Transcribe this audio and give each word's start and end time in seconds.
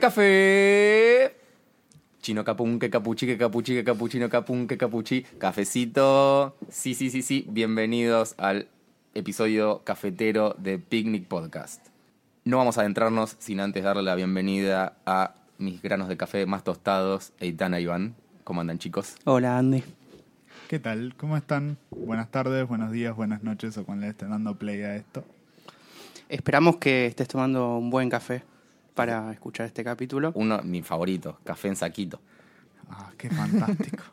café. 0.00 1.36
Chino 2.20 2.44
capun, 2.44 2.78
que 2.78 2.90
capuchi, 2.90 3.26
que 3.26 3.38
capuchi, 3.38 3.74
que 3.74 3.84
capuchino 3.84 4.28
capun, 4.28 4.66
que 4.66 4.76
capuchi. 4.76 5.22
Cafecito. 5.38 6.56
Sí, 6.68 6.94
sí, 6.94 7.08
sí, 7.08 7.22
sí. 7.22 7.46
Bienvenidos 7.48 8.34
al 8.36 8.68
episodio 9.14 9.82
cafetero 9.84 10.54
de 10.58 10.78
Picnic 10.78 11.26
Podcast. 11.26 11.86
No 12.44 12.58
vamos 12.58 12.78
a 12.78 12.82
adentrarnos 12.82 13.36
sin 13.38 13.60
antes 13.60 13.84
darle 13.84 14.02
la 14.02 14.14
bienvenida 14.14 14.96
a 15.06 15.34
mis 15.58 15.80
granos 15.80 16.08
de 16.08 16.16
café 16.16 16.44
más 16.46 16.62
tostados, 16.64 17.32
Eitana 17.40 17.80
Iván. 17.80 18.16
¿Cómo 18.44 18.60
andan, 18.60 18.78
chicos? 18.78 19.14
Hola, 19.24 19.56
Andy. 19.56 19.82
¿Qué 20.68 20.78
tal? 20.78 21.14
¿Cómo 21.16 21.36
están? 21.36 21.78
Buenas 21.90 22.30
tardes, 22.30 22.68
buenos 22.68 22.92
días, 22.92 23.16
buenas 23.16 23.42
noches 23.42 23.78
o 23.78 23.84
cuando 23.84 24.04
le 24.04 24.10
estén 24.10 24.30
dando 24.30 24.56
play 24.56 24.82
a 24.82 24.96
esto. 24.96 25.24
Esperamos 26.28 26.76
que 26.76 27.06
estés 27.06 27.28
tomando 27.28 27.78
un 27.78 27.88
buen 27.88 28.10
café 28.10 28.42
para 28.96 29.30
escuchar 29.32 29.66
este 29.66 29.84
capítulo. 29.84 30.32
Uno, 30.34 30.60
mi 30.64 30.82
favorito, 30.82 31.38
café 31.44 31.68
en 31.68 31.76
saquito. 31.76 32.20
Ah, 32.90 33.12
qué 33.16 33.30
fantástico. 33.30 34.02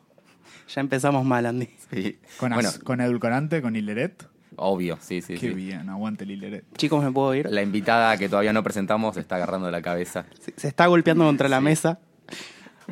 Ya 0.74 0.80
empezamos 0.80 1.26
mal, 1.26 1.44
Andy. 1.44 1.68
Sí. 1.92 2.18
¿Con, 2.38 2.54
bueno, 2.54 2.70
con 2.84 2.98
edulcorante, 3.02 3.60
con 3.60 3.76
hileret? 3.76 4.26
obvio, 4.56 4.96
sí, 5.00 5.20
sí, 5.20 5.34
qué 5.34 5.48
sí. 5.48 5.50
bien, 5.50 5.90
aguante 5.90 6.24
el 6.24 6.30
hileret. 6.30 6.64
Chicos, 6.78 7.04
¿me 7.04 7.12
puedo 7.12 7.34
ir? 7.34 7.50
La 7.50 7.60
invitada 7.60 8.16
que 8.16 8.30
todavía 8.30 8.54
no 8.54 8.62
presentamos 8.62 9.16
está 9.18 9.36
agarrando 9.36 9.70
la 9.70 9.82
cabeza. 9.82 10.24
Se, 10.40 10.54
se 10.56 10.68
está 10.68 10.86
golpeando 10.86 11.24
contra 11.24 11.48
la 11.50 11.60
mesa. 11.60 11.98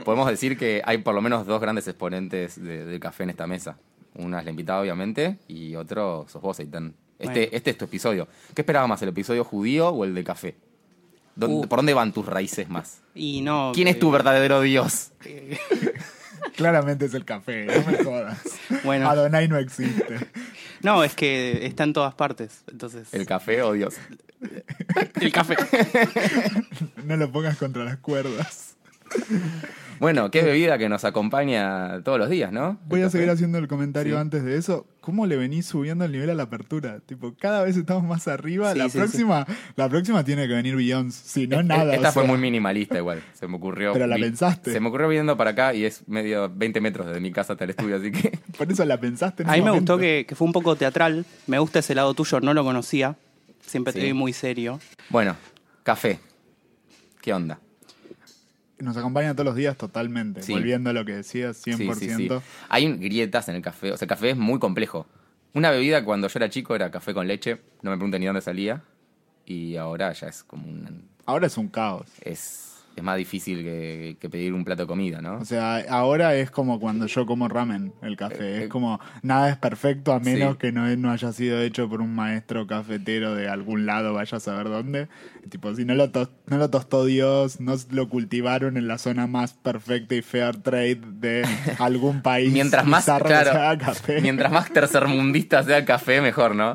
Podemos 0.05 0.29
decir 0.29 0.59
que 0.59 0.83
hay 0.85 0.99
por 0.99 1.15
lo 1.15 1.23
menos 1.23 1.47
dos 1.47 1.61
grandes 1.63 1.89
exponentes 1.89 2.63
de- 2.63 2.85
del 2.85 3.01
café 3.01 3.23
en 3.23 3.31
esta 3.31 3.47
mesa. 3.47 3.79
Una 4.17 4.41
es 4.41 4.45
la 4.45 4.51
invitada, 4.51 4.81
obviamente, 4.83 5.39
y 5.49 5.75
otro 5.75 6.27
sos 6.29 6.43
vos, 6.43 6.61
Eitan. 6.61 6.95
Este, 7.19 7.41
Bueno. 7.41 7.49
este 7.53 7.71
es 7.71 7.79
tu 7.79 7.87
episodio. 7.87 8.29
¿Qué 8.55 8.61
esperabas 8.63 8.89
más, 8.89 9.01
el 9.01 9.09
episodio 9.09 9.45
judío 9.45 9.89
o 9.89 10.05
el 10.05 10.15
de 10.15 10.25
café? 10.25 10.57
¿Dónde- 11.37 11.57
Uh. 11.57 11.69
¿Por 11.69 11.79
dónde 11.79 11.95
van 11.95 12.13
tus 12.13 12.27
raíces 12.27 12.69
más? 12.69 13.01
Y 13.15 13.41
no. 13.43 13.73
¿Quién 13.75 13.89
es 13.89 13.99
tu 13.99 14.09
eh, 14.09 14.13
verdadero 14.13 14.61
Dios? 14.61 15.13
Claramente 16.57 17.07
es 17.07 17.15
el 17.15 17.25
café, 17.25 17.67
no 17.67 17.91
me 17.91 18.05
jodas. 18.05 18.39
Bueno. 18.85 19.09
Adonai 19.09 19.49
no 19.49 19.57
existe. 19.59 20.19
No, 20.83 21.05
es 21.05 21.15
que 21.15 21.65
está 21.67 21.85
en 21.85 21.93
todas 21.93 22.15
partes. 22.15 22.65
Entonces. 22.71 23.13
¿El 23.15 23.27
café 23.27 23.63
o 23.63 23.73
Dios? 23.73 23.95
el 25.21 25.33
café. 25.33 25.57
No 27.05 27.17
lo 27.17 27.31
pongas 27.31 27.57
contra 27.57 27.85
las 27.85 27.99
cuerdas. 27.99 28.77
Bueno, 30.03 30.33
qué 30.33 30.43
bebida 30.43 30.79
que 30.79 30.89
nos 30.89 31.05
acompaña 31.05 32.03
todos 32.03 32.19
los 32.19 32.29
días, 32.29 32.51
¿no? 32.51 32.77
Voy 32.87 33.03
a 33.03 33.09
seguir 33.09 33.31
haciendo 33.31 33.59
el 33.59 33.69
comentario 33.69 34.17
Sí. 34.17 34.21
antes 34.21 34.43
de 34.43 34.57
eso. 34.57 34.85
¿Cómo 35.01 35.27
le 35.29 35.37
venís 35.37 35.67
subiendo 35.67 36.05
el 36.05 36.11
nivel 36.11 36.29
a 36.31 36.35
la 36.35 36.43
apertura? 36.43 36.99
Tipo, 37.07 37.37
cada 37.39 37.63
vez 37.63 37.77
estamos 37.77 38.03
más 38.03 38.27
arriba. 38.27 38.73
Sí, 38.73 38.79
la 38.81 38.89
sí, 38.89 38.99
próxima, 38.99 39.47
la 39.77 39.89
próxima 39.89 40.25
tiene 40.25 40.49
que 40.49 40.55
venir 40.55 40.75
Beyoncé. 40.75 41.23
Si 41.29 41.47
no, 41.47 41.61
E- 41.61 41.63
nada. 41.63 41.95
Esta 41.95 42.09
o 42.09 42.13
fue 42.13 42.25
sea. 42.25 42.33
muy 42.33 42.41
minimalista 42.41 42.99
igual, 42.99 43.23
se 43.33 43.47
me 43.47 43.55
ocurrió. 43.57 43.93
Pero 43.93 44.09
la 44.09 44.17
pensaste. 44.17 44.73
Se 44.73 44.81
me 44.81 44.89
ocurrió 44.89 45.07
viniendo 45.07 45.37
para 45.37 45.51
acá 45.51 45.73
y 45.73 45.85
es 45.85 46.03
medio 46.09 46.51
20 46.53 46.81
metros 46.81 47.07
desde 47.07 47.21
mi 47.21 47.31
casa 47.31 47.53
hasta 47.53 47.63
el 47.63 47.71
estudio, 47.71 47.95
así 47.95 48.11
que... 48.11 48.37
Por 48.59 48.73
eso 48.73 48.85
la 48.85 48.99
pensaste 48.99 49.45
en 49.45 49.51
A 49.51 49.53
mí 49.53 49.61
me 49.61 49.67
momento. 49.71 49.93
gustó 49.95 50.03
que, 50.03 50.27
que 50.29 50.35
fue 50.35 50.47
un 50.49 50.53
poco 50.53 50.75
teatral. 50.75 51.25
Me 51.47 51.61
gusta 51.61 51.79
ese 51.79 51.95
lado 51.95 52.13
tuyo, 52.15 52.41
no 52.41 52.55
lo 52.55 52.65
conocía. 52.65 53.15
Siempre 53.65 53.93
Sí. 53.93 54.01
te 54.01 54.07
vi 54.07 54.13
muy 54.15 54.33
serio. 54.33 54.81
Bueno, 55.11 55.37
café. 55.85 56.19
¿Qué 57.21 57.33
onda? 57.33 57.61
Nos 58.83 58.97
acompaña 58.97 59.33
todos 59.35 59.45
los 59.45 59.55
días 59.55 59.77
totalmente. 59.77 60.43
Sí. 60.43 60.53
Volviendo 60.53 60.91
a 60.91 60.93
lo 60.93 61.05
que 61.05 61.15
decías, 61.15 61.65
100%. 61.65 61.95
Sí, 61.95 62.11
sí. 62.11 62.29
Hay 62.69 62.93
grietas 62.97 63.49
en 63.49 63.55
el 63.55 63.63
café. 63.63 63.93
O 63.93 63.97
sea, 63.97 64.07
el 64.07 64.09
café 64.09 64.31
es 64.31 64.37
muy 64.37 64.59
complejo. 64.59 65.07
Una 65.55 65.71
bebida 65.71 66.05
cuando 66.05 66.27
yo 66.27 66.39
era 66.39 66.51
chico 66.51 66.75
era 66.75 66.91
café 66.91 67.15
con 67.15 67.29
leche. 67.29 67.61
No 67.83 67.93
me 67.93 67.97
pregunten 67.97 68.21
ni 68.21 68.27
dónde 68.27 68.41
salía. 68.41 68.83
Y 69.47 69.77
ahora 69.77 70.13
ya 70.13 70.27
es 70.27 70.43
como 70.43 70.67
un... 70.67 71.09
Ahora 71.27 71.47
es 71.47 71.57
un 71.57 71.69
caos. 71.69 72.09
Es, 72.23 72.72
es 72.95 73.03
más 73.03 73.17
difícil 73.17 73.63
que, 73.63 74.17
que 74.21 74.29
pedir 74.29 74.53
un 74.53 74.65
plato 74.65 74.83
de 74.83 74.87
comida, 74.87 75.21
¿no? 75.23 75.39
O 75.39 75.45
sea, 75.45 75.77
ahora 75.89 76.35
es 76.37 76.51
como 76.51 76.79
cuando 76.79 77.07
yo 77.07 77.25
como 77.27 77.49
ramen, 77.49 77.93
el 78.03 78.17
café. 78.17 78.45
Eh, 78.45 78.59
eh. 78.59 78.63
Es 78.65 78.69
como, 78.69 79.01
nada 79.23 79.49
es 79.51 79.57
perfecto 79.57 80.13
a 80.13 80.21
menos 80.21 80.53
Sí. 80.53 80.59
que 80.59 80.73
no, 80.73 80.87
no 80.97 81.11
haya 81.11 81.33
sido 81.33 81.61
hecho 81.61 81.89
por 81.89 82.01
un 82.03 82.15
maestro 82.15 82.67
cafetero 82.67 83.35
de 83.35 83.49
algún 83.49 83.87
lado, 83.87 84.13
vaya 84.15 84.37
a 84.37 84.41
saber 84.41 84.69
dónde. 84.69 85.09
Tipo, 85.49 85.75
si 85.75 85.85
no 85.85 85.95
lo, 85.95 86.11
tos- 86.11 86.31
no 86.47 86.59
lo 86.59 86.69
tostó 86.71 87.05
Dios, 87.07 87.61
no 87.61 87.75
lo 87.91 88.09
cultivaron 88.09 88.77
en 88.77 88.87
la 88.89 88.99
zona 88.99 89.27
más 89.27 89.55
perfecta 89.55 90.15
y 90.15 90.23
fair 90.23 90.59
trade 90.59 91.01
de 91.21 91.45
algún 91.79 92.21
país. 92.23 92.53
Mientras 92.53 92.87
más, 92.87 93.05
claro, 93.07 93.27
se 93.29 93.57
haga 93.57 93.79
café. 93.79 94.21
mientras 94.21 94.53
más 94.53 94.71
tercermundista 94.71 95.63
sea 95.63 95.79
el 95.79 95.85
café, 95.87 96.21
mejor, 96.21 96.55
¿no? 96.55 96.75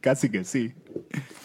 Casi 0.00 0.30
que 0.30 0.44
sí. 0.44 0.72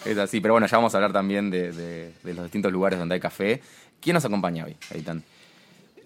Es 0.04 0.18
así, 0.18 0.40
pero 0.40 0.54
bueno, 0.54 0.66
ya 0.66 0.76
vamos 0.76 0.94
a 0.94 0.98
hablar 0.98 1.12
también 1.12 1.50
de, 1.50 1.72
de- 1.72 2.12
de 2.22 2.34
los 2.34 2.44
distintos 2.44 2.72
lugares 2.72 2.98
donde 2.98 3.14
hay 3.14 3.20
café. 3.20 3.60
¿Quién 4.00 4.14
nos 4.14 4.24
acompaña 4.24 4.64
hoy, 4.66 4.76
Aitán? 4.94 5.22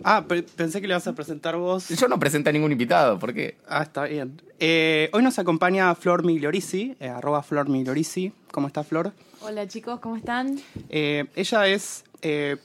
Ah, 0.04 0.24
pe- 0.28 0.44
pensé 0.44 0.80
que 0.80 0.86
le 0.86 0.94
vas 0.94 1.06
a 1.08 1.12
presentar 1.14 1.56
vos. 1.56 1.88
Yo 1.88 2.06
no 2.06 2.18
presenté 2.20 2.50
a 2.50 2.52
ningún 2.52 2.70
invitado, 2.70 3.18
¿por 3.18 3.34
qué? 3.34 3.56
Ah, 3.68 3.82
está 3.82 4.04
bien. 4.04 4.40
Eh, 4.60 5.10
hoy 5.12 5.22
nos 5.24 5.38
acompaña 5.40 5.92
Flor 5.96 6.24
Migliorisi, 6.24 6.96
eh, 7.00 7.08
arroba 7.08 7.42
Flor 7.42 7.68
Migliorisi. 7.68 8.32
¿Cómo 8.52 8.68
está 8.68 8.84
Flor? 8.84 9.12
Hola 9.40 9.66
chicos, 9.66 9.98
¿cómo 9.98 10.16
están? 10.16 10.60
Eh, 10.88 11.24
ella 11.34 11.66
es 11.66 12.04
eh, 12.22 12.58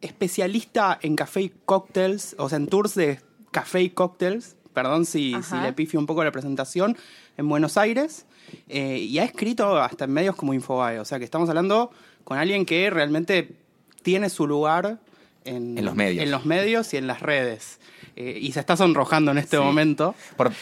especialista 0.00 0.98
en 1.02 1.14
café 1.16 1.42
y 1.42 1.52
cócteles, 1.64 2.34
o 2.38 2.48
sea, 2.48 2.56
en 2.56 2.66
tours 2.66 2.94
de 2.94 3.20
café 3.52 3.82
y 3.82 3.90
cócteles. 3.90 4.55
Perdón 4.76 5.06
si, 5.06 5.34
le 5.62 5.72
pifio 5.72 5.98
un 5.98 6.04
poco 6.04 6.22
la 6.22 6.30
presentación, 6.30 6.98
en 7.38 7.48
Buenos 7.48 7.78
Aires. 7.78 8.26
Eh, 8.68 8.98
y 8.98 9.18
ha 9.18 9.24
escrito 9.24 9.78
hasta 9.78 10.04
en 10.04 10.12
medios 10.12 10.36
como 10.36 10.52
Infobae. 10.52 10.98
O 11.00 11.06
sea, 11.06 11.18
que 11.18 11.24
estamos 11.24 11.48
hablando 11.48 11.90
con 12.24 12.36
alguien 12.36 12.66
que 12.66 12.90
realmente 12.90 13.52
tiene 14.02 14.28
su 14.28 14.46
lugar 14.46 14.98
en, 15.46 15.78
En 15.78 15.84
los 15.86 15.94
medios. 15.94 16.22
en 16.22 16.30
los 16.30 16.44
medios 16.44 16.92
y 16.92 16.98
en 16.98 17.06
las 17.06 17.22
redes. 17.22 17.80
Eh, 18.16 18.38
y 18.38 18.52
se 18.52 18.60
está 18.60 18.76
sonrojando 18.76 19.30
en 19.30 19.38
este 19.38 19.56
Sí. 19.56 19.62
momento. 19.62 20.14
Por, 20.36 20.52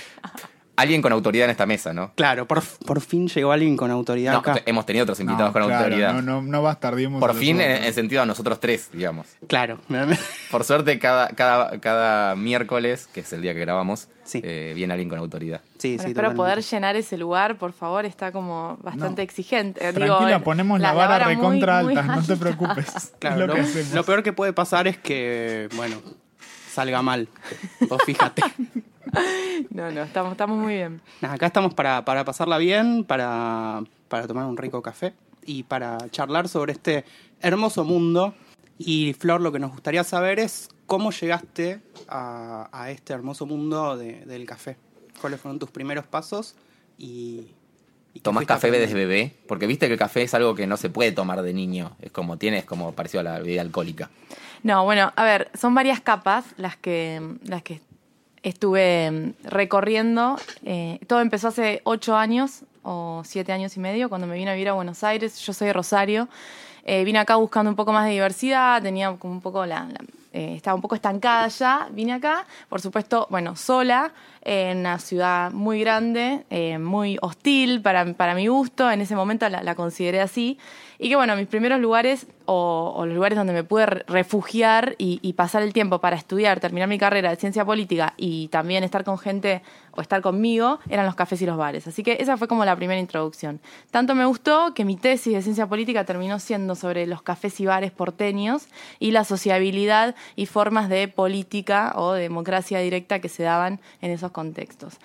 alguien 0.76 1.02
con 1.02 1.12
autoridad 1.12 1.44
en 1.44 1.50
esta 1.52 1.66
mesa, 1.66 1.92
¿no? 1.92 2.12
Claro, 2.16 2.46
por, 2.48 2.62
por 2.84 3.00
fin 3.00 3.28
llegó 3.28 3.52
alguien 3.52 3.76
con 3.76 3.90
autoridad 3.90 4.32
No, 4.32 4.38
acá. 4.40 4.54
t- 4.54 4.62
hemos 4.66 4.84
tenido 4.86 5.04
otros 5.04 5.20
invitados 5.20 5.50
No, 5.50 5.52
con 5.52 5.62
claro, 5.68 5.84
autoridad. 5.84 6.12
No, 6.14 6.22
no, 6.22 6.42
no 6.42 6.62
bastardimos 6.62 7.22
a 7.22 7.26
Por 7.26 7.34
fin, 7.36 7.60
en, 7.60 7.92
sentido 7.94 8.22
a 8.22 8.26
nosotros 8.26 8.58
tres, 8.60 8.88
digamos. 8.92 9.26
Claro. 9.46 9.78
Por 10.50 10.64
suerte, 10.64 10.98
cada, 10.98 11.28
cada, 11.28 11.78
cada 11.80 12.34
miércoles, 12.34 13.08
que 13.12 13.20
es 13.20 13.32
el 13.32 13.42
día 13.42 13.54
que 13.54 13.60
grabamos, 13.60 14.08
Sí. 14.24 14.40
eh, 14.42 14.72
viene 14.74 14.94
alguien 14.94 15.10
con 15.10 15.18
autoridad. 15.18 15.60
sí, 15.78 15.96
Bueno, 15.96 16.02
sí, 16.02 16.08
espero 16.08 16.28
totalmente. 16.30 16.36
poder 16.36 16.62
llenar 16.64 16.96
ese 16.96 17.18
lugar, 17.18 17.58
por 17.58 17.72
favor, 17.74 18.06
está 18.06 18.32
como 18.32 18.78
bastante 18.82 19.20
No. 19.20 19.22
exigente. 19.22 19.86
Eh, 19.86 19.92
Tranquila, 19.92 20.26
digo, 20.28 20.40
ponemos 20.42 20.80
la, 20.80 20.92
vara, 20.94 21.26
muy- 21.26 21.34
recontra 21.34 21.82
muy 21.82 21.94
alta, 21.94 22.16
no 22.16 22.22
te 22.22 22.36
preocupes. 22.36 23.12
Claro, 23.18 23.34
Es 23.34 23.40
lo 23.40 23.46
lo, 23.48 23.54
que 23.54 23.60
hacemos. 23.60 23.92
lo 23.92 24.04
peor 24.04 24.22
que 24.22 24.32
puede 24.32 24.52
pasar 24.54 24.88
es 24.88 24.96
que, 24.96 25.68
bueno, 25.76 25.96
salga 26.72 27.02
mal. 27.02 27.28
Vos 27.88 28.00
fíjate. 28.06 28.42
No, 29.70 29.90
no, 29.90 30.02
estamos, 30.02 30.32
estamos 30.32 30.58
muy 30.58 30.74
bien. 30.74 31.00
Nada, 31.20 31.34
acá 31.34 31.46
estamos 31.46 31.74
para, 31.74 32.04
para 32.04 32.24
pasarla 32.24 32.58
bien, 32.58 33.04
para, 33.04 33.82
para 34.08 34.26
tomar 34.26 34.46
un 34.46 34.56
rico 34.56 34.82
café 34.82 35.14
y 35.44 35.62
para 35.64 35.98
charlar 36.10 36.48
sobre 36.48 36.72
este 36.72 37.04
hermoso 37.40 37.84
mundo. 37.84 38.34
Y 38.78 39.12
Flor, 39.14 39.40
lo 39.40 39.52
que 39.52 39.58
nos 39.58 39.70
gustaría 39.72 40.02
saber 40.04 40.38
es 40.40 40.68
cómo 40.86 41.10
llegaste 41.12 41.80
a, 42.08 42.68
a 42.72 42.90
este 42.90 43.12
hermoso 43.12 43.46
mundo 43.46 43.96
de- 43.96 44.24
del 44.26 44.46
café. 44.46 44.76
¿Cuáles 45.20 45.40
fueron 45.40 45.58
tus 45.58 45.70
primeros 45.70 46.06
pasos? 46.06 46.56
Y, 46.98 47.48
y 48.12 48.20
¿Tomás 48.20 48.46
café 48.46 48.70
desde 48.70 48.94
bebé? 48.94 49.34
Porque 49.46 49.66
viste 49.66 49.86
que 49.86 49.92
el 49.94 49.98
café 49.98 50.22
es 50.22 50.34
algo 50.34 50.54
que 50.54 50.66
no 50.66 50.76
se 50.76 50.90
puede 50.90 51.12
tomar 51.12 51.42
de 51.42 51.52
niño. 51.54 51.96
Es 52.00 52.10
como 52.10 52.36
tiene, 52.36 52.58
es 52.58 52.64
como 52.64 52.92
parecido 52.92 53.20
a 53.20 53.24
la 53.24 53.38
bebida 53.38 53.60
alcohólica. 53.60 54.10
No, 54.62 54.84
bueno, 54.84 55.12
a 55.14 55.24
ver, 55.24 55.50
son 55.58 55.74
varias 55.74 56.00
capas 56.00 56.44
las 56.56 56.76
que, 56.76 57.36
las 57.44 57.62
que 57.62 57.80
estuve 58.44 59.10
mm, 59.10 59.48
recorriendo. 59.48 60.36
Eh, 60.64 61.00
todo 61.08 61.20
empezó 61.20 61.48
hace 61.48 61.80
ocho 61.84 62.14
años 62.16 62.62
o 62.84 63.22
siete 63.24 63.50
años 63.52 63.76
y 63.76 63.80
medio, 63.80 64.08
cuando 64.08 64.26
me 64.26 64.36
vine 64.36 64.50
a 64.50 64.54
vivir 64.54 64.68
a 64.68 64.74
Buenos 64.74 65.02
Aires. 65.02 65.38
Yo 65.40 65.52
soy 65.52 65.68
de 65.68 65.72
Rosario. 65.72 66.28
Eh, 66.84 67.02
vine 67.04 67.18
acá 67.18 67.36
buscando 67.36 67.70
un 67.70 67.76
poco 67.76 67.92
más 67.92 68.04
de 68.04 68.12
diversidad, 68.12 68.82
tenía 68.82 69.10
como 69.16 69.32
un 69.32 69.40
poco 69.40 69.64
la, 69.64 69.84
la- 69.86 70.04
eh, 70.34 70.54
estaba 70.56 70.74
un 70.74 70.82
poco 70.82 70.94
estancada 70.96 71.46
ya, 71.48 71.88
vine 71.92 72.12
acá, 72.12 72.44
por 72.68 72.80
supuesto, 72.82 73.26
bueno, 73.30 73.54
sola, 73.56 74.12
en 74.42 74.78
una 74.78 74.98
ciudad 74.98 75.50
muy 75.52 75.78
grande, 75.80 76.44
muy 76.80 77.16
hostil 77.22 77.80
para, 77.80 78.04
para 78.14 78.34
mi 78.34 78.48
gusto, 78.48 78.90
en 78.90 79.00
ese 79.00 79.14
momento 79.16 79.48
la, 79.48 79.62
la 79.62 79.74
consideré 79.76 80.20
así, 80.20 80.58
Y 80.98 81.08
que 81.08 81.16
bueno, 81.16 81.34
mis 81.36 81.46
primeros 81.48 81.80
lugares 81.80 82.26
o, 82.46 83.04
los 83.06 83.14
lugares 83.14 83.36
donde 83.36 83.52
me 83.52 83.64
pude 83.64 83.86
re- 83.86 84.04
refugiar 84.06 84.94
y, 84.98 85.18
y 85.22 85.32
pasar 85.32 85.62
el 85.62 85.72
tiempo 85.72 85.98
para 86.00 86.16
estudiar, 86.16 86.60
terminar 86.60 86.88
mi 86.88 86.98
carrera 86.98 87.30
de 87.30 87.36
ciencia 87.36 87.64
política 87.64 88.14
y 88.16 88.48
también 88.48 88.84
estar 88.84 89.02
con 89.02 89.18
gente 89.18 89.62
o 89.92 90.00
estar 90.00 90.20
conmigo 90.22 90.78
eran 90.88 91.06
los 91.06 91.14
cafés 91.14 91.42
y 91.42 91.46
los 91.46 91.56
bares. 91.56 91.86
Así 91.86 92.02
que 92.02 92.18
esa 92.20 92.36
fue 92.36 92.46
como 92.46 92.64
la 92.64 92.76
primera 92.76 93.00
introducción. 93.00 93.60
Tanto 93.90 94.14
me 94.14 94.24
gustó 94.24 94.72
que 94.74 94.84
mi 94.84 94.96
tesis 94.96 95.32
de 95.34 95.42
ciencia 95.42 95.66
política 95.66 96.04
terminó 96.04 96.38
siendo 96.38 96.74
sobre 96.74 97.06
los 97.06 97.22
cafés 97.22 97.58
y 97.60 97.66
bares 97.66 97.90
porteños 97.90 98.68
y 98.98 99.10
la 99.10 99.24
sociabilidad 99.24 100.14
y 100.36 100.46
formas 100.46 100.88
de 100.88 101.08
política 101.08 101.92
o 101.96 102.12
de 102.12 102.22
democracia 102.22 102.78
directa 102.78 103.20
que 103.20 103.28
se 103.28 103.42
daban 103.42 103.80
en 104.00 104.10
esos 104.12 104.30
contextos. 104.30 104.98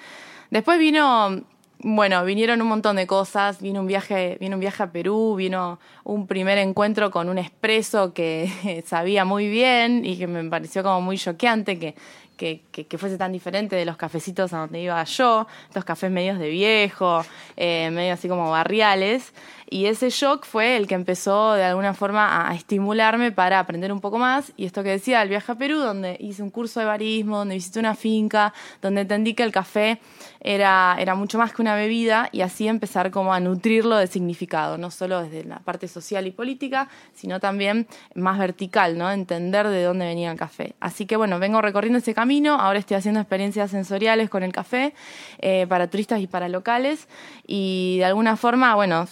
Después 0.52 0.80
vino 0.80 1.42
bueno, 1.82 2.26
vinieron 2.26 2.62
un 2.62 2.68
montón 2.68 2.98
de 2.98 3.08
cosas, 3.08 3.62
vino 3.62 3.80
un 3.80 3.88
viaje, 3.88 4.38
vino 4.42 4.58
un 4.58 4.60
viaje 4.60 4.84
a 4.84 4.92
Perú, 4.92 5.36
vino 5.36 5.80
un 6.04 6.28
primer 6.28 6.58
encuentro 6.58 7.10
con 7.10 7.30
un 7.30 7.38
expreso 7.38 8.14
que 8.14 8.84
sabía 8.86 9.24
muy 9.24 9.48
bien 9.48 10.06
y 10.06 10.18
que 10.18 10.28
me 10.28 10.44
pareció 10.50 10.84
como 10.84 11.00
muy 11.00 11.18
choqueante 11.18 11.80
que, 11.80 11.96
que, 12.36 12.62
que, 12.72 12.98
fuese 12.98 13.18
tan 13.18 13.32
diferente 13.32 13.76
de 13.76 13.86
los 13.86 13.98
cafecitos 13.98 14.54
a 14.54 14.60
donde 14.60 14.82
iba 14.82 15.04
yo, 15.04 15.48
estos 15.68 15.84
cafés 15.84 16.10
medios 16.10 16.40
de 16.40 16.50
viejo, 16.50 17.22
eh, 17.58 17.90
medio 17.92 18.14
así 18.14 18.28
como 18.30 18.50
barriales. 18.50 19.34
Y 19.72 19.86
ese 19.86 20.10
shock 20.10 20.46
fue 20.46 20.78
el 20.78 20.88
que 20.88 20.96
empezó 20.96 21.54
de 21.54 21.64
alguna 21.64 21.94
forma 21.94 22.50
a 22.50 22.56
estimularme 22.56 23.32
para 23.32 23.60
aprender 23.60 23.92
un 23.92 24.02
poco 24.02 24.18
más. 24.18 24.52
Y 24.58 24.66
esto 24.66 24.82
que 24.82 24.90
decía, 24.90 25.22
el 25.22 25.30
viaje 25.30 25.52
a 25.52 25.56
Perú, 25.56 25.78
donde 25.78 26.18
hice 26.20 26.42
un 26.42 26.50
curso 26.50 26.80
de 26.80 26.88
barismo, 26.88 27.38
donde 27.38 27.54
visité 27.54 27.80
una 27.80 27.94
finca, 27.94 28.52
donde 28.82 29.02
entendí 29.02 29.36
que 29.36 29.44
el 29.44 29.52
café 29.52 30.00
era, 30.42 30.96
era 31.00 31.14
mucho 31.14 31.38
más 31.38 31.54
que 31.54 31.62
una 31.62 31.76
bebida 31.76 32.30
y 32.32 32.42
así 32.42 32.68
empezar 32.68 33.12
como 33.12 33.32
a 33.32 33.40
nutrirlo 33.40 33.98
de 33.98 34.08
significado, 34.08 34.80
no 34.80 34.90
solo 34.90 35.22
desde 35.22 35.44
la 35.44 35.60
parte 35.60 35.88
social 35.88 36.26
y 36.26 36.32
política, 36.32 36.90
sino 37.14 37.40
también 37.40 37.88
más 38.16 38.40
vertical, 38.40 38.98
¿no? 38.98 39.12
Entender 39.12 39.68
de 39.68 39.84
dónde 39.84 40.06
venía 40.06 40.32
el 40.32 40.38
café. 40.38 40.76
Así 40.80 41.06
que 41.06 41.16
bueno, 41.16 41.38
vengo 41.38 41.62
recorriendo 41.62 42.00
ese 42.00 42.16
camino, 42.16 42.56
ahora 42.56 42.80
estoy 42.80 42.98
haciendo 42.98 43.20
experiencias 43.20 43.70
sensoriales 43.70 44.32
con 44.32 44.42
el 44.42 44.52
café 44.52 44.96
eh, 45.40 45.68
para 45.68 45.88
turistas 45.90 46.22
y 46.22 46.28
para 46.28 46.50
locales 46.50 47.08
y 47.46 47.98
de 48.00 48.06
alguna 48.06 48.36
forma, 48.36 48.74
bueno, 48.76 49.08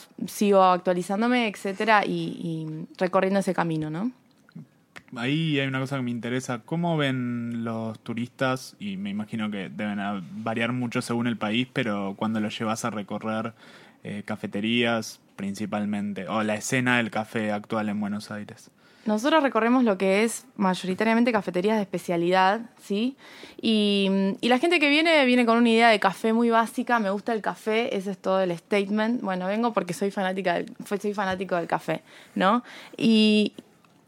sigo 0.47 0.63
actualizándome, 0.63 1.47
etcétera, 1.47 2.05
y, 2.05 2.85
recorriendo 2.97 3.39
ese 3.39 3.53
camino, 3.53 3.89
¿no? 3.89 4.11
Ahí 5.15 5.59
hay 5.59 5.67
una 5.67 5.79
cosa 5.79 5.97
que 5.97 6.01
me 6.01 6.11
interesa. 6.11 6.59
¿Cómo 6.65 6.97
ven 6.97 7.63
los 7.63 7.97
turistas? 7.99 8.75
Y 8.79 8.97
me 8.97 9.09
imagino 9.09 9.49
que 9.49 9.69
deben 9.69 9.99
variar 10.43 10.73
mucho 10.73 11.01
según 11.01 11.27
el 11.27 11.37
país, 11.37 11.67
pero 11.71 12.15
cuando 12.17 12.39
los 12.39 12.57
llevas 12.57 12.83
a 12.83 12.89
recorrer 12.89 13.53
eh, 14.03 14.23
cafeterías 14.25 15.19
principalmente, 15.35 16.27
o 16.27 16.43
la 16.43 16.55
escena 16.55 16.97
del 16.97 17.11
café 17.11 17.51
actual 17.51 17.89
en 17.89 17.99
Buenos 17.99 18.31
Aires. 18.31 18.71
Nosotros 19.07 19.41
recorremos 19.41 19.85
lo 19.85 19.97
que 19.97 20.25
es 20.25 20.45
mayoritariamente 20.57 21.31
cafeterías 21.31 21.77
de 21.77 21.83
especialidad, 21.83 22.59
¿sí? 22.77 23.15
Y, 23.61 24.09
la 24.41 24.59
gente 24.59 24.81
que 24.81 24.89
viene 24.89 25.25
viene 25.25 25.45
con 25.45 25.57
una 25.57 25.69
idea 25.69 25.87
de 25.87 25.99
café 25.99 26.33
muy 26.33 26.49
básica, 26.49 26.99
me 26.99 27.09
gusta 27.09 27.31
el 27.31 27.41
café, 27.41 27.95
ese 27.95 28.11
es 28.11 28.17
todo 28.17 28.41
el 28.41 28.55
statement. 28.57 29.21
Bueno, 29.21 29.47
vengo 29.47 29.71
porque 29.71 29.93
soy 29.93 30.11
fanática 30.11 30.55
del, 30.55 30.75
soy 30.85 31.13
fanático 31.13 31.55
del 31.55 31.67
café, 31.67 32.03
¿no? 32.35 32.63
Y, 32.97 33.53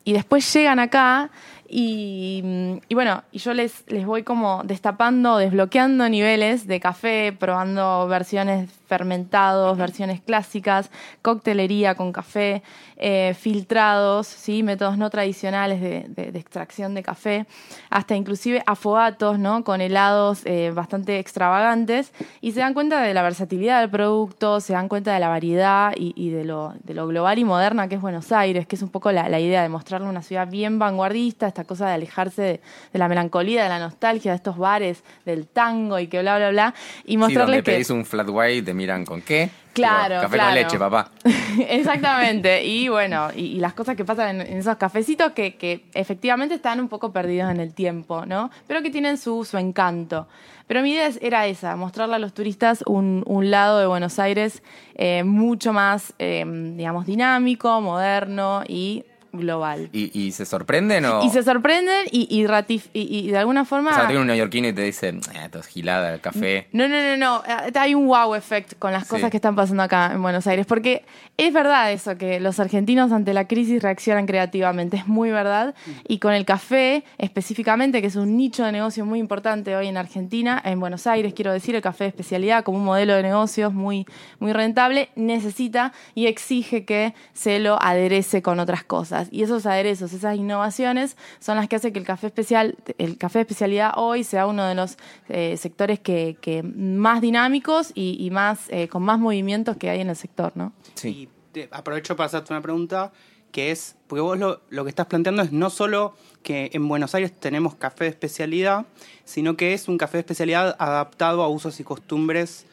y 0.03 0.11
después 0.11 0.53
llegan 0.53 0.79
acá 0.79 1.31
y, 1.69 2.43
y 2.89 2.93
bueno, 2.93 3.23
y 3.31 3.39
yo 3.39 3.53
les, 3.53 3.85
les 3.87 4.05
voy 4.05 4.23
como 4.23 4.63
destapando, 4.65 5.37
desbloqueando 5.37 6.09
niveles 6.09 6.67
de 6.67 6.81
café, 6.81 7.33
probando 7.39 8.05
versiones 8.09 8.78
fermentados, 8.89 9.77
versiones 9.77 10.19
clásicas, 10.19 10.89
coctelería 11.21 11.93
con 11.95 12.11
café, 12.11 12.63
eh, 12.97 13.35
filtrados, 13.39 14.27
¿sí? 14.27 14.63
métodos 14.63 14.97
no 14.97 15.09
tradicionales 15.09 15.79
de, 15.79 16.05
de- 16.09 16.31
de 16.31 16.39
extracción 16.39 16.95
de 16.95 17.03
café, 17.03 17.45
hasta 17.91 18.15
inclusive 18.15 18.63
afogatos, 18.65 19.37
¿no? 19.39 19.63
con 19.63 19.79
helados 19.79 20.41
eh, 20.45 20.71
bastante 20.73 21.19
extravagantes, 21.19 22.11
y 22.41 22.51
se 22.51 22.59
dan 22.61 22.73
cuenta 22.73 22.99
de 23.01 23.13
la 23.13 23.21
versatilidad 23.21 23.79
del 23.81 23.89
producto, 23.91 24.59
se 24.59 24.73
dan 24.73 24.89
cuenta 24.89 25.13
de 25.13 25.19
la 25.19 25.29
variedad 25.29 25.93
y, 25.95 26.13
y 26.15 26.31
de, 26.31 26.43
lo, 26.43 26.73
de 26.83 26.93
lo 26.95 27.07
global 27.07 27.37
y 27.37 27.45
moderna 27.45 27.87
que 27.87 27.95
es 27.95 28.01
Buenos 28.01 28.31
Aires, 28.31 28.65
que 28.67 28.75
es 28.75 28.81
un 28.81 28.89
poco 28.89 29.11
la, 29.11 29.29
la 29.29 29.39
idea 29.39 29.61
de 29.61 29.69
mostrarle 29.69 30.07
una 30.09 30.23
ciudad 30.23 30.47
bien 30.49 30.79
vanguardista, 30.79 31.47
esta 31.47 31.63
cosa 31.63 31.87
de 31.87 31.93
alejarse 31.93 32.41
de, 32.41 32.61
de 32.91 32.99
la 32.99 33.07
melancolía, 33.07 33.63
de 33.63 33.69
la 33.69 33.79
nostalgia, 33.79 34.31
de 34.31 34.37
estos 34.37 34.57
bares, 34.57 35.03
del 35.25 35.47
tango 35.47 35.99
y 35.99 36.07
que 36.07 36.19
bla, 36.21 36.37
bla, 36.37 36.49
bla, 36.49 36.73
y 37.05 37.11
Sí, 37.11 37.17
mostrarles 37.17 37.47
donde 37.57 37.63
que... 37.63 37.71
pedís 37.73 37.89
un 37.91 38.03
flat 38.05 38.27
white 38.29 38.63
te 38.63 38.73
miran 38.79 39.05
con 39.05 39.21
qué. 39.21 39.49
Claro, 39.73 40.15
Digo, 40.15 40.21
Café 40.23 40.35
claro. 40.35 40.49
con 40.49 40.55
leche, 40.55 40.79
papá. 40.79 41.11
Exactamente. 41.69 42.65
Y 42.65 42.87
bueno, 42.87 43.27
y, 43.35 43.41
y 43.45 43.59
las 43.59 43.73
cosas 43.73 43.95
que 43.95 44.05
pasan 44.05 44.41
en, 44.41 44.47
en 44.47 44.57
esos 44.57 44.77
cafecitos 44.77 45.33
que, 45.33 45.55
que 45.55 45.85
efectivamente 45.93 46.55
están 46.55 46.79
un 46.79 46.87
poco 46.87 47.11
perdidos 47.11 47.51
en 47.51 47.59
el 47.59 47.73
tiempo, 47.73 48.25
¿no? 48.25 48.49
Pero 48.67 48.81
que 48.81 48.89
tienen 48.89 49.17
su, 49.17 49.45
su 49.45 49.57
encanto. 49.57 50.27
Pero 50.67 50.81
mi 50.81 50.91
idea 50.91 51.09
era 51.21 51.47
esa, 51.47 51.75
mostrarle 51.75 52.15
a 52.15 52.19
los 52.19 52.33
turistas 52.33 52.83
un, 52.85 53.23
un 53.25 53.49
lado 53.51 53.79
de 53.79 53.87
Buenos 53.87 54.19
Aires 54.19 54.61
eh, 54.95 55.23
mucho 55.23 55.73
más, 55.73 56.13
eh, 56.19 56.45
digamos, 56.75 57.05
dinámico, 57.05 57.81
moderno 57.81 58.63
y 58.67 59.03
global. 59.31 59.89
¿Y, 59.93 60.11
y 60.19 60.31
se 60.31 60.45
sorprenden 60.45 61.05
o...? 61.05 61.23
Y 61.23 61.29
se 61.29 61.43
sorprenden 61.43 62.05
y, 62.11 62.27
y, 62.29 62.45
ratif- 62.45 62.89
y- 62.93 63.19
y 63.19 63.31
de 63.31 63.37
alguna 63.37 63.65
forma... 63.65 63.91
O 63.91 63.93
sea, 63.95 64.07
tiene 64.07 64.21
un 64.21 64.27
neoyorquino 64.27 64.67
y 64.67 64.73
te 64.73 64.81
dice, 64.83 65.19
"Ah, 65.35 65.45
esto 65.45 65.59
es 65.59 65.67
gilada, 65.67 66.13
el 66.13 66.21
café. 66.21 66.67
No, 66.71 66.87
no, 66.87 66.95
no, 67.01 67.17
no. 67.17 67.43
Eh, 67.45 67.71
Hay 67.75 67.95
un 67.95 68.07
wow 68.07 68.35
effect 68.35 68.73
con 68.79 68.91
las 68.91 69.03
Sí. 69.03 69.09
cosas 69.09 69.29
que 69.31 69.37
están 69.37 69.55
pasando 69.55 69.83
acá 69.83 70.11
en 70.13 70.21
Buenos 70.21 70.45
Aires. 70.47 70.65
Porque 70.65 71.03
es 71.37 71.53
verdad 71.53 71.91
eso, 71.91 72.17
que 72.17 72.39
los 72.39 72.59
argentinos 72.59 73.11
ante 73.11 73.33
la 73.33 73.47
crisis 73.47 73.81
reaccionan 73.83 74.25
creativamente. 74.25 74.97
Es 74.97 75.07
muy 75.07 75.29
verdad. 75.31 75.75
Y 76.07 76.19
con 76.19 76.33
el 76.33 76.45
café, 76.45 77.03
específicamente, 77.17 78.01
que 78.01 78.07
es 78.07 78.15
un 78.15 78.35
nicho 78.37 78.63
de 78.65 78.71
negocio 78.71 79.05
muy 79.05 79.19
importante 79.19 79.75
hoy 79.75 79.87
en 79.87 79.97
Argentina, 79.97 80.61
en 80.65 80.79
Buenos 80.79 81.07
Aires, 81.07 81.33
quiero 81.33 81.51
decir, 81.53 81.75
el 81.75 81.81
café 81.81 82.05
de 82.05 82.09
especialidad 82.09 82.63
como 82.63 82.77
un 82.79 82.85
modelo 82.85 83.13
de 83.15 83.23
negocios 83.23 83.73
muy, 83.73 84.05
muy 84.39 84.53
rentable, 84.53 85.09
necesita 85.15 85.93
y 86.15 86.27
exige 86.27 86.85
que 86.85 87.13
se 87.33 87.59
lo 87.59 87.81
aderece 87.81 88.41
con 88.41 88.59
otras 88.59 88.83
cosas. 88.83 89.18
Y 89.31 89.43
esos 89.43 89.65
aderezos, 89.65 90.13
esas 90.13 90.35
innovaciones, 90.37 91.17
son 91.39 91.57
las 91.57 91.67
que 91.67 91.75
hacen 91.75 91.91
que 91.93 91.99
el 91.99 92.05
café 92.05 92.27
especial, 92.27 92.75
el 92.97 93.17
café 93.17 93.39
de 93.39 93.43
especialidad 93.43 93.91
hoy 93.97 94.23
sea 94.23 94.47
uno 94.47 94.65
de 94.65 94.75
los 94.75 94.97
eh, 95.27 95.57
sectores 95.57 95.99
que, 95.99 96.37
que 96.41 96.63
más 96.63 97.21
dinámicos 97.21 97.91
y, 97.95 98.17
y 98.19 98.29
más 98.31 98.61
eh, 98.69 98.87
con 98.87 99.03
más 99.03 99.19
movimientos 99.19 99.77
que 99.77 99.89
hay 99.89 100.01
en 100.01 100.09
el 100.09 100.15
sector, 100.15 100.51
¿no? 100.55 100.73
Sí. 100.95 101.09
Y 101.09 101.29
te- 101.51 101.67
aprovecho 101.71 102.15
para 102.15 102.27
hacerte 102.27 102.53
una 102.53 102.61
pregunta 102.61 103.11
que 103.51 103.71
es, 103.71 103.95
porque 104.05 104.21
vos 104.21 104.37
lo, 104.37 104.61
lo 104.69 104.83
que 104.83 104.89
estás 104.89 105.07
planteando 105.07 105.41
es 105.41 105.51
no 105.51 105.71
solo 105.71 106.13
que 106.43 106.69
en 106.73 106.87
Buenos 106.87 107.15
Aires 107.15 107.31
tenemos 107.39 107.73
café 107.73 108.03
de 108.03 108.11
especialidad, 108.11 108.85
sino 109.25 109.57
que 109.57 109.73
es 109.73 109.87
un 109.87 109.97
café 109.97 110.17
de 110.17 110.21
especialidad 110.21 110.75
adaptado 110.77 111.41
a 111.41 111.47
usos 111.47 111.79
y 111.79 111.83
costumbres 111.83 112.67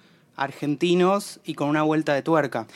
argentinos 0.47 1.41
y 1.45 1.55
con 1.55 1.69
una 1.69 1.83
vuelta 1.83 2.15
de 2.15 2.23
tuerca. 2.23 2.67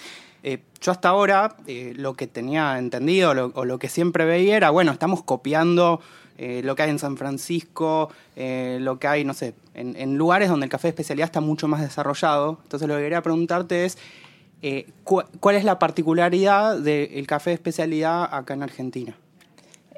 Eh, 0.42 0.60
yo 0.80 0.92
hasta 0.92 1.08
ahora 1.10 1.56
eh, 1.66 1.92
lo 1.96 2.14
que 2.14 2.26
tenía 2.26 2.78
entendido 2.78 3.34
lo- 3.34 3.52
o 3.54 3.64
lo 3.64 3.78
que 3.78 3.88
siempre 3.88 4.24
veía 4.24 4.56
era, 4.56 4.70
bueno, 4.70 4.92
estamos 4.92 5.22
copiando 5.22 6.00
eh, 6.38 6.62
lo 6.64 6.74
que 6.74 6.82
hay 6.84 6.90
en 6.90 6.98
San 6.98 7.18
Francisco, 7.18 8.10
eh, 8.36 8.78
lo 8.80 8.98
que 8.98 9.06
hay, 9.08 9.24
no 9.24 9.34
sé, 9.34 9.52
en, 9.74 9.94
en 9.96 10.16
lugares 10.16 10.48
donde 10.48 10.64
el 10.64 10.70
café 10.70 10.88
de 10.88 10.90
especialidad 10.90 11.26
está 11.26 11.40
mucho 11.42 11.68
más 11.68 11.82
desarrollado. 11.82 12.58
Entonces 12.62 12.88
lo 12.88 12.96
que 12.96 13.02
quería 13.02 13.20
preguntarte 13.22 13.84
es, 13.84 13.98
cu- 15.04 15.22
¿cuál 15.40 15.56
es 15.56 15.64
la 15.64 15.78
particularidad 15.78 16.78
del 16.78 17.26
café 17.26 17.50
de 17.50 17.54
especialidad 17.54 18.28
acá 18.34 18.54
en 18.54 18.62
Argentina? 18.62 19.14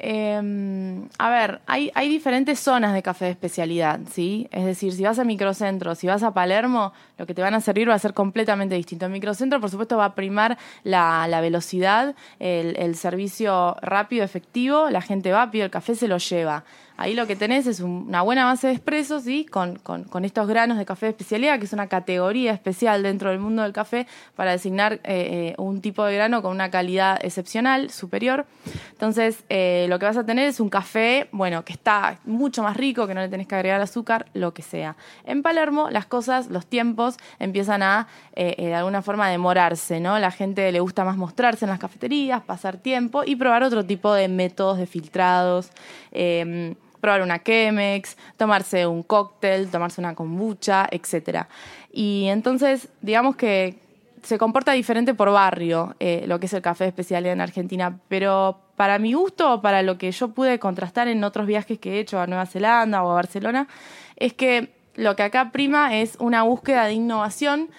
Eh, 0.04 1.06
a 1.18 1.30
ver, 1.30 1.60
hay, 1.66 1.92
hay 1.94 2.08
diferentes 2.08 2.58
zonas 2.58 2.92
de 2.92 3.04
café 3.04 3.26
de 3.26 3.30
especialidad, 3.30 4.00
¿sí? 4.10 4.48
Es 4.50 4.64
decir, 4.64 4.92
si 4.92 5.04
vas 5.04 5.20
a 5.20 5.24
microcentro, 5.24 5.94
si 5.94 6.08
vas 6.08 6.24
a 6.24 6.34
Palermo, 6.34 6.92
lo 7.18 7.26
que 7.26 7.34
te 7.34 7.40
van 7.40 7.54
a 7.54 7.60
servir 7.60 7.88
va 7.88 7.94
a 7.94 8.00
ser 8.00 8.12
completamente 8.12 8.74
distinto. 8.74 9.06
En 9.06 9.12
microcentro, 9.12 9.60
por 9.60 9.70
supuesto, 9.70 9.96
va 9.96 10.06
a 10.06 10.14
primar 10.16 10.58
la, 10.82 11.28
la 11.28 11.40
velocidad, 11.40 12.16
el, 12.40 12.96
servicio 12.96 13.76
rápido, 13.80 14.24
efectivo, 14.24 14.90
la 14.90 15.02
gente 15.02 15.30
va, 15.30 15.52
pide 15.52 15.64
el 15.64 15.70
café, 15.70 15.94
se 15.94 16.08
lo 16.08 16.18
lleva. 16.18 16.64
Ahí 17.02 17.14
lo 17.14 17.26
que 17.26 17.34
tenés 17.34 17.66
es 17.66 17.80
un- 17.80 18.04
una 18.06 18.22
buena 18.22 18.44
base 18.44 18.68
de 18.68 18.74
expresos, 18.74 19.24
¿sí? 19.24 19.44
Con, 19.44 19.74
con- 19.80 20.24
estos 20.24 20.46
granos 20.46 20.78
de 20.78 20.84
café 20.84 21.06
de 21.06 21.10
especialidad, 21.10 21.58
que 21.58 21.64
es 21.64 21.72
una 21.72 21.88
categoría 21.88 22.52
especial 22.52 23.02
dentro 23.02 23.30
del 23.30 23.40
mundo 23.40 23.62
del 23.64 23.72
café 23.72 24.06
para 24.36 24.52
designar 24.52 24.94
eh, 24.94 25.00
eh, 25.04 25.54
un 25.58 25.80
tipo 25.80 26.04
de 26.04 26.14
grano 26.14 26.42
con 26.42 26.52
una 26.52 26.70
calidad 26.70 27.18
excepcional, 27.24 27.90
superior. 27.90 28.46
Entonces, 28.92 29.42
eh, 29.48 29.86
lo 29.88 29.98
que 29.98 30.06
vas 30.06 30.16
a 30.16 30.24
tener 30.24 30.46
es 30.46 30.60
un 30.60 30.68
café, 30.68 31.26
bueno, 31.32 31.64
que 31.64 31.72
está 31.72 32.20
mucho 32.24 32.62
más 32.62 32.76
rico, 32.76 33.08
que 33.08 33.14
no 33.14 33.20
le 33.20 33.28
tenés 33.28 33.48
que 33.48 33.56
agregar 33.56 33.80
azúcar, 33.80 34.26
lo 34.32 34.54
que 34.54 34.62
sea. 34.62 34.94
En 35.24 35.42
Palermo, 35.42 35.90
las 35.90 36.06
cosas, 36.06 36.50
los 36.50 36.66
tiempos 36.66 37.16
empiezan 37.40 37.82
a, 37.82 38.06
de 38.36 38.74
alguna 38.76 39.02
forma, 39.02 39.28
demorarse, 39.28 39.98
¿no? 39.98 40.20
La 40.20 40.30
gente 40.30 40.70
le 40.70 40.78
gusta 40.78 41.04
más 41.04 41.16
mostrarse 41.16 41.64
en 41.64 41.70
las 41.70 41.80
cafeterías, 41.80 42.42
pasar 42.42 42.76
tiempo 42.76 43.24
y 43.26 43.34
probar 43.34 43.64
otro 43.64 43.84
tipo 43.84 44.14
de 44.14 44.28
métodos 44.28 44.78
de 44.78 44.86
filtrados. 44.86 45.70
eh, 46.12 46.74
probar 47.02 47.20
una 47.20 47.42
Chemex, 47.42 48.16
tomarse 48.36 48.86
un 48.86 49.02
cóctel, 49.02 49.68
tomarse 49.68 50.00
una 50.00 50.14
kombucha, 50.14 50.86
etcétera. 50.88 51.48
Y 51.92 52.28
entonces, 52.28 52.88
digamos 53.00 53.34
que 53.34 53.76
se 54.22 54.38
comporta 54.38 54.70
diferente 54.70 55.12
por 55.12 55.32
barrio 55.32 55.96
eh, 55.98 56.24
lo 56.28 56.38
que 56.38 56.46
es 56.46 56.52
el 56.52 56.62
café 56.62 56.84
de 56.84 56.88
especialidad 56.88 57.32
en 57.32 57.40
Argentina, 57.40 57.98
pero 58.06 58.60
para 58.76 59.00
mi 59.00 59.14
gusto 59.14 59.60
para 59.60 59.82
lo 59.82 59.98
que 59.98 60.12
yo 60.12 60.28
pude 60.28 60.60
contrastar 60.60 61.08
en 61.08 61.24
otros 61.24 61.44
viajes 61.48 61.80
que 61.80 61.94
he 61.94 61.98
hecho 61.98 62.20
a 62.20 62.28
Nueva 62.28 62.46
Zelanda 62.46 63.02
o 63.02 63.10
a 63.10 63.14
Barcelona, 63.14 63.66
es 64.14 64.32
que 64.32 64.72
lo 64.94 65.16
que 65.16 65.24
acá 65.24 65.50
prima 65.50 65.96
es 65.96 66.16
una 66.20 66.44
búsqueda 66.44 66.84
de 66.86 66.92
innovación 66.92 67.70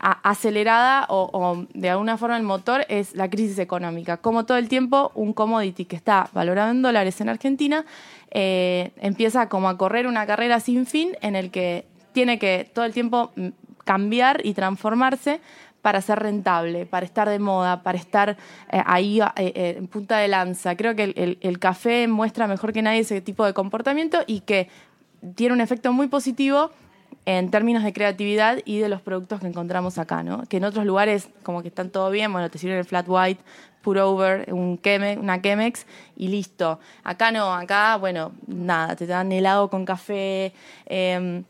a- 0.00 0.30
acelerada 0.30 1.06
o, 1.10 1.66
de 1.74 1.90
alguna 1.90 2.16
forma 2.16 2.36
el 2.36 2.42
motor 2.42 2.86
es 2.88 3.14
la 3.14 3.28
crisis 3.28 3.58
económica. 3.58 4.16
Como 4.16 4.46
todo 4.46 4.56
el 4.56 4.68
tiempo 4.68 5.12
un 5.14 5.32
commodity 5.34 5.84
que 5.84 5.96
está 5.96 6.30
valorado 6.32 6.70
en 6.70 6.80
dólares 6.82 7.20
en 7.20 7.28
Argentina 7.28 7.84
eh, 8.30 8.90
empieza 8.96 9.48
como 9.48 9.68
a 9.68 9.76
correr 9.76 10.06
una 10.06 10.26
carrera 10.26 10.60
sin 10.60 10.86
fin 10.86 11.16
en 11.20 11.36
el 11.36 11.50
que 11.50 11.84
tiene 12.12 12.38
que 12.38 12.70
todo 12.72 12.84
el 12.84 12.92
tiempo 12.92 13.30
mm, 13.36 13.48
cambiar 13.84 14.40
y 14.44 14.54
transformarse 14.54 15.40
para 15.82 16.00
ser 16.00 16.18
rentable, 16.18 16.86
para 16.86 17.06
estar 17.06 17.28
de 17.28 17.38
moda, 17.38 17.82
para 17.82 17.98
estar 17.98 18.36
eh, 18.72 18.82
ahí 18.86 19.20
eh, 19.36 19.76
en 19.78 19.86
punta 19.88 20.18
de 20.18 20.28
lanza. 20.28 20.74
Creo 20.76 20.96
que 20.96 21.36
el 21.40 21.58
café 21.58 22.08
muestra 22.08 22.46
mejor 22.46 22.72
que 22.72 22.82
nadie 22.82 23.00
ese 23.00 23.20
tipo 23.20 23.44
de 23.44 23.52
comportamiento 23.54 24.18
y 24.26 24.40
que 24.40 24.68
tiene 25.36 25.54
un 25.54 25.60
efecto 25.60 25.92
muy 25.92 26.08
positivo 26.08 26.70
en 27.26 27.50
términos 27.50 27.84
de 27.84 27.92
creatividad 27.92 28.58
y 28.64 28.78
de 28.78 28.88
los 28.88 29.02
productos 29.02 29.40
que 29.40 29.46
encontramos 29.46 29.98
acá, 29.98 30.22
¿no? 30.22 30.44
Que 30.46 30.56
en 30.56 30.64
otros 30.64 30.86
lugares 30.86 31.28
como 31.42 31.62
que 31.62 31.68
están 31.68 31.90
todo 31.90 32.10
bien, 32.10 32.32
bueno, 32.32 32.50
te 32.50 32.58
sirven 32.58 32.78
el 32.78 32.84
flat 32.84 33.06
white, 33.08 33.42
over, 33.96 34.52
un 34.52 34.78
una 35.20 35.40
Chemex 35.40 35.86
y 36.16 36.28
listo. 36.28 36.78
Acá 37.04 37.32
no, 37.32 37.54
acá, 37.54 37.96
bueno, 37.96 38.32
nada, 38.46 38.96
te 38.96 39.06
dan 39.06 39.32
helado 39.32 39.70
con 39.70 39.84
café, 39.84 40.52
em, 40.86 41.44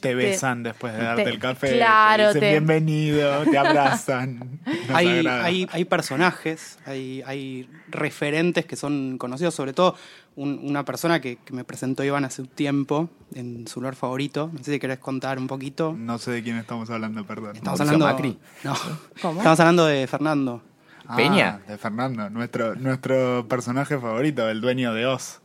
Te 0.00 0.14
besan 0.14 0.62
después 0.62 0.92
de 0.94 1.02
darte 1.02 1.24
te- 1.24 1.30
el 1.30 1.38
café. 1.38 1.72
claro, 1.76 2.22
te 2.24 2.28
dicen 2.34 2.40
te- 2.40 2.50
bienvenido, 2.50 3.42
te 3.44 3.58
abrazan. 3.58 4.60
hay, 4.94 5.26
hay, 5.26 5.66
hay 5.70 5.84
personajes, 5.84 6.78
hay, 6.86 7.22
hay 7.26 7.68
referentes 7.88 8.64
que 8.66 8.76
son 8.76 9.18
conocidos, 9.18 9.54
sobre 9.54 9.72
todo 9.72 9.96
un- 10.36 10.60
una 10.62 10.84
persona 10.84 11.20
que, 11.20 11.36
que 11.44 11.52
me 11.52 11.64
presentó 11.64 12.04
Iván 12.04 12.24
hace 12.24 12.42
un 12.42 12.48
tiempo 12.48 13.10
en 13.34 13.66
su 13.66 13.80
lugar 13.80 13.96
favorito. 13.96 14.50
No 14.52 14.62
sé 14.62 14.72
si 14.74 14.78
querés 14.78 14.98
contar 14.98 15.38
un 15.38 15.48
poquito. 15.48 15.94
No 15.98 16.18
sé 16.18 16.30
de 16.30 16.42
quién 16.42 16.56
estamos 16.58 16.88
hablando, 16.90 17.24
perdón. 17.26 17.56
Estamos 17.56 17.80
Mauricio 17.80 18.06
hablando, 18.06 18.06
Macri. 18.06 18.38
No. 18.62 18.74
¿Cómo? 19.20 19.40
Estamos 19.40 19.60
hablando 19.60 19.86
de 19.86 20.06
Fernando. 20.06 20.62
Ah, 21.08 21.16
Peña. 21.16 21.60
De 21.66 21.76
Fernando, 21.78 22.28
nuestro, 22.30 22.74
nuestro 22.76 23.46
personaje 23.48 23.98
favorito, 23.98 24.48
el 24.48 24.60
dueño 24.60 24.92
de 24.94 25.06
Oz. 25.06 25.40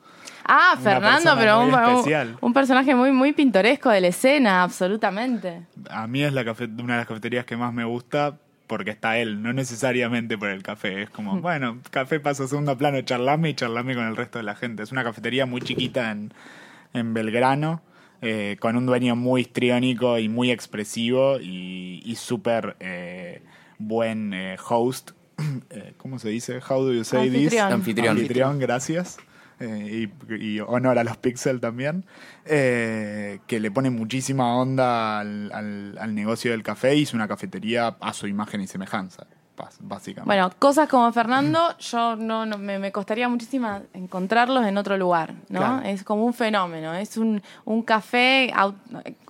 Ah, 0.46 0.78
Fernando, 0.82 1.36
pero 1.38 1.62
un, 1.62 1.74
un- 1.74 1.80
especial. 1.98 2.38
un 2.42 2.54
personaje 2.54 2.94
muy, 2.96 3.12
muy 3.12 3.34
pintoresco 3.34 3.90
de 3.90 4.02
la 4.02 4.08
escena, 4.08 4.64
absolutamente. 4.64 5.62
A 5.90 6.08
mí 6.08 6.24
es 6.24 6.34
la 6.34 6.44
cafe- 6.44 6.66
una 6.66 6.94
de 6.94 7.00
las 7.00 7.08
cafeterías 7.08 7.46
que 7.46 7.56
más 7.58 7.74
me 7.74 7.86
gusta 7.86 8.38
porque 8.68 8.92
está 8.92 9.18
él, 9.18 9.42
no 9.44 9.54
necesariamente 9.54 10.38
por 10.38 10.50
el 10.50 10.64
café. 10.64 11.04
Es 11.04 11.10
como, 11.10 11.40
bueno, 11.42 11.80
café 11.92 12.20
pasa 12.20 12.44
a 12.46 12.48
segundo 12.48 12.78
plano, 12.78 13.00
charlame 13.02 13.50
y 13.50 13.54
charlame 13.54 13.94
con 13.96 14.06
el 14.08 14.16
resto 14.16 14.40
de 14.40 14.44
la 14.44 14.56
gente. 14.56 14.84
Es 14.84 14.92
una 14.92 15.04
cafetería 15.04 15.46
muy 15.46 15.62
chiquita 15.62 16.12
en, 16.12 16.34
en 16.94 17.14
Belgrano, 17.14 17.82
eh, 18.22 18.58
con 18.60 18.76
un 18.78 18.86
dueño 18.86 19.16
muy 19.16 19.42
histriónico 19.42 20.18
y 20.18 20.30
muy 20.30 20.50
expresivo 20.50 21.40
y, 21.40 22.02
y 22.06 22.16
súper 22.16 22.76
eh, 22.80 23.44
buen 23.80 24.34
eh, 24.34 24.58
host. 24.68 25.12
Eh, 25.70 25.94
¿Cómo 25.98 26.20
se 26.20 26.30
dice? 26.30 26.60
How 26.68 26.84
do 26.84 26.94
you 26.94 27.04
say 27.04 27.30
this? 27.30 27.58
Anfitrión. 27.60 28.12
Anfitrión, 28.18 28.60
gracias. 28.60 29.18
Eh, 29.60 30.08
y, 30.30 30.34
y 30.36 30.60
honor 30.60 30.98
a 31.00 31.04
los 31.04 31.18
Pixel 31.18 31.60
también, 31.62 32.06
eh, 32.46 33.40
que 33.48 33.60
le 33.60 33.72
pone 33.72 33.90
muchísima 33.90 34.56
onda 34.58 35.20
al, 35.20 35.52
al- 35.54 35.98
al 36.00 36.16
negocio 36.16 36.52
del 36.52 36.64
café 36.64 36.96
y 36.96 37.04
es 37.04 37.14
una 37.14 37.28
cafetería 37.28 37.96
a 38.02 38.14
su 38.14 38.28
imagen 38.28 38.62
y 38.62 38.68
semejanza, 38.68 39.26
básicamente. 39.80 40.26
Bueno, 40.26 40.52
cosas 40.60 40.90
como 40.90 41.12
Fernando, 41.14 41.60
yo 41.80 42.16
no, 42.16 42.46
no- 42.46 42.58
me, 42.58 42.80
me 42.80 42.92
costaría 42.92 43.30
muchísimo 43.30 43.82
encontrarlos 43.94 44.66
en 44.66 44.78
otro 44.78 44.98
lugar, 44.98 45.34
¿no? 45.50 45.60
Claro. 45.60 45.82
Es 45.88 46.04
como 46.04 46.26
un 46.26 46.34
fenómeno, 46.34 46.94
es 46.94 47.16
un, 47.18 47.42
un 47.66 47.84
café 47.84 48.52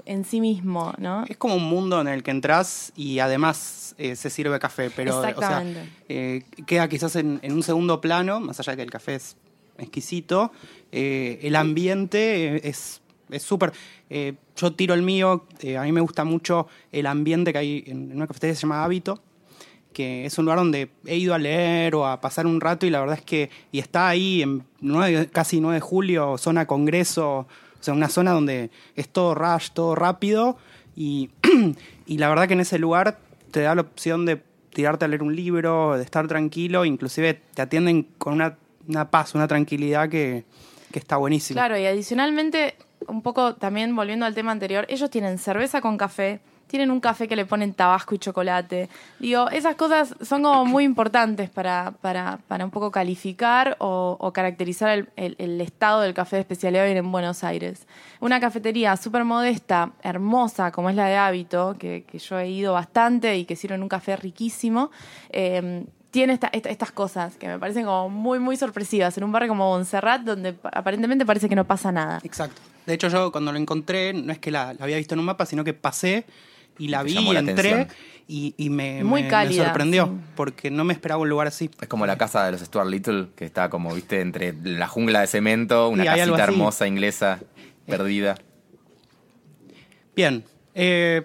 en 0.06 0.26
sí 0.26 0.42
mismo, 0.42 0.94
¿no? 0.98 1.26
Es 1.28 1.38
como 1.38 1.56
un 1.56 1.64
mundo 1.66 2.02
en 2.02 2.08
el 2.08 2.24
que 2.24 2.32
entras 2.32 2.92
y 2.96 3.20
además 3.20 3.96
eh, 3.98 4.16
se 4.16 4.30
sirve 4.30 4.58
café, 4.60 4.90
pero 4.90 5.18
o 5.18 5.22
sea, 5.22 5.30
Exactamente. 5.32 5.90
eh, 6.10 6.44
queda 6.66 6.88
quizás 6.88 7.16
en, 7.16 7.40
en 7.44 7.54
un 7.54 7.62
segundo 7.64 8.02
plano, 8.02 8.40
más 8.40 8.60
allá 8.60 8.72
de 8.72 8.78
que 8.78 8.84
el 8.84 8.92
café 8.92 9.16
es 9.16 9.38
exquisito, 9.84 10.52
eh, 10.92 11.40
el 11.44 11.56
ambiente 11.56 12.68
es 12.68 13.02
súper... 13.40 13.74
eh, 14.10 14.34
yo 14.56 14.74
tiro 14.74 14.94
el 14.94 15.02
mío, 15.02 15.46
eh, 15.62 15.78
a 15.78 15.84
mí 15.84 15.92
me 15.92 16.02
gusta 16.02 16.24
mucho 16.24 16.68
el 16.92 17.08
ambiente 17.08 17.52
que 17.52 17.58
hay 17.58 17.84
en, 17.88 18.16
una 18.16 18.28
cafetería 18.28 18.54
que 18.54 18.58
se 18.58 18.62
llama 18.62 18.84
Hábito, 18.84 19.22
que 19.92 20.26
es 20.26 20.38
un 20.38 20.46
lugar 20.46 20.60
donde 20.60 20.90
he 21.06 21.18
ido 21.18 21.34
a 21.34 21.40
leer 21.40 21.96
o 21.96 22.06
a 22.06 22.22
pasar 22.22 22.46
un 22.46 22.62
rato 22.62 22.86
y 22.86 22.90
la 22.90 23.00
verdad 23.00 23.18
es 23.18 23.26
que 23.26 23.50
y 23.72 23.80
está 23.80 24.08
ahí 24.08 24.42
en 24.42 24.64
9 24.82 25.30
casi 25.32 25.60
9 25.60 25.76
de 25.76 25.82
julio, 25.82 26.38
zona 26.38 26.66
Congreso, 26.66 27.40
o 27.40 27.48
sea, 27.80 27.94
una 27.94 28.10
zona 28.10 28.32
donde 28.32 28.72
es 28.96 29.10
todo 29.10 29.36
rush, 29.36 29.70
todo 29.72 29.96
rápido 29.96 30.58
y, 30.96 31.30
y 32.06 32.18
la 32.18 32.30
verdad 32.30 32.48
que 32.48 32.54
en 32.54 32.62
ese 32.62 32.80
lugar 32.80 33.20
te 33.52 33.62
da 33.62 33.76
la 33.76 33.82
opción 33.82 34.26
de 34.26 34.42
tirarte 34.74 35.06
a 35.06 35.08
leer 35.08 35.22
un 35.22 35.36
libro, 35.36 35.96
de 35.96 36.04
estar 36.04 36.28
tranquilo, 36.28 36.86
inclusive 36.86 37.40
te 37.54 37.62
atienden 37.62 38.08
con 38.18 38.34
una, 38.34 38.58
una 38.88 39.10
paz, 39.10 39.36
una 39.36 39.48
tranquilidad 39.48 40.10
que, 40.10 40.46
que 40.92 41.00
está 41.00 41.18
buenísima. 41.18 41.60
Claro, 41.62 41.78
y 41.78 41.86
adicionalmente, 41.86 42.76
un 43.08 43.22
poco 43.22 43.56
también 43.56 43.96
volviendo 43.96 44.26
al 44.26 44.36
tema 44.36 44.52
anterior, 44.52 44.86
ellos 44.90 45.10
tienen 45.10 45.38
cerveza 45.38 45.82
con 45.82 45.98
café, 45.98 46.40
tienen 46.68 46.90
un 46.90 47.00
café 47.02 47.28
que 47.28 47.36
le 47.36 47.46
ponen 47.46 47.74
tabasco 47.74 48.16
y 48.16 48.18
chocolate. 48.18 48.90
Digo, 49.20 49.48
esas 49.52 49.76
cosas 49.76 50.16
son 50.22 50.42
como 50.42 50.66
muy 50.66 50.84
importantes 50.86 51.50
para, 51.52 51.94
para, 52.02 52.40
para 52.48 52.66
un 52.66 52.72
poco 52.72 52.90
calificar 52.90 53.76
o, 53.80 54.32
caracterizar 54.34 54.90
el, 55.16 55.36
el- 55.38 55.62
estado 55.62 56.02
del 56.02 56.16
café 56.16 56.38
de 56.38 56.42
especialidad 56.42 56.88
en 56.88 57.12
Buenos 57.12 57.44
Aires. 57.44 57.86
Una 58.22 58.40
cafetería 58.40 58.98
súper 58.98 59.24
modesta, 59.24 59.92
hermosa, 60.02 60.72
como 60.72 60.90
es 60.90 60.96
la 60.96 61.06
de 61.06 61.16
Hábito, 61.16 61.76
que, 61.78 62.06
que 62.10 62.18
yo 62.18 62.40
he 62.40 62.50
ido 62.50 62.74
bastante 62.74 63.38
y 63.38 63.46
que 63.46 63.56
sirven 63.56 63.84
un 63.84 63.90
café 63.90 64.16
riquísimo. 64.16 64.90
eh, 65.30 65.86
tiene 66.14 66.34
esta- 66.34 66.50
esta- 66.54 66.70
estas 66.70 66.92
cosas 66.92 67.36
que 67.38 67.48
me 67.48 67.58
parecen 67.58 67.86
como 67.86 68.08
muy, 68.08 68.38
muy 68.38 68.56
sorpresivas 68.56 69.18
en 69.18 69.24
un 69.24 69.32
barrio 69.32 69.50
como 69.50 69.68
Montserrat, 69.72 70.22
donde 70.22 70.54
pa- 70.54 70.70
aparentemente 70.72 71.26
parece 71.26 71.50
que 71.50 71.56
no 71.56 71.66
pasa 71.66 71.92
nada. 71.92 72.20
Exacto. 72.24 72.62
De 72.86 72.94
hecho, 72.94 73.08
yo 73.08 73.32
cuando 73.32 73.52
lo 73.52 73.58
encontré, 73.58 74.14
no 74.14 74.32
es 74.32 74.38
que 74.38 74.52
la, 74.52 74.74
la 74.76 74.84
había 74.84 74.98
visto 74.98 75.16
en 75.16 75.20
un 75.20 75.26
mapa, 75.26 75.48
sino 75.48 75.64
que 75.64 75.74
pasé 75.74 76.26
y 76.78 76.90
la 76.90 77.02
vi, 77.02 77.16
la 77.34 77.40
entré 77.40 77.88
y, 78.28 78.54
y 78.58 78.70
me, 78.70 79.04
Muy 79.04 79.22
me- 79.22 79.26
me 79.26 79.30
cálida, 79.32 79.64
sorprendió, 79.66 80.06
sí. 80.06 80.12
porque 80.36 80.70
no 80.70 80.84
me 80.84 80.94
esperaba 80.94 81.20
un 81.22 81.30
lugar 81.30 81.48
así. 81.48 81.72
Es 81.82 81.88
como 81.88 82.06
la 82.06 82.18
casa 82.18 82.46
de 82.46 82.52
los 82.52 82.62
Stuart 82.62 82.88
Little, 82.90 83.30
que 83.36 83.46
está 83.46 83.70
como, 83.72 83.92
viste, 83.96 84.22
entre 84.22 84.54
la 84.64 84.88
jungla 84.88 85.22
de 85.22 85.28
cemento, 85.28 85.90
una 85.90 86.04
Sí, 86.04 86.10
casita 86.10 86.44
hermosa 86.44 86.86
inglesa, 86.88 87.40
perdida. 87.88 88.36
Bien. 90.16 90.44
eh, 90.76 91.24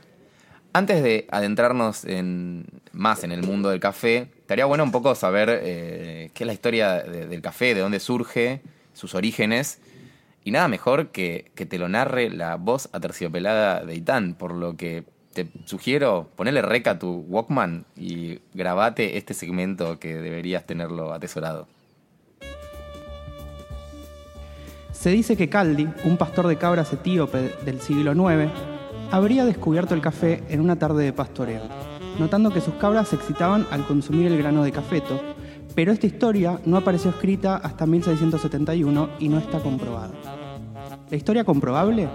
Antes 0.73 1.03
de 1.03 1.27
adentrarnos 1.31 2.05
en, 2.05 2.65
más 2.93 3.25
en 3.25 3.33
el 3.33 3.43
mundo 3.43 3.71
del 3.71 3.81
café, 3.81 4.29
estaría 4.49 4.65
bueno 4.65 4.83
un 4.83 4.93
poco 4.93 5.15
saber 5.15 5.61
eh, 5.63 6.31
qué 6.33 6.45
es 6.45 6.47
la 6.47 6.55
historia 6.55 7.03
de- 7.03 7.27
del 7.27 7.43
café, 7.43 7.75
de 7.75 7.83
dónde 7.83 8.01
surge, 8.01 8.63
sus 8.95 9.15
orígenes. 9.15 9.79
Y 10.43 10.53
nada 10.53 10.69
mejor 10.69 11.09
que, 11.09 11.51
que 11.55 11.67
te 11.67 11.79
lo 11.79 11.91
narre 11.91 12.31
la 12.31 12.57
voz 12.57 12.89
aterciopelada 12.95 13.85
de 13.85 13.95
Itán, 13.95 14.33
por 14.33 14.55
lo 14.55 14.75
que 14.79 15.05
te 15.35 15.49
sugiero 15.67 16.31
ponerle 16.35 16.63
rec 16.63 16.87
a 16.87 16.99
tu 16.99 17.27
Walkman 17.29 17.85
y 17.95 18.39
grabate 18.55 19.19
este 19.19 19.35
segmento 19.35 19.99
que 20.01 20.17
deberías 20.17 20.65
tenerlo 20.65 21.13
atesorado. 21.13 21.69
Se 24.93 25.11
dice 25.11 25.37
que 25.37 25.51
Caldi, 25.51 25.87
un 26.05 26.17
pastor 26.17 26.47
de 26.47 26.57
cabras 26.57 26.91
etíope 26.91 27.55
del 27.67 27.83
siglo 27.83 28.13
IX, 28.15 28.51
habría 29.11 29.45
descubierto 29.45 29.95
el 29.95 30.01
café 30.01 30.43
en 30.49 30.61
una 30.61 30.77
tarde 30.79 31.05
de 31.05 31.13
pastoreo, 31.13 31.61
notando 32.19 32.51
que 32.51 32.61
sus 32.61 32.75
cabras 32.75 33.09
se 33.09 33.17
excitaban 33.17 33.67
al 33.71 33.87
consumir 33.87 34.27
el 34.27 34.39
grano 34.39 34.63
de 34.63 34.73
cafeto, 34.73 35.21
pero 35.75 35.93
esta 35.93 36.07
historia 36.07 36.61
no 36.65 36.77
apareció 36.77 37.11
escrita 37.11 37.57
hasta 37.57 37.87
1671 37.87 39.11
y 39.19 39.29
no 39.29 39.39
está 39.39 39.61
comprobada. 39.61 40.13
La 41.11 41.17
historia 41.17 41.45
comprobable 41.45 42.09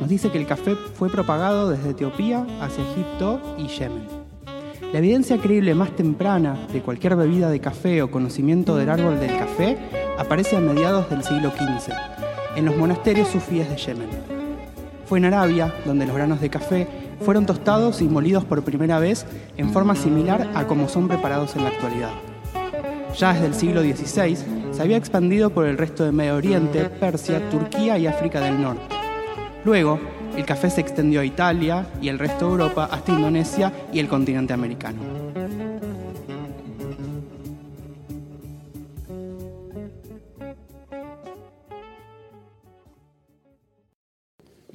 nos 0.00 0.08
dice 0.08 0.30
que 0.30 0.38
el 0.38 0.46
café 0.46 0.74
fue 0.74 1.08
propagado 1.08 1.70
desde 1.70 1.90
Etiopía 1.90 2.46
hacia 2.60 2.84
Egipto 2.92 3.40
y 3.58 3.66
Yemen. 3.68 4.06
La 4.92 4.98
evidencia 4.98 5.38
creíble 5.38 5.74
más 5.74 5.90
temprana 5.96 6.66
de 6.72 6.80
cualquier 6.80 7.16
bebida 7.16 7.50
de 7.50 7.60
café 7.60 8.02
o 8.02 8.10
conocimiento 8.10 8.76
del 8.76 8.90
árbol 8.90 9.18
del 9.18 9.36
café 9.36 9.78
aparece 10.18 10.56
a 10.56 10.60
mediados 10.60 11.10
del 11.10 11.24
siglo 11.24 11.50
XV, 11.50 11.92
en 12.56 12.64
los 12.66 12.76
monasterios 12.76 13.28
sufíes 13.28 13.68
de 13.68 13.76
Yemen. 13.76 14.08
Fue 15.06 15.18
en 15.18 15.24
Arabia 15.24 15.74
donde 15.84 16.06
los 16.06 16.14
granos 16.14 16.40
de 16.40 16.50
café 16.50 16.86
fueron 17.20 17.46
tostados 17.46 18.02
y 18.02 18.08
molidos 18.08 18.44
por 18.44 18.62
primera 18.62 18.98
vez 18.98 19.26
en 19.56 19.70
forma 19.72 19.96
similar 19.96 20.50
a 20.54 20.66
como 20.66 20.88
son 20.88 21.08
preparados 21.08 21.56
en 21.56 21.64
la 21.64 21.70
actualidad. 21.70 22.10
Ya 23.18 23.32
desde 23.32 23.46
el 23.46 23.54
siglo 23.54 23.80
XVI 23.80 24.36
se 24.72 24.82
había 24.82 24.96
expandido 24.96 25.50
por 25.50 25.66
el 25.66 25.78
resto 25.78 26.04
de 26.04 26.12
Medio 26.12 26.36
Oriente, 26.36 26.84
Persia, 26.84 27.48
Turquía 27.50 27.96
y 27.98 28.06
África 28.06 28.40
del 28.40 28.60
Norte. 28.60 28.94
Luego, 29.64 29.98
el 30.36 30.44
café 30.44 30.68
se 30.68 30.82
extendió 30.82 31.22
a 31.22 31.24
Italia 31.24 31.86
y 32.00 32.08
el 32.08 32.18
resto 32.18 32.44
de 32.46 32.52
Europa 32.52 32.88
hasta 32.90 33.12
Indonesia 33.12 33.72
y 33.92 34.00
el 34.00 34.08
continente 34.08 34.52
americano. 34.52 35.25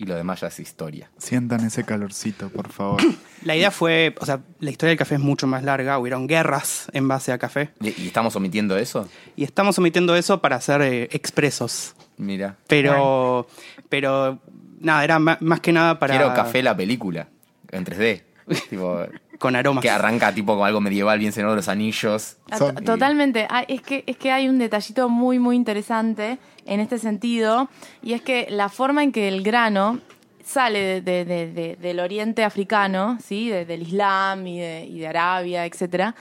Y 0.01 0.05
lo 0.05 0.15
demás 0.15 0.41
ya 0.41 0.48
es 0.48 0.60
historia. 0.60 1.12
Sientan 1.20 1.63
ese 1.63 1.84
calorcito, 1.84 2.50
por 2.50 2.70
favor. 2.70 3.00
La 3.43 3.55
idea 3.55 3.70
fue, 3.70 4.15
o 4.20 4.25
sea, 4.25 4.39
la 4.60 4.72
historia 4.72 4.89
del 4.89 4.98
café 4.98 5.15
es 5.15 5.22
mucho 5.22 5.46
más 5.46 5.63
larga, 5.63 6.00
hubieron 6.00 6.25
guerras 6.25 6.88
en 6.93 7.08
base 7.08 7.31
a 7.31 7.38
café 7.38 7.70
¿Y, 7.79 8.08
estamos 8.08 8.36
omitiendo 8.36 8.77
eso? 8.77 9.08
y 9.36 9.43
estamos 9.43 9.77
omitiendo 9.77 10.15
eso 10.15 10.41
para 10.41 10.55
hacer 10.55 10.81
eh, 10.81 11.03
expresos. 11.12 11.93
Mira. 12.17 12.58
Pero, 12.67 13.48
pero 13.89 14.39
nada, 14.79 15.03
era 15.03 15.20
ma- 15.20 15.38
más 15.41 15.60
que 15.60 15.72
nada 15.72 16.00
para 16.00 16.15
Quiero 16.17 16.34
café 16.34 16.63
la 16.63 16.75
película. 16.75 17.27
En 17.72 17.86
3D. 17.86 18.24
tipo, 18.70 19.05
con 19.41 19.55
aromas. 19.57 19.81
que 19.81 19.89
arranca 19.89 20.33
tipo 20.33 20.55
con 20.55 20.65
algo 20.65 20.79
medieval, 20.79 21.19
bien 21.19 21.33
Señor 21.33 21.50
de 21.50 21.55
los 21.57 21.67
Anillos. 21.67 22.38
Ah, 22.50 22.57
Son- 22.57 22.75
Totalmente. 22.75 23.48
Ah, 23.50 23.65
es, 23.67 23.81
que, 23.81 24.03
es 24.07 24.15
que 24.15 24.31
hay 24.31 24.48
un 24.48 24.57
detallito 24.60 25.10
muy, 25.10 25.39
muy 25.39 25.55
interesante 25.57 26.38
en 26.65 26.79
este 26.79 26.98
sentido, 26.98 27.67
y 28.01 28.13
es 28.13 28.21
que 28.21 28.48
la 28.50 28.69
forma 28.69 29.03
en 29.03 29.12
que 29.12 29.27
el 29.27 29.41
grano 29.43 30.00
sale 30.45 31.01
de- 31.01 31.25
de- 31.25 31.51
de- 31.51 31.75
del 31.75 32.00
oriente 32.00 32.43
africano, 32.43 33.17
¿sí? 33.24 33.50
De- 33.50 33.65
del 33.65 33.81
Islam 33.83 34.45
y 34.48 34.60
de, 34.60 34.86
y 34.86 35.00
de 35.00 35.07
Arabia, 35.07 35.65
etcétera, 35.65 36.15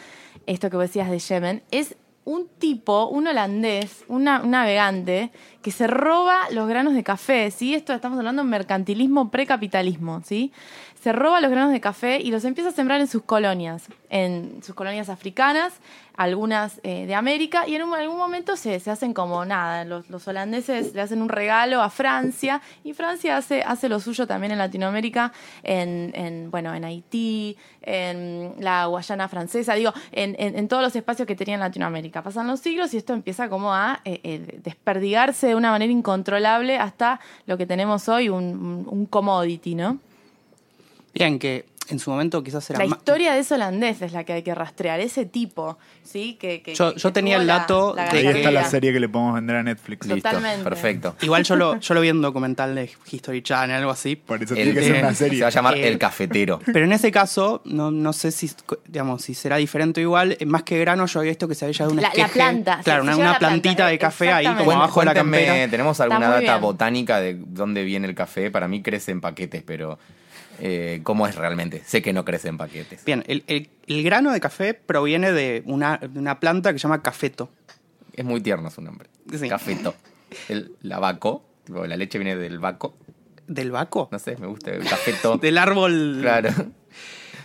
esto 0.46 0.70
que 0.70 0.76
vos 0.76 0.84
decías 0.86 1.10
de 1.10 1.18
Yemen, 1.18 1.62
es 1.70 1.94
un 2.24 2.46
tipo, 2.58 3.06
un 3.08 3.26
holandés, 3.26 4.04
una- 4.06 4.42
un 4.42 4.50
navegante, 4.50 5.30
que 5.62 5.70
se 5.72 5.86
roba 5.86 6.38
los 6.52 6.68
granos 6.68 6.94
de 6.94 7.02
café, 7.02 7.50
¿sí? 7.50 7.74
Esto 7.74 7.92
estamos 7.92 8.18
hablando 8.18 8.42
de 8.44 8.48
mercantilismo 8.48 9.30
precapitalismo, 9.30 10.22
¿sí? 10.24 10.52
Se 11.02 11.12
roba 11.12 11.40
los 11.40 11.50
granos 11.50 11.72
de 11.72 11.80
café 11.80 12.20
y 12.20 12.30
los 12.30 12.44
empieza 12.44 12.68
a 12.70 12.72
sembrar 12.72 13.00
en 13.00 13.06
sus 13.06 13.22
colonias, 13.22 13.84
en 14.10 14.60
sus 14.62 14.74
colonias 14.74 15.08
africanas, 15.08 15.72
algunas 16.14 16.78
eh, 16.82 17.06
de 17.06 17.14
América, 17.14 17.66
y 17.66 17.74
en 17.74 17.84
un- 17.84 17.94
algún 17.94 18.18
momento 18.18 18.54
se, 18.54 18.78
se 18.80 18.90
hacen 18.90 19.14
como 19.14 19.42
nada, 19.46 19.86
los, 19.86 20.10
los 20.10 20.28
holandeses 20.28 20.92
le 20.94 21.00
hacen 21.00 21.22
un 21.22 21.30
regalo 21.30 21.80
a 21.80 21.88
Francia, 21.88 22.60
y 22.84 22.92
Francia 22.92 23.38
hace, 23.38 23.62
hace 23.62 23.88
lo 23.88 23.98
suyo 23.98 24.26
también 24.26 24.52
en 24.52 24.58
Latinoamérica, 24.58 25.32
en, 25.62 26.12
en, 26.14 26.50
bueno, 26.50 26.74
en 26.74 26.84
Haití, 26.84 27.56
en 27.80 28.56
la 28.58 28.84
Guayana 28.84 29.26
francesa, 29.28 29.72
digo, 29.74 29.94
en, 30.12 30.36
en- 30.38 30.68
todos 30.68 30.82
los 30.82 30.94
espacios 30.94 31.26
que 31.26 31.34
tenía 31.34 31.54
en 31.54 31.60
Latinoamérica. 31.60 32.22
Pasan 32.22 32.46
los 32.46 32.60
siglos 32.60 32.92
y 32.92 32.98
esto 32.98 33.14
empieza 33.14 33.48
como 33.48 33.72
a 33.72 34.00
eh, 34.04 34.20
eh, 34.22 34.60
desperdigarse 34.62 35.46
de 35.46 35.54
una 35.54 35.70
manera 35.70 35.90
incontrolable 35.90 36.76
hasta 36.76 37.20
lo 37.46 37.56
que 37.56 37.64
tenemos 37.64 38.06
hoy, 38.10 38.28
un- 38.28 38.86
un 38.86 39.06
commodity, 39.06 39.74
¿no? 39.76 39.98
Bien, 41.14 41.38
que 41.38 41.66
en 41.88 41.98
su 41.98 42.08
momento 42.08 42.40
quizás 42.44 42.70
era 42.70 42.78
La 42.78 42.84
historia 42.84 43.32
de 43.32 43.40
ese 43.40 43.54
holandés 43.54 44.00
es 44.00 44.12
la 44.12 44.22
que 44.22 44.32
hay 44.32 44.42
que 44.44 44.54
rastrear, 44.54 45.00
ese 45.00 45.24
tipo, 45.26 45.76
¿sí? 46.04 46.36
Que, 46.40 46.62
que- 46.62 46.72
Yo- 46.76 46.94
que 46.94 47.00
yo 47.00 47.12
tenía 47.12 47.36
el 47.36 47.48
dato 47.48 47.94
la 47.96 48.04
de 48.12 48.18
Ahí 48.18 48.26
está 48.28 48.52
la 48.52 48.64
serie 48.64 48.92
que 48.92 49.00
le 49.00 49.08
podemos 49.08 49.34
vender 49.34 49.56
a 49.56 49.62
Netflix. 49.64 50.06
Listo. 50.06 50.28
Totalmente. 50.28 50.62
Perfecto. 50.62 51.16
Igual 51.20 51.42
yo 51.42 51.56
lo, 51.56 51.80
yo 51.80 51.94
lo 51.94 52.00
vi 52.00 52.10
en 52.10 52.16
un 52.18 52.22
documental 52.22 52.76
de 52.76 52.88
History 53.10 53.42
Channel, 53.42 53.74
algo 53.78 53.90
así. 53.90 54.14
Por 54.14 54.40
eso 54.40 54.54
El- 54.54 54.72
tiene 54.72 54.74
que 54.80 54.86
ser 54.86 54.96
eh, 54.96 55.00
una 55.00 55.08
Se 55.10 55.24
serie. 55.24 55.40
va 55.42 55.48
a 55.48 55.50
llamar 55.50 55.76
Eh, 55.78 55.88
El 55.88 55.98
Cafetero. 55.98 56.60
Pero 56.64 56.84
en 56.84 56.92
ese 56.92 57.10
caso, 57.10 57.60
no, 57.64 57.90
no 57.90 58.12
sé 58.12 58.30
si, 58.30 58.48
digamos, 58.86 59.22
si 59.22 59.34
será 59.34 59.56
diferente 59.56 60.00
o 60.00 60.02
igual. 60.04 60.36
eh, 60.38 60.46
Más 60.46 60.62
que 60.62 60.78
grano, 60.78 61.06
yo 61.06 61.18
había 61.18 61.32
visto 61.32 61.48
que 61.48 61.56
se 61.56 61.64
había 61.64 61.72
llevado 61.76 61.92
un 61.96 62.02
La- 62.02 62.12
la 62.14 62.28
planta, 62.28 62.76
se- 62.78 62.84
Claro, 62.84 63.02
se 63.02 63.08
una, 63.08 63.16
una 63.16 63.24
planta, 63.38 63.48
plantita 63.48 63.86
de 63.88 63.98
café 63.98 64.30
ahí 64.30 64.46
como 64.46 64.70
abajo 64.70 65.00
de 65.00 65.06
la 65.06 65.14
campera. 65.14 65.68
¿tenemos 65.68 65.98
alguna 65.98 66.28
data 66.28 66.38
bien. 66.40 66.60
botánica 66.60 67.20
de 67.20 67.34
dónde 67.36 67.82
viene 67.82 68.06
el 68.06 68.14
café? 68.14 68.52
Para 68.52 68.68
mí 68.68 68.80
crece 68.80 69.10
en 69.10 69.20
paquetes, 69.20 69.64
pero 69.66 69.98
eh, 70.60 71.00
¿cómo 71.02 71.26
es 71.26 71.34
realmente? 71.36 71.82
Sé 71.86 72.02
que 72.02 72.12
no 72.12 72.24
crece 72.24 72.48
en 72.48 72.58
paquetes. 72.58 73.04
Bien, 73.04 73.24
el, 73.26 73.44
el- 73.46 73.68
el 73.86 74.02
grano 74.04 74.30
de 74.32 74.40
café 74.40 74.74
proviene 74.74 75.32
de 75.32 75.62
una, 75.66 75.96
de 75.98 76.18
una 76.18 76.38
planta 76.40 76.72
que 76.72 76.78
se 76.78 76.84
llama 76.84 77.02
cafeto. 77.02 77.50
Es 78.12 78.24
muy 78.24 78.40
tierno 78.40 78.70
su 78.70 78.80
nombre. 78.82 79.08
Sí. 79.36 79.48
Cafeto. 79.48 79.94
El, 80.48 80.72
la 80.82 80.98
vaco, 81.00 81.42
tipo, 81.64 81.84
la 81.86 81.96
leche 81.96 82.18
viene 82.18 82.36
del 82.36 82.58
vaco. 82.58 82.94
¿Del 83.48 83.70
vaco? 83.72 84.08
No 84.12 84.18
sé, 84.20 84.36
me 84.36 84.46
gusta 84.46 84.70
el 84.70 84.84
cafeto. 84.84 85.36
Del 85.42 85.58
árbol. 85.58 86.18
Claro. 86.20 86.50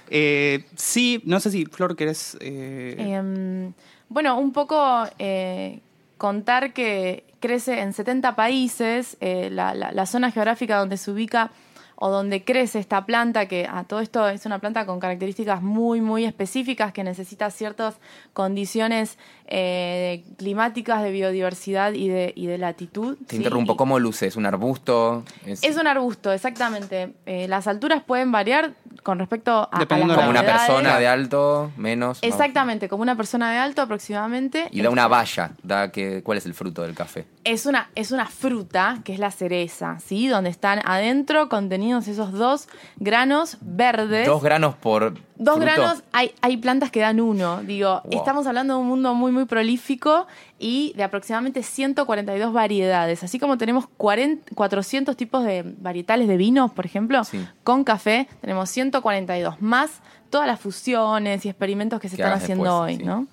Eh, 0.10 0.66
sí, 0.76 1.22
no 1.26 1.40
sé 1.40 1.50
si 1.52 1.66
Flor 1.66 1.96
querés. 1.96 2.38
eh, 2.42 2.96
Em, 3.00 3.74
bueno, 4.10 4.38
un 4.40 4.52
poco 4.54 5.04
eh, 5.18 5.80
contar 6.18 6.74
que 6.74 7.24
crece 7.40 7.82
en 7.82 7.94
70 7.94 8.36
países, 8.36 9.18
eh, 9.20 9.50
la, 9.52 9.74
la- 9.74 9.92
la 9.92 10.06
zona 10.06 10.30
geográfica 10.32 10.78
donde 10.78 10.98
se 10.98 11.10
ubica 11.12 11.52
o 11.96 12.10
donde 12.10 12.44
crece 12.44 12.80
esta 12.80 13.06
planta, 13.06 13.48
que 13.48 13.68
a 13.70 13.84
todo 13.84 14.00
esto 14.00 14.28
es 14.28 14.46
una 14.46 14.60
planta 14.60 14.86
con 14.86 15.00
características 15.00 15.62
muy, 15.62 16.02
muy 16.02 16.26
específicas, 16.26 16.92
que 16.92 17.04
necesita 17.04 17.50
ciertas 17.52 17.96
condiciones 18.34 19.18
eh, 19.48 20.24
climáticas 20.38 21.04
de 21.04 21.12
biodiversidad 21.12 21.94
y 21.94 22.08
de, 22.10 22.34
y 22.36 22.48
de 22.48 22.58
latitud. 22.58 23.18
Te 23.28 23.32
¿sí? 23.32 23.38
interrumpo, 23.38 23.78
¿cómo 23.78 24.00
luce? 24.00 24.28
¿Es 24.28 24.36
un 24.36 24.46
arbusto? 24.46 25.24
¿Es, 25.46 25.64
Es 25.64 25.78
un 25.78 25.88
arbusto, 25.88 26.32
exactamente. 26.34 27.14
Eh, 27.26 27.48
las 27.48 27.68
alturas 27.68 28.04
pueden 28.04 28.32
variar 28.32 28.74
con 29.04 29.20
respecto 29.20 29.52
a, 29.52 29.70
a 29.72 29.80
Dependiendo 29.80 30.16
las 30.16 30.26
como 30.26 30.32
una 30.32 30.44
persona 30.44 31.00
de 31.00 31.08
alto, 31.08 31.72
menos? 31.78 32.20
¿no? 32.22 32.28
Exactamente, 32.28 32.90
como 32.90 33.04
una 33.04 33.16
persona 33.16 33.52
de 33.52 33.58
alto 33.60 33.82
aproximadamente. 33.84 34.68
Y 34.72 34.82
da 34.82 34.90
una 34.90 35.08
valla. 35.08 35.52
Da 35.64 35.92
que, 35.92 36.24
¿Cuál 36.24 36.40
es 36.40 36.46
el 36.46 36.54
fruto 36.54 36.82
del 36.82 36.96
café? 36.96 37.26
Es 37.44 37.66
una, 37.66 37.90
es 37.96 38.12
una 38.12 38.26
fruta, 38.26 39.00
que 39.04 39.14
es 39.14 39.20
la 39.20 39.32
cereza, 39.32 40.00
¿sí? 40.00 40.28
Donde 40.28 40.50
están 40.50 40.82
adentro 40.86 41.50
contenidos 41.50 41.85
esos 41.94 42.32
dos 42.32 42.68
granos 42.98 43.58
verdes. 43.62 44.28
Dos 44.28 44.42
granos 44.44 44.76
por 44.76 45.14
Dos 45.38 45.56
fruto. 45.58 45.60
granos, 45.60 46.04
hay, 46.12 46.34
hay 46.42 46.58
plantas 46.58 46.92
que 46.92 47.00
dan 47.02 47.20
uno. 47.22 47.62
Digo, 47.64 48.02
Wow. 48.06 48.20
estamos 48.20 48.48
hablando 48.48 48.74
de 48.76 48.80
un 48.82 48.88
mundo 48.88 49.14
muy, 49.14 49.32
muy 49.32 49.46
prolífico 49.46 50.28
y 50.60 50.94
de 50.96 51.04
aproximadamente 51.04 51.62
142 51.64 52.52
variedades. 52.54 53.24
Así 53.24 53.38
como 53.40 53.58
tenemos 53.58 53.86
40, 53.98 54.54
400 54.56 55.16
tipos 55.16 55.44
de 55.44 55.64
varietales 55.80 56.28
de 56.28 56.38
vinos, 56.38 56.72
por 56.72 56.86
ejemplo, 56.86 57.24
Sí. 57.24 57.46
con 57.64 57.84
café, 57.84 58.28
tenemos 58.42 58.70
142 58.70 59.62
más 59.62 60.02
todas 60.30 60.48
las 60.48 60.60
fusiones 60.60 61.46
y 61.46 61.50
experimentos 61.50 62.00
que 62.00 62.10
se 62.10 62.16
Que 62.18 62.24
están 62.24 62.38
haciendo 62.38 62.64
después, 62.64 62.82
hoy, 62.96 62.98
sí. 62.98 63.04
¿no? 63.04 63.28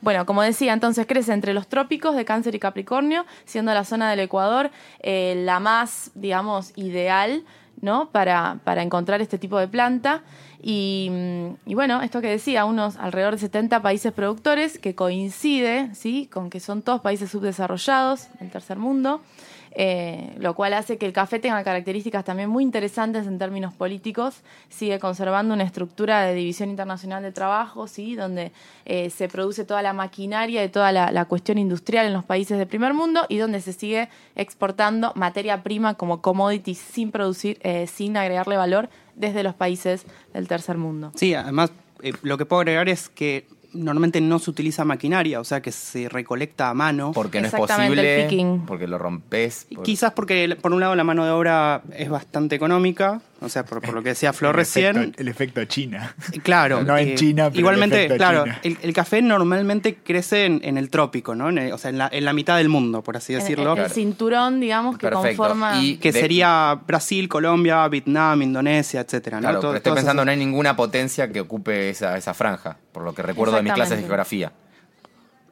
Bueno, 0.00 0.26
como 0.26 0.42
decía, 0.42 0.72
entonces 0.74 1.06
crece 1.08 1.32
entre 1.32 1.52
los 1.54 1.66
trópicos 1.66 2.14
de 2.14 2.24
Cáncer 2.24 2.54
y 2.54 2.60
Capricornio, 2.60 3.26
siendo 3.44 3.74
la 3.74 3.82
zona 3.84 4.08
del 4.08 4.20
Ecuador 4.20 4.70
eh, 5.00 5.34
la 5.44 5.58
más, 5.58 6.12
digamos, 6.14 6.70
ideal, 6.76 7.42
¿no? 7.80 8.10
Para, 8.10 8.60
para 8.64 8.82
encontrar 8.82 9.20
este 9.20 9.38
tipo 9.38 9.58
de 9.58 9.68
planta. 9.68 10.22
Y, 10.62 11.08
mm, 11.10 11.70
y 11.70 11.74
bueno, 11.74 12.02
esto 12.02 12.20
que 12.20 12.28
decía, 12.28 12.64
unos 12.64 12.96
alrededor 12.96 13.34
de 13.34 13.40
70 13.40 13.82
países 13.82 14.12
productores, 14.12 14.78
que 14.78 14.94
coincide, 14.94 15.94
¿sí? 15.94 16.28
Con 16.32 16.50
que 16.50 16.60
son 16.60 16.82
todos 16.82 17.00
países 17.00 17.30
subdesarrollados, 17.30 18.28
el 18.40 18.50
tercer 18.50 18.78
mundo. 18.78 19.20
Eh, 19.80 20.34
lo 20.40 20.54
cual 20.54 20.74
hace 20.74 20.98
que 20.98 21.06
el 21.06 21.12
café 21.12 21.38
tenga 21.38 21.62
características 21.62 22.24
también 22.24 22.50
muy 22.50 22.64
interesantes 22.64 23.28
en 23.28 23.38
términos 23.38 23.72
políticos. 23.72 24.42
Sigue 24.68 24.98
conservando 24.98 25.54
una 25.54 25.62
estructura 25.62 26.22
de 26.22 26.34
división 26.34 26.68
internacional 26.68 27.22
de 27.22 27.30
trabajo, 27.30 27.86
¿sí? 27.86 28.16
donde 28.16 28.50
eh, 28.86 29.08
se 29.10 29.28
produce 29.28 29.64
toda 29.64 29.80
la 29.82 29.92
maquinaria 29.92 30.64
y 30.64 30.68
toda 30.68 30.90
la, 30.90 31.24
cuestión 31.26 31.58
industrial 31.58 32.06
en 32.06 32.12
los 32.12 32.24
países 32.24 32.58
del 32.58 32.66
primer 32.66 32.92
mundo 32.92 33.24
y 33.28 33.36
donde 33.36 33.60
se 33.60 33.72
sigue 33.72 34.08
exportando 34.34 35.12
materia 35.14 35.62
prima 35.62 35.94
como 35.94 36.22
commodity 36.22 36.74
sin 36.74 37.12
producir, 37.12 37.60
eh, 37.62 37.86
sin 37.86 38.16
agregarle 38.16 38.56
valor 38.56 38.88
desde 39.14 39.44
los 39.44 39.54
países 39.54 40.06
del 40.34 40.48
tercer 40.48 40.76
mundo. 40.76 41.12
Sí, 41.14 41.34
además, 41.34 41.70
eh, 42.02 42.14
lo 42.22 42.36
que 42.36 42.46
puedo 42.46 42.62
agregar 42.62 42.88
es 42.88 43.08
que 43.08 43.46
normalmente 43.78 44.20
no 44.20 44.38
se 44.38 44.50
utiliza 44.50 44.84
maquinaria, 44.84 45.40
o 45.40 45.44
sea 45.44 45.60
que 45.62 45.72
se 45.72 46.08
recolecta 46.08 46.68
a 46.70 46.74
mano. 46.74 47.12
Porque 47.12 47.40
no 47.40 47.46
es 47.48 47.54
Exactamente, 47.54 47.92
el 47.92 47.98
posible. 47.98 48.22
picking. 48.28 48.66
Porque 48.66 48.86
lo 48.86 48.98
rompes. 48.98 49.66
por- 49.74 49.84
Quizás 49.84 50.12
porque, 50.12 50.56
por 50.60 50.72
un 50.72 50.80
lado, 50.80 50.94
la 50.96 51.04
mano 51.04 51.24
de 51.24 51.30
obra 51.30 51.82
es 51.96 52.08
bastante 52.10 52.56
económica, 52.56 53.20
o 53.40 53.48
sea, 53.48 53.64
por, 53.64 53.80
por 53.80 53.94
lo 53.94 54.02
que 54.02 54.10
decía 54.10 54.32
Flor 54.34 54.54
el 54.54 54.56
recién. 54.58 54.96
Efecto, 54.96 55.22
el 55.22 55.28
efecto 55.28 55.64
China. 55.64 56.14
Claro. 56.42 56.82
No 56.82 56.96
en 56.96 57.08
eh, 57.08 57.14
China, 57.14 57.44
pero 57.44 57.54
el 57.54 57.58
Igualmente, 57.60 57.96
efecto 58.04 58.16
claro, 58.16 58.44
China. 58.44 58.60
el, 58.62 58.78
el 58.82 58.92
café 58.92 59.22
normalmente 59.22 59.96
crece 59.96 60.44
en, 60.46 60.60
en 60.64 60.78
el 60.78 60.90
trópico, 60.90 61.34
¿no? 61.34 61.48
En 61.50 61.58
el- 61.58 61.72
o 61.72 61.78
sea, 61.78 61.90
en 61.90 61.98
la, 61.98 62.08
en 62.12 62.24
la 62.24 62.32
mitad 62.32 62.56
del 62.56 62.68
mundo, 62.68 63.02
por 63.02 63.16
así 63.16 63.32
decirlo. 63.34 63.76
en 63.76 63.82
el 63.84 63.90
cinturón, 63.90 64.60
digamos, 64.60 64.98
que 64.98 65.08
Perfecto. 65.08 65.36
conforma... 65.42 65.80
Y- 65.82 65.98
que 65.98 66.12
de- 66.12 66.20
sería 66.20 66.80
Brasil, 66.86 67.28
Colombia, 67.28 67.86
Vietnam, 67.88 68.42
Indonesia, 68.42 69.00
etcétera, 69.00 69.38
¿no? 69.38 69.42
Claro, 69.42 69.60
Todo- 69.60 69.70
pero 69.72 69.76
estoy 69.78 69.92
pensando, 69.94 70.22
esas- 70.22 70.26
no 70.26 70.30
hay 70.32 70.38
ninguna 70.38 70.76
potencia 70.76 71.30
que 71.32 71.40
ocupe 71.40 71.90
esa, 71.90 72.16
esa 72.16 72.34
franja, 72.34 72.76
por 72.92 73.02
lo 73.04 73.14
que 73.14 73.22
recuerdo 73.22 73.56
de 73.56 73.62
mis 73.62 73.72
clases 73.72 73.96
de 73.98 74.02
geografía. 74.04 74.52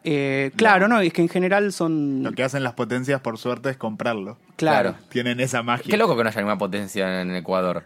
Eh, 0.08 0.52
claro, 0.54 0.86
no, 0.86 1.00
es 1.00 1.12
que 1.12 1.20
en 1.20 1.28
general 1.28 1.72
son. 1.72 2.22
Lo 2.22 2.30
que 2.30 2.44
hacen 2.44 2.62
las 2.62 2.74
potencias, 2.74 3.20
por 3.20 3.38
suerte, 3.38 3.70
es 3.70 3.76
comprarlo. 3.76 4.38
Claro. 4.54 4.90
Claro. 4.92 5.04
Tienen 5.08 5.40
esa 5.40 5.64
magia. 5.64 5.90
Qué 5.90 5.96
loco 5.96 6.16
que 6.16 6.22
no 6.22 6.28
haya 6.28 6.40
ninguna 6.40 6.58
potencia 6.58 7.22
en 7.22 7.34
Ecuador. 7.34 7.82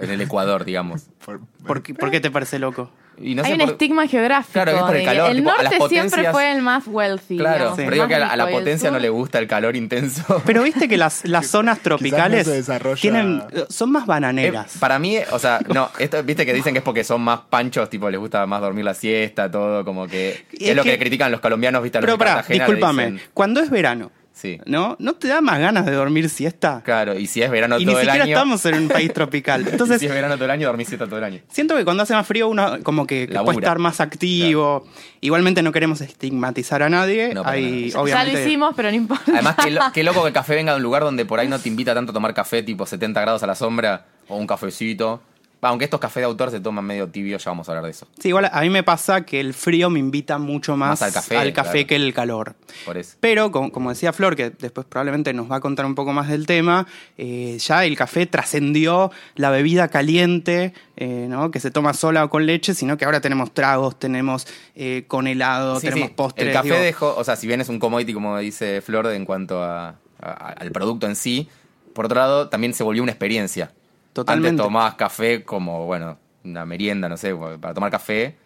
En 0.00 0.10
el 0.10 0.20
Ecuador, 0.20 0.64
digamos. 0.64 1.08
Por- 1.24 1.40
¿Por, 1.66 1.82
qué, 1.82 1.92
por 1.94 2.10
qué 2.12 2.20
te 2.20 2.30
parece 2.30 2.58
loco? 2.60 2.88
Y 3.20 3.34
no 3.34 3.42
Hay 3.42 3.48
sé 3.48 3.54
un 3.54 3.60
por- 3.60 3.70
estigma 3.70 4.06
geográfico. 4.06 4.52
Claro, 4.52 4.72
es 4.72 4.82
por 4.82 4.96
el 4.96 5.00
de- 5.00 5.04
calor, 5.04 5.32
tipo, 5.36 5.50
a 5.50 5.62
las 5.62 5.72
norte 5.78 5.88
siempre 5.88 6.30
fue 6.32 6.52
el 6.52 6.62
más 6.62 6.86
wealthy. 6.86 7.36
Claro, 7.38 7.58
digamos, 7.58 7.76
pero 7.76 7.90
digo 7.92 8.08
que 8.08 8.14
a 8.16 8.18
la, 8.18 8.26
a 8.28 8.36
la 8.36 8.48
potencia 8.48 8.90
no 8.90 8.98
le 8.98 9.08
gusta 9.08 9.38
el 9.38 9.46
calor 9.46 9.76
intenso. 9.76 10.42
Pero 10.46 10.62
viste 10.62 10.88
que 10.88 10.96
las, 10.96 11.24
las 11.24 11.46
zonas 11.54 11.78
tropicales 11.80 12.46
desarrolla- 12.46 13.00
tienen, 13.00 13.42
son 13.68 13.92
más 13.92 14.02
Eh, 14.02 14.06
bananeras. 14.06 14.76
para 14.80 14.98
mí, 14.98 15.16
o 15.30 15.38
sea, 15.38 15.60
no, 15.72 15.90
esto, 15.98 16.22
viste 16.22 16.44
que 16.44 16.52
dicen 16.52 16.74
que 16.74 16.78
es 16.78 16.84
porque 16.84 17.04
son 17.04 17.20
más 17.22 17.40
panchos, 17.48 17.88
tipo, 17.88 18.10
les 18.10 18.18
gusta 18.18 18.44
más 18.46 18.60
dormir 18.60 18.84
la 18.84 18.94
siesta, 18.94 19.50
todo, 19.50 19.84
como 19.84 20.06
que 20.08 20.46
es, 20.52 20.68
Es 20.70 20.76
lo 20.76 20.82
que, 20.82 20.90
que- 20.92 20.98
critican 20.98 21.30
los 21.30 21.40
colombianos, 21.40 21.82
viste, 21.82 21.98
a 21.98 22.00
los 22.00 22.06
Pero 22.06 22.18
pará, 22.18 22.42
discúlpame. 22.48 23.10
dicen- 23.12 23.28
Cuando 23.32 23.60
es 23.60 23.70
verano, 23.70 24.10
Sí, 24.36 24.58
¿no? 24.66 24.96
¿No 24.98 25.14
te 25.14 25.28
da 25.28 25.40
más 25.40 25.60
ganas 25.60 25.86
de 25.86 25.92
dormir 25.92 26.28
siesta? 26.28 26.82
claro, 26.84 27.16
y 27.16 27.28
si 27.28 27.40
es 27.40 27.48
verano 27.50 27.76
y 27.78 27.84
ni 27.86 27.92
todo 27.92 28.00
el 28.00 28.06
siquiera 28.06 28.24
año, 28.24 28.34
estamos 28.34 28.66
en 28.66 28.74
un 28.74 28.88
país 28.88 29.12
tropical. 29.14 29.64
Entonces, 29.70 30.00
si 30.00 30.06
es 30.06 30.12
verano 30.12 30.34
todo 30.34 30.46
el 30.46 30.50
año, 30.50 30.66
dormís 30.66 30.88
siesta 30.88 31.06
todo 31.06 31.18
el 31.18 31.24
año. 31.24 31.40
siento 31.48 31.76
que 31.76 31.84
cuando 31.84 32.02
hace 32.02 32.14
más 32.14 32.26
frío 32.26 32.48
uno 32.48 32.78
como 32.82 33.06
que, 33.06 33.28
puede 33.44 33.58
estar 33.58 33.78
más 33.78 34.00
activo. 34.00 34.84
Igualmente 35.20 35.62
no 35.62 35.70
queremos 35.70 36.00
estigmatizar 36.00 36.82
a 36.82 36.88
nadie. 36.90 37.32
No, 37.32 37.42
Hay, 37.46 37.86
nada. 37.90 38.02
obviamente, 38.02 38.32
Ya 38.32 38.38
lo 38.38 38.44
hicimos, 38.46 38.72
pero 38.76 38.90
no 38.90 38.96
importa. 38.96 39.32
Además, 39.32 39.56
qué, 39.62 39.70
lo- 39.70 39.80
qué 39.92 40.02
loco 40.02 40.22
que 40.22 40.28
el 40.28 40.34
café 40.34 40.56
venga 40.56 40.72
de 40.72 40.78
un 40.78 40.82
lugar 40.82 41.02
donde 41.04 41.24
por 41.24 41.38
ahí 41.38 41.46
no 41.46 41.58
te 41.60 41.68
invita 41.68 41.94
tanto 41.94 42.10
a 42.10 42.14
tomar 42.14 42.34
café, 42.34 42.62
tipo 42.64 42.84
70 42.86 43.20
grados 43.20 43.42
a 43.44 43.46
la 43.46 43.54
sombra, 43.54 44.06
o 44.28 44.36
un 44.36 44.46
cafecito. 44.48 45.22
Aunque 45.66 45.84
estos 45.84 45.98
cafés 46.00 46.20
de 46.20 46.24
autor 46.26 46.50
se 46.50 46.60
toman 46.60 46.84
medio 46.84 47.08
tibios, 47.08 47.42
ya 47.44 47.50
vamos 47.50 47.68
a 47.68 47.72
hablar 47.72 47.84
de 47.84 47.90
eso. 47.90 48.06
Sí, 48.20 48.28
igual 48.28 48.50
a 48.52 48.60
mí 48.60 48.70
me 48.70 48.82
pasa 48.82 49.24
que 49.24 49.40
el 49.40 49.54
frío 49.54 49.90
me 49.90 49.98
invita 49.98 50.38
mucho 50.38 50.76
más, 50.76 51.00
Más 51.00 51.02
al 51.02 51.12
café, 51.12 51.52
claro. 51.52 51.86
que 51.88 51.96
el 51.96 52.12
calor. 52.14 52.54
Por 52.84 52.96
eso. 52.98 53.16
Pero, 53.20 53.50
como, 53.50 53.72
como 53.72 53.90
decía 53.90 54.12
Flor, 54.12 54.36
que 54.36 54.50
después 54.50 54.86
probablemente 54.86 55.32
nos 55.32 55.50
va 55.50 55.56
a 55.56 55.60
contar 55.60 55.86
un 55.86 55.94
poco 55.94 56.12
más 56.12 56.28
del 56.28 56.46
tema, 56.46 56.86
eh, 57.18 57.56
ya 57.58 57.84
el 57.84 57.96
café 57.96 58.26
trascendió 58.26 59.10
la 59.36 59.50
bebida 59.50 59.88
caliente, 59.88 60.74
eh, 60.96 61.26
¿no? 61.28 61.50
que 61.50 61.60
se 61.60 61.70
toma 61.70 61.94
sola 61.94 62.24
o 62.24 62.28
con 62.30 62.46
leche, 62.46 62.74
sino 62.74 62.96
que 62.96 63.04
ahora 63.04 63.20
tenemos 63.20 63.52
tragos, 63.54 63.98
tenemos 63.98 64.46
eh, 64.76 65.04
con 65.08 65.26
helado, 65.26 65.80
Sí, 65.80 65.86
tenemos 65.88 66.08
sí. 66.08 66.14
postres. 66.14 66.48
El 66.48 66.52
café 66.52 66.68
digo, 66.68 66.78
dejó, 66.80 67.14
o 67.16 67.24
sea, 67.24 67.36
si 67.36 67.46
bien 67.46 67.60
es 67.60 67.68
un 67.68 67.78
commodity, 67.78 68.12
como 68.12 68.38
dice 68.38 68.80
Flor, 68.82 69.06
en 69.06 69.24
cuanto 69.24 69.62
a, 69.62 69.96
a- 70.20 70.30
al 70.58 70.70
producto 70.72 71.06
en 71.06 71.16
sí, 71.16 71.48
por 71.94 72.04
otro 72.06 72.18
lado, 72.20 72.48
también 72.48 72.74
se 72.74 72.82
volvió 72.82 73.02
una 73.02 73.12
experiencia. 73.12 73.72
Totalmente. 74.14 74.48
Antes 74.50 74.64
tomabas 74.64 74.94
café 74.94 75.44
como, 75.44 75.86
bueno, 75.86 76.16
una 76.44 76.64
merienda, 76.64 77.08
no 77.08 77.16
sé, 77.16 77.34
para 77.60 77.74
tomar 77.74 77.90
café, 77.90 78.36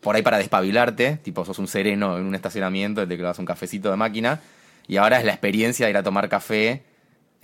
por 0.00 0.14
ahí 0.14 0.22
para 0.22 0.36
despabilarte, 0.38 1.16
tipo 1.16 1.44
sos 1.44 1.58
un 1.58 1.66
sereno 1.66 2.18
en 2.18 2.26
un 2.26 2.34
estacionamiento, 2.34 3.08
te 3.08 3.16
clavas 3.16 3.38
un 3.38 3.46
cafecito 3.46 3.90
de 3.90 3.96
máquina, 3.96 4.40
y 4.86 4.98
ahora 4.98 5.18
es 5.18 5.24
la 5.24 5.32
experiencia 5.32 5.86
de 5.86 5.90
ir 5.90 5.96
a 5.96 6.02
tomar 6.02 6.28
café, 6.28 6.84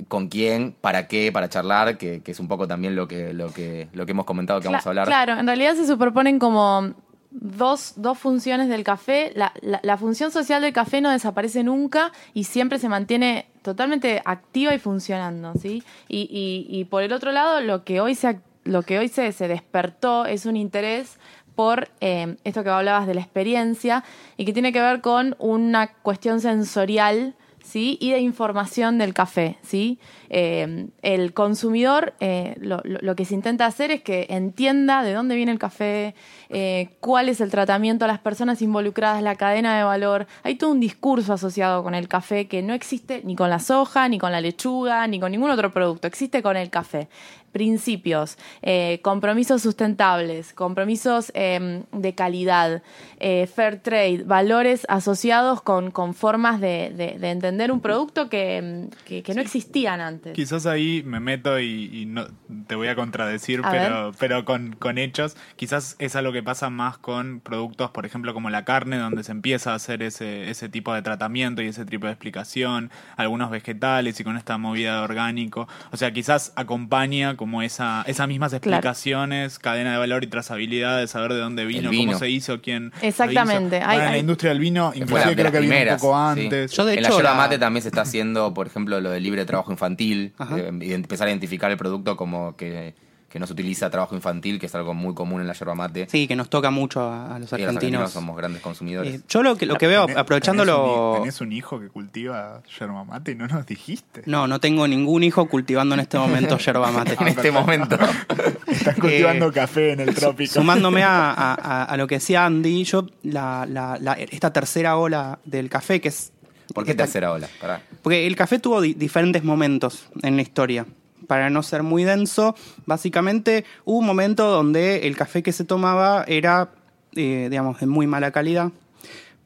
con 0.08 0.28
quién, 0.28 0.76
para 0.78 1.08
qué, 1.08 1.32
para 1.32 1.48
charlar, 1.48 1.96
que, 1.96 2.20
que 2.22 2.32
es 2.32 2.40
un 2.40 2.48
poco 2.48 2.68
también 2.68 2.94
lo 2.94 3.08
que, 3.08 3.32
lo 3.32 3.50
que, 3.50 3.88
lo 3.94 4.04
que 4.04 4.12
hemos 4.12 4.26
comentado 4.26 4.60
que 4.60 4.68
vamos 4.68 4.86
a 4.86 4.90
hablar. 4.90 5.06
Claro, 5.06 5.38
en 5.38 5.46
realidad 5.46 5.74
se 5.76 5.86
superponen 5.86 6.38
como 6.38 6.92
dos, 7.30 7.94
dos 7.96 8.18
funciones 8.18 8.68
del 8.68 8.84
café. 8.84 9.32
La, 9.34 9.52
la- 9.62 9.96
función 9.96 10.30
social 10.30 10.62
del 10.62 10.72
café 10.72 11.00
no 11.00 11.10
desaparece 11.10 11.62
nunca 11.64 12.12
y 12.34 12.44
siempre 12.44 12.78
se 12.78 12.88
mantiene 12.88 13.46
totalmente 13.62 14.22
activa 14.24 14.74
y 14.74 14.78
funcionando, 14.78 15.54
¿sí? 15.54 15.82
Y, 16.08 16.66
y- 16.70 16.84
por 16.84 17.02
el 17.02 17.12
otro 17.12 17.32
lado, 17.32 17.60
lo 17.60 17.84
que 17.84 18.00
hoy 18.00 18.14
se, 18.14 18.40
lo 18.64 18.82
que 18.82 18.98
hoy 18.98 19.08
se, 19.08 19.32
se 19.32 19.48
despertó 19.48 20.26
es 20.26 20.46
un 20.46 20.56
interés 20.56 21.18
por 21.54 21.88
eh, 22.00 22.36
esto 22.44 22.62
que 22.62 22.70
hablabas 22.70 23.06
de 23.06 23.14
la 23.14 23.22
experiencia 23.22 24.04
y 24.36 24.44
que 24.44 24.52
tiene 24.52 24.72
que 24.72 24.80
ver 24.80 25.00
con 25.00 25.34
una 25.38 25.88
cuestión 25.88 26.40
sensorial 26.40 27.34
¿sí? 27.66 27.98
y 28.00 28.12
de 28.12 28.20
información 28.20 28.98
del 28.98 29.12
café. 29.12 29.58
¿sí? 29.62 29.98
Eh, 30.30 30.86
el 31.02 31.34
consumidor 31.34 32.14
eh, 32.20 32.56
lo, 32.60 33.16
que 33.16 33.24
se 33.24 33.34
intenta 33.34 33.66
hacer 33.66 33.90
es 33.90 34.02
que 34.02 34.26
entienda 34.30 35.02
de 35.02 35.12
dónde 35.12 35.34
viene 35.34 35.52
el 35.52 35.58
café, 35.58 36.14
eh, 36.48 36.90
cuál 37.00 37.28
es 37.28 37.40
el 37.40 37.50
tratamiento 37.50 38.04
a 38.04 38.08
las 38.08 38.20
personas 38.20 38.62
involucradas, 38.62 39.22
la 39.22 39.34
cadena 39.34 39.76
de 39.76 39.84
valor. 39.84 40.26
Hay 40.44 40.54
todo 40.54 40.70
un 40.70 40.80
discurso 40.80 41.32
asociado 41.32 41.82
con 41.82 41.94
el 41.94 42.08
café 42.08 42.46
que 42.46 42.62
no 42.62 42.72
existe 42.72 43.22
ni 43.24 43.34
con 43.34 43.50
la 43.50 43.58
soja, 43.58 44.08
ni 44.08 44.18
con 44.18 44.32
la 44.32 44.40
lechuga, 44.40 45.06
ni 45.06 45.18
con 45.18 45.32
ningún 45.32 45.50
otro 45.50 45.72
producto, 45.72 46.06
existe 46.06 46.42
con 46.42 46.56
el 46.56 46.70
café. 46.70 47.08
Principios, 47.56 48.36
eh, 48.60 49.00
compromisos 49.02 49.62
sustentables, 49.62 50.52
compromisos 50.52 51.32
eh, 51.34 51.84
de 51.90 52.14
calidad, 52.14 52.82
eh, 53.18 53.46
fair 53.46 53.80
trade, 53.80 54.24
valores 54.26 54.84
asociados 54.90 55.62
con, 55.62 55.90
con 55.90 56.12
formas 56.12 56.60
de, 56.60 56.92
de- 56.94 57.18
de 57.18 57.30
entender 57.30 57.72
un 57.72 57.80
producto 57.80 58.28
que, 58.28 58.60
mm, 58.90 59.04
que- 59.06 59.22
que 59.22 59.34
no 59.34 59.40
existían 59.40 60.02
antes. 60.02 60.34
Quizás 60.34 60.66
ahí 60.66 61.02
me 61.06 61.18
meto 61.18 61.58
y, 61.58 61.88
y 62.02 62.04
no 62.04 62.26
te 62.66 62.74
voy 62.74 62.88
a 62.88 62.94
contradecir, 62.94 63.60
A 63.64 63.70
pero, 63.70 64.12
pero 64.18 64.44
con, 64.44 64.76
con 64.76 64.98
hechos. 64.98 65.34
Quizás 65.56 65.96
es 65.98 66.14
algo 66.14 66.32
que 66.32 66.42
pasa 66.42 66.68
más 66.68 66.98
con 66.98 67.40
productos, 67.40 67.90
por 67.90 68.04
ejemplo, 68.04 68.34
como 68.34 68.50
la 68.50 68.66
carne, 68.66 68.98
donde 68.98 69.24
se 69.24 69.32
empieza 69.32 69.72
a 69.72 69.76
hacer 69.76 70.02
ese, 70.02 70.50
ese 70.50 70.68
tipo 70.68 70.92
de 70.92 71.00
tratamiento 71.00 71.62
y 71.62 71.68
ese 71.68 71.86
tipo 71.86 72.04
de 72.06 72.12
explicación. 72.12 72.90
Algunos 73.16 73.50
vegetales 73.50 74.20
y 74.20 74.24
con 74.24 74.36
esta 74.36 74.58
movida 74.58 74.96
de 74.98 75.00
orgánico. 75.00 75.66
O 75.90 75.96
sea, 75.96 76.12
quizás 76.12 76.52
acompaña 76.56 77.36
como 77.46 77.62
esa, 77.62 78.02
esas 78.08 78.26
mismas 78.26 78.52
explicaciones, 78.52 79.60
cadena 79.60 79.92
de 79.92 79.98
valor 79.98 80.24
y 80.24 80.26
trazabilidad, 80.26 80.98
de 80.98 81.06
saber 81.06 81.32
de 81.32 81.38
dónde 81.38 81.64
vino, 81.64 81.90
vino. 81.90 82.06
cómo 82.14 82.18
se 82.18 82.28
hizo, 82.28 82.60
quién. 82.60 82.90
lo 83.00 83.08
Exactamente. 83.08 83.76
hizo. 83.78 83.86
Hay- 83.86 83.98
en 83.98 84.04
la 84.04 84.10
hay- 84.10 84.18
industria 84.20 84.48
del 84.50 84.58
vino, 84.58 84.90
inclusive 84.96 85.30
de 85.36 85.36
creo 85.42 85.52
que 85.52 85.60
vino 85.60 85.76
un 85.92 85.98
poco 85.98 86.34
sí. 86.34 86.40
antes. 86.42 86.72
Yo, 86.72 86.84
de 86.84 86.94
en 86.94 87.02
la 87.02 87.08
hecho, 87.08 87.18
yerba 87.18 87.30
la- 87.30 87.36
mate 87.36 87.58
también 87.60 87.82
se 87.82 87.88
está 87.88 88.00
haciendo, 88.00 88.52
por 88.52 88.66
ejemplo, 88.66 89.00
lo 89.00 89.10
del 89.10 89.22
libre 89.22 89.44
trabajo 89.44 89.70
infantil, 89.70 90.32
eh, 90.56 90.72
y 90.82 90.92
empezar 90.92 91.28
a 91.28 91.30
identificar 91.30 91.70
el 91.70 91.76
producto 91.76 92.16
como 92.16 92.56
que, 92.56 92.94
que 93.36 93.40
no 93.40 93.46
se 93.46 93.52
utiliza 93.52 93.90
trabajo 93.90 94.14
infantil, 94.14 94.58
que 94.58 94.64
es 94.64 94.74
algo 94.74 94.94
muy 94.94 95.12
común 95.12 95.42
en 95.42 95.46
la 95.46 95.52
yerba 95.52 95.74
mate. 95.74 96.06
Sí, 96.10 96.26
que 96.26 96.34
nos 96.34 96.48
toca 96.48 96.70
mucho 96.70 97.02
a, 97.02 97.34
a 97.36 97.38
los 97.38 97.40
Y 97.40 97.40
los 97.42 97.52
argentinos 97.52 97.76
argentinos. 97.76 98.10
somos 98.10 98.34
grandes 98.34 98.62
consumidores. 98.62 99.14
Eh, 99.16 99.20
yo 99.28 99.42
lo 99.42 99.56
que, 99.56 99.66
lo 99.66 99.76
que 99.76 99.86
veo, 99.86 100.06
aprovechándolo... 100.16 101.10
Tenés 101.16 101.20
tenés 101.20 101.40
un 101.42 101.52
hijo 101.52 101.78
que 101.78 101.88
cultiva 101.88 102.62
yerba 102.80 103.04
mate 103.04 103.32
y 103.32 103.34
no 103.34 103.46
nos 103.46 103.66
dijiste. 103.66 104.22
No, 104.24 104.46
no 104.46 104.58
tengo 104.58 104.88
ningún 104.88 105.22
hijo 105.22 105.46
cultivando 105.50 105.94
en 105.94 106.00
este 106.00 106.16
momento 106.16 106.56
yerba 106.64 106.90
mate. 106.90 107.14
en 107.20 107.28
este 107.28 107.50
momento. 107.52 107.98
Están 108.66 108.94
cultivando 108.94 109.48
Eh, 109.48 109.52
café 109.52 109.92
en 109.92 110.00
el 110.00 110.14
trópico. 110.14 110.54
Sumándome 110.54 111.02
a, 111.02 111.84
a- 111.84 111.96
lo 111.98 112.06
que 112.06 112.14
decía 112.14 112.46
Andy, 112.46 112.84
yo 112.84 113.06
la, 113.22 113.66
la- 113.68 113.98
la- 114.00 114.14
esta 114.14 114.50
tercera 114.50 114.96
ola 114.96 115.38
del 115.44 115.68
café, 115.68 116.00
que 116.00 116.08
es... 116.08 116.32
¿Por 116.74 116.84
qué 116.86 116.94
tercera 116.94 117.32
ola? 117.32 117.48
Pará. 117.60 117.82
Porque 118.02 118.26
el 118.26 118.34
café 118.34 118.58
tuvo 118.58 118.80
di- 118.80 118.94
diferentes 118.94 119.44
momentos 119.44 120.08
en 120.22 120.36
la 120.36 120.42
historia. 120.42 120.86
Para 121.26 121.50
no 121.50 121.62
ser 121.62 121.82
muy 121.82 122.04
denso, 122.04 122.54
básicamente 122.86 123.64
hubo 123.84 123.98
un 123.98 124.06
momento 124.06 124.48
donde 124.50 125.06
el 125.06 125.16
café 125.16 125.42
que 125.42 125.52
se 125.52 125.64
tomaba 125.64 126.24
era, 126.26 126.70
eh, 127.14 127.48
digamos, 127.50 127.80
de 127.80 127.86
muy 127.86 128.06
mala 128.06 128.30
calidad, 128.30 128.70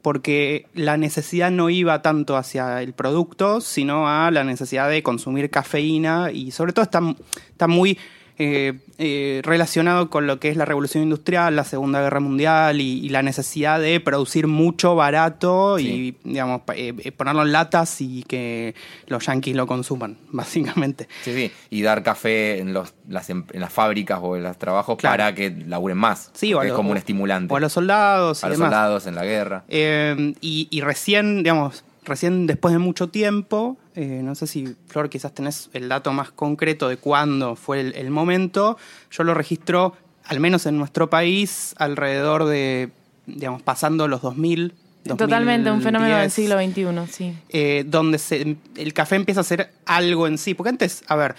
porque 0.01 0.67
la 0.73 0.97
necesidad 0.97 1.51
no 1.51 1.69
iba 1.69 2.01
tanto 2.01 2.37
hacia 2.37 2.81
el 2.81 2.93
producto, 2.93 3.61
sino 3.61 4.07
a 4.07 4.31
la 4.31 4.43
necesidad 4.43 4.89
de 4.89 5.03
consumir 5.03 5.49
cafeína 5.49 6.31
y 6.31 6.51
sobre 6.51 6.73
todo 6.73 6.83
está, 6.83 7.01
está 7.49 7.67
muy 7.67 7.97
eh, 8.37 8.79
eh, 8.97 9.41
relacionado 9.43 10.09
con 10.09 10.27
lo 10.27 10.39
que 10.39 10.49
es 10.49 10.57
la 10.57 10.65
revolución 10.65 11.03
industrial, 11.03 11.55
la 11.55 11.63
Segunda 11.63 12.01
Guerra 12.01 12.19
Mundial 12.19 12.81
y, 12.81 12.99
y 13.05 13.09
la 13.09 13.21
necesidad 13.23 13.79
de 13.79 13.99
producir 13.99 14.47
mucho 14.47 14.95
barato 14.95 15.77
Sí. 15.77 16.17
y 16.23 16.29
digamos, 16.29 16.61
eh, 16.75 16.93
eh, 16.97 17.11
ponerlo 17.11 17.43
en 17.43 17.51
latas 17.51 18.01
y 18.01 18.23
que 18.23 18.73
los 19.07 19.25
yanquis 19.25 19.55
lo 19.55 19.67
consuman, 19.67 20.17
básicamente. 20.31 21.07
Sí, 21.23 21.33
sí. 21.33 21.51
Y 21.69 21.81
dar 21.81 22.03
café 22.03 22.59
en, 22.59 22.73
los, 22.73 22.93
las, 23.07 23.29
em- 23.29 23.45
en 23.53 23.61
las 23.61 23.71
fábricas 23.71 24.19
o 24.21 24.35
en 24.35 24.43
los 24.43 24.57
trabajos 24.57 24.97
Claro. 24.97 25.13
para 25.17 25.35
que 25.35 25.49
laburen 25.67 25.97
más. 25.97 26.31
Sí, 26.33 26.53
o 26.53 26.59
a 26.59 26.65
es 26.67 26.73
como 26.73 26.91
un 26.91 26.97
estimulante. 26.97 27.53
O 27.53 27.57
a 27.57 27.59
los 27.59 27.73
soldados 27.73 28.43
y 28.43 28.45
A 28.45 28.49
los 28.49 28.57
demás. 28.57 28.71
soldados 28.71 29.07
en 29.07 29.15
la 29.15 29.23
guerra. 29.25 29.63
Y, 29.69 30.67
y 30.69 30.81
recién, 30.81 31.43
digamos, 31.43 31.83
recién 32.03 32.47
después 32.47 32.73
de 32.73 32.79
mucho 32.79 33.09
tiempo, 33.09 33.77
eh, 33.95 34.21
no 34.23 34.35
sé 34.35 34.47
si 34.47 34.75
Flor 34.87 35.09
quizás 35.09 35.33
tenés 35.33 35.69
el 35.73 35.89
dato 35.89 36.11
más 36.13 36.31
concreto 36.31 36.89
de 36.89 36.97
cuándo 36.97 37.55
fue 37.55 37.79
el, 37.81 37.95
el 37.95 38.09
momento, 38.09 38.77
yo 39.11 39.23
lo 39.23 39.33
registro, 39.33 39.95
al 40.25 40.39
menos 40.39 40.65
en 40.65 40.77
nuestro 40.77 41.09
país, 41.09 41.73
alrededor 41.77 42.45
de, 42.45 42.89
digamos, 43.27 43.61
pasando 43.61 44.07
los 44.07 44.21
2000. 44.21 44.73
Totalmente, 45.17 45.71
un 45.71 45.81
fenómeno 45.81 46.15
del 46.17 46.29
2010, 46.29 46.33
siglo 46.75 47.03
XXI, 47.07 47.11
sí. 47.13 47.33
eh, 47.49 47.83
donde 47.87 48.19
se- 48.19 48.55
el 48.77 48.93
café 48.93 49.15
empieza 49.15 49.41
a 49.41 49.43
ser 49.43 49.71
algo 49.85 50.27
en 50.27 50.37
sí. 50.37 50.53
Porque 50.53 50.69
antes, 50.69 51.03
a 51.07 51.15
ver, 51.15 51.35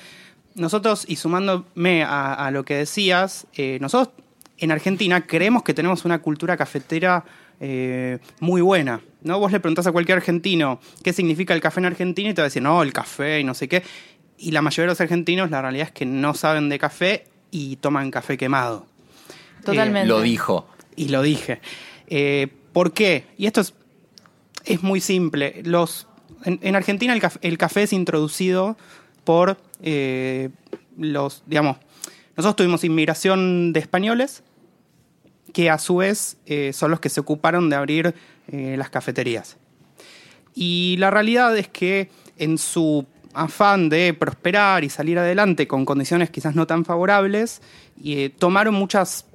nosotros, 0.56 1.04
y 1.06 1.14
sumándome 1.16 2.02
a, 2.02 2.34
a 2.34 2.50
lo 2.50 2.64
que 2.64 2.74
decías, 2.74 3.46
eh, 3.54 3.78
nosotros 3.80 4.12
en 4.58 4.72
Argentina 4.72 5.26
creemos 5.26 5.62
que 5.62 5.74
tenemos 5.74 6.04
una 6.04 6.20
cultura 6.20 6.56
cafetera 6.56 7.24
eh, 7.60 8.18
muy 8.40 8.60
buena. 8.62 9.00
¿No? 9.24 9.38
Vos 9.38 9.52
le 9.52 9.60
preguntás 9.60 9.86
a 9.86 9.92
cualquier 9.92 10.18
argentino 10.18 10.80
qué 11.02 11.12
significa 11.12 11.54
el 11.54 11.60
café 11.60 11.80
en 11.80 11.86
Argentina 11.86 12.30
y 12.30 12.34
te 12.34 12.42
va 12.42 12.44
a 12.44 12.48
decir, 12.48 12.62
no, 12.62 12.82
el 12.82 12.92
café 12.92 13.40
y 13.40 13.44
no 13.44 13.54
sé 13.54 13.68
qué. 13.68 13.82
Y 14.38 14.50
la 14.50 14.62
mayoría 14.62 14.84
de 14.84 14.92
los 14.92 15.00
argentinos, 15.00 15.50
la 15.50 15.62
realidad 15.62 15.88
es 15.88 15.92
que 15.92 16.06
no 16.06 16.34
saben 16.34 16.68
de 16.68 16.78
café 16.78 17.24
y 17.50 17.76
toman 17.76 18.10
café 18.10 18.36
quemado. 18.36 18.86
Totalmente. 19.64 20.08
Lo 20.08 20.20
dijo. 20.20 20.66
Y 20.96 21.08
lo 21.08 21.22
dije. 21.22 21.60
Eh, 22.08 22.48
¿Por 22.72 22.92
qué? 22.92 23.26
Y 23.38 23.46
esto 23.46 23.60
es, 23.60 23.74
es 24.64 24.82
muy 24.82 25.00
simple. 25.00 25.62
Los, 25.64 26.08
en, 26.44 26.58
en 26.62 26.74
Argentina 26.74 27.12
el 27.12 27.20
café, 27.20 27.38
el 27.42 27.58
café 27.58 27.84
es 27.84 27.92
introducido 27.92 28.76
por 29.24 29.56
los, 30.96 31.42
digamos, 31.46 31.76
nosotros 32.36 32.56
tuvimos 32.56 32.84
inmigración 32.84 33.72
de 33.72 33.80
españoles, 33.80 34.42
que 35.52 35.70
a 35.70 35.78
su 35.78 35.96
vez 35.96 36.38
eh, 36.46 36.72
son 36.72 36.90
los 36.90 37.00
que 37.00 37.08
se 37.08 37.20
ocuparon 37.20 37.68
de 37.68 37.76
abrir 37.76 38.14
eh, 38.48 38.76
las 38.76 38.90
cafeterías. 38.90 39.56
Y 40.54 40.96
la 40.98 41.10
realidad 41.10 41.56
es 41.56 41.68
que 41.68 42.10
en 42.36 42.58
su 42.58 43.06
afán 43.34 43.88
de 43.88 44.14
prosperar 44.14 44.84
y 44.84 44.90
salir 44.90 45.18
adelante 45.18 45.66
con 45.66 45.84
condiciones 45.84 46.30
quizás 46.30 46.54
no 46.54 46.66
tan 46.66 46.84
favorables, 46.84 47.62
eh, 48.04 48.30
tomaron 48.38 48.74
muchas 48.74 49.26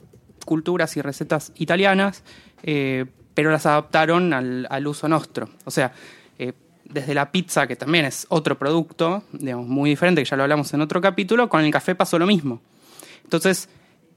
culturas 0.46 0.96
y 0.98 1.02
recetas 1.02 1.52
italianas, 1.58 2.24
eh, 2.64 3.06
pero 3.34 3.52
las 3.52 3.66
adaptaron 3.66 4.34
al, 4.34 4.68
al 4.70 4.88
uso 4.88 5.08
nuestro. 5.08 5.50
O 5.66 5.72
sea, 5.72 5.94
eh, 6.40 6.54
desde 6.86 7.14
la 7.14 7.32
pizza, 7.32 7.68
que 7.68 7.76
también 7.76 8.06
es 8.06 8.26
otro 8.30 8.58
producto, 8.58 9.24
digamos, 9.32 9.68
muy 9.68 9.90
diferente, 9.90 10.24
que 10.24 10.30
ya 10.30 10.38
lo 10.38 10.44
hablamos 10.44 10.74
en 10.74 10.82
otro 10.82 11.02
capítulo, 11.02 11.50
con 11.50 11.64
el 11.64 11.72
café 11.72 11.96
pasó 11.96 12.18
lo 12.18 12.26
mismo. 12.26 12.62
Entonces, 13.24 13.70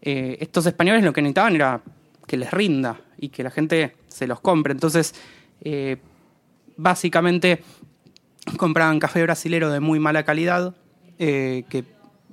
eh, 0.03 0.39
estos 0.41 0.67
españoles 0.67 1.03
lo 1.03 1.13
que 1.13 1.21
necesitaban 1.21 1.55
era 1.55 1.81
que 2.27 2.37
les 2.37 2.51
rinda 2.53 3.01
y 3.21 3.29
que 3.29 3.43
la 3.43 3.51
gente 3.51 3.95
se 4.09 4.27
los 4.27 4.41
compre. 4.41 4.73
Entonces, 4.73 5.15
eh, 5.61 5.99
básicamente 6.77 7.63
compraban 8.57 8.99
café 8.99 9.23
brasilero 9.23 9.71
de 9.71 9.81
muy 9.81 10.01
mala 10.01 10.25
calidad, 10.25 10.75
eh, 11.19 11.65
que 11.69 11.85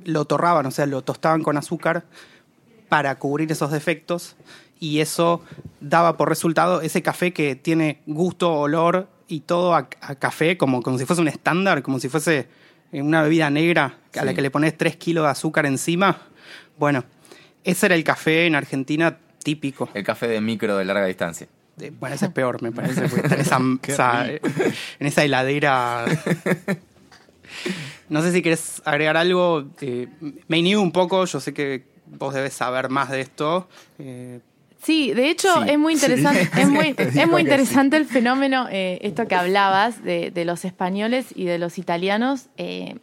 lo 0.05 0.25
torraban, 0.25 0.65
o 0.65 0.71
sea, 0.71 0.85
lo 0.85 1.03
tostaban 1.03 1.43
con 1.43 1.57
azúcar 1.57 2.05
para 2.87 3.19
cubrir 3.19 3.51
esos 3.51 3.71
defectos 3.71 4.37
y 4.79 4.99
eso 4.99 5.41
daba 5.81 6.15
por 6.15 6.29
resultado 6.29 6.81
ese 6.81 7.01
café 7.01 7.33
que 7.33 7.55
tiene 7.55 8.01
gusto, 8.05 8.53
olor 8.53 9.09
y 9.27 9.41
todo 9.41 9.75
a, 9.75 9.89
a 9.99 10.15
café 10.15 10.57
como, 10.57 10.81
como 10.81 10.97
si 10.97 11.05
fuese 11.05 11.21
un 11.21 11.27
estándar, 11.27 11.81
como 11.81 11.99
si 11.99 12.07
fuese 12.07 12.47
eh, 12.93 13.01
una 13.01 13.21
bebida 13.21 13.49
negra 13.49 13.97
a 14.17 14.23
la 14.23 14.33
que 14.33 14.41
le 14.41 14.51
pones 14.51 14.77
3 14.77 14.95
kilos 14.95 15.25
de 15.25 15.31
azúcar 15.31 15.65
encima. 15.65 16.21
Bueno, 16.77 17.03
ese 17.65 17.87
era 17.87 17.95
el 17.95 18.05
café 18.05 18.45
en 18.45 18.55
Argentina 18.55 19.17
típico. 19.43 19.89
El 19.93 20.03
café 20.03 20.27
de 20.27 20.41
micro 20.41 20.77
de 20.77 20.85
larga 20.85 21.05
distancia. 21.05 21.47
Eh, 21.79 21.91
Bueno, 21.99 22.15
ese 22.15 22.25
es 22.25 22.31
peor, 22.31 22.61
me 22.61 22.71
parece, 22.71 23.07
porque 23.07 23.27
está 23.27 23.35
en 23.57 23.79
esa, 23.83 23.93
esa- 23.93 24.27
en 24.99 25.07
esa 25.07 25.23
heladera. 25.23 26.05
No 28.09 28.21
sé 28.21 28.31
si 28.31 28.41
querés 28.41 28.81
agregar 28.85 29.17
algo. 29.17 29.65
Eh, 29.81 30.07
me 30.47 30.57
inhibo 30.57 30.81
un 30.81 30.91
poco, 30.91 31.25
yo 31.25 31.39
sé 31.39 31.53
que 31.53 31.83
vos 32.05 32.33
debes 32.33 32.53
saber 32.53 32.89
más 32.89 33.09
de 33.09 33.21
esto. 33.21 33.67
Eh, 33.99 34.39
Sí, 34.83 35.11
de 35.11 35.31
hecho 35.31 35.51
Sí, 35.63 35.71
es 35.71 35.79
muy 35.79 35.93
interesante, 35.93 36.45
sí. 36.45 36.51
es 36.61 36.69
muy, 36.69 36.93
es 36.95 37.15
interesante 37.39 37.97
el 37.97 38.05
fenómeno, 38.05 38.67
eh, 38.71 38.99
esto 39.01 39.27
que 39.27 39.33
hablabas 39.33 40.03
de, 40.03 40.29
de 40.29 40.45
los 40.45 40.65
españoles 40.65 41.25
y 41.35 41.45
de 41.45 41.57
los 41.57 41.79
italianos 41.79 42.45
eh, 42.57 42.95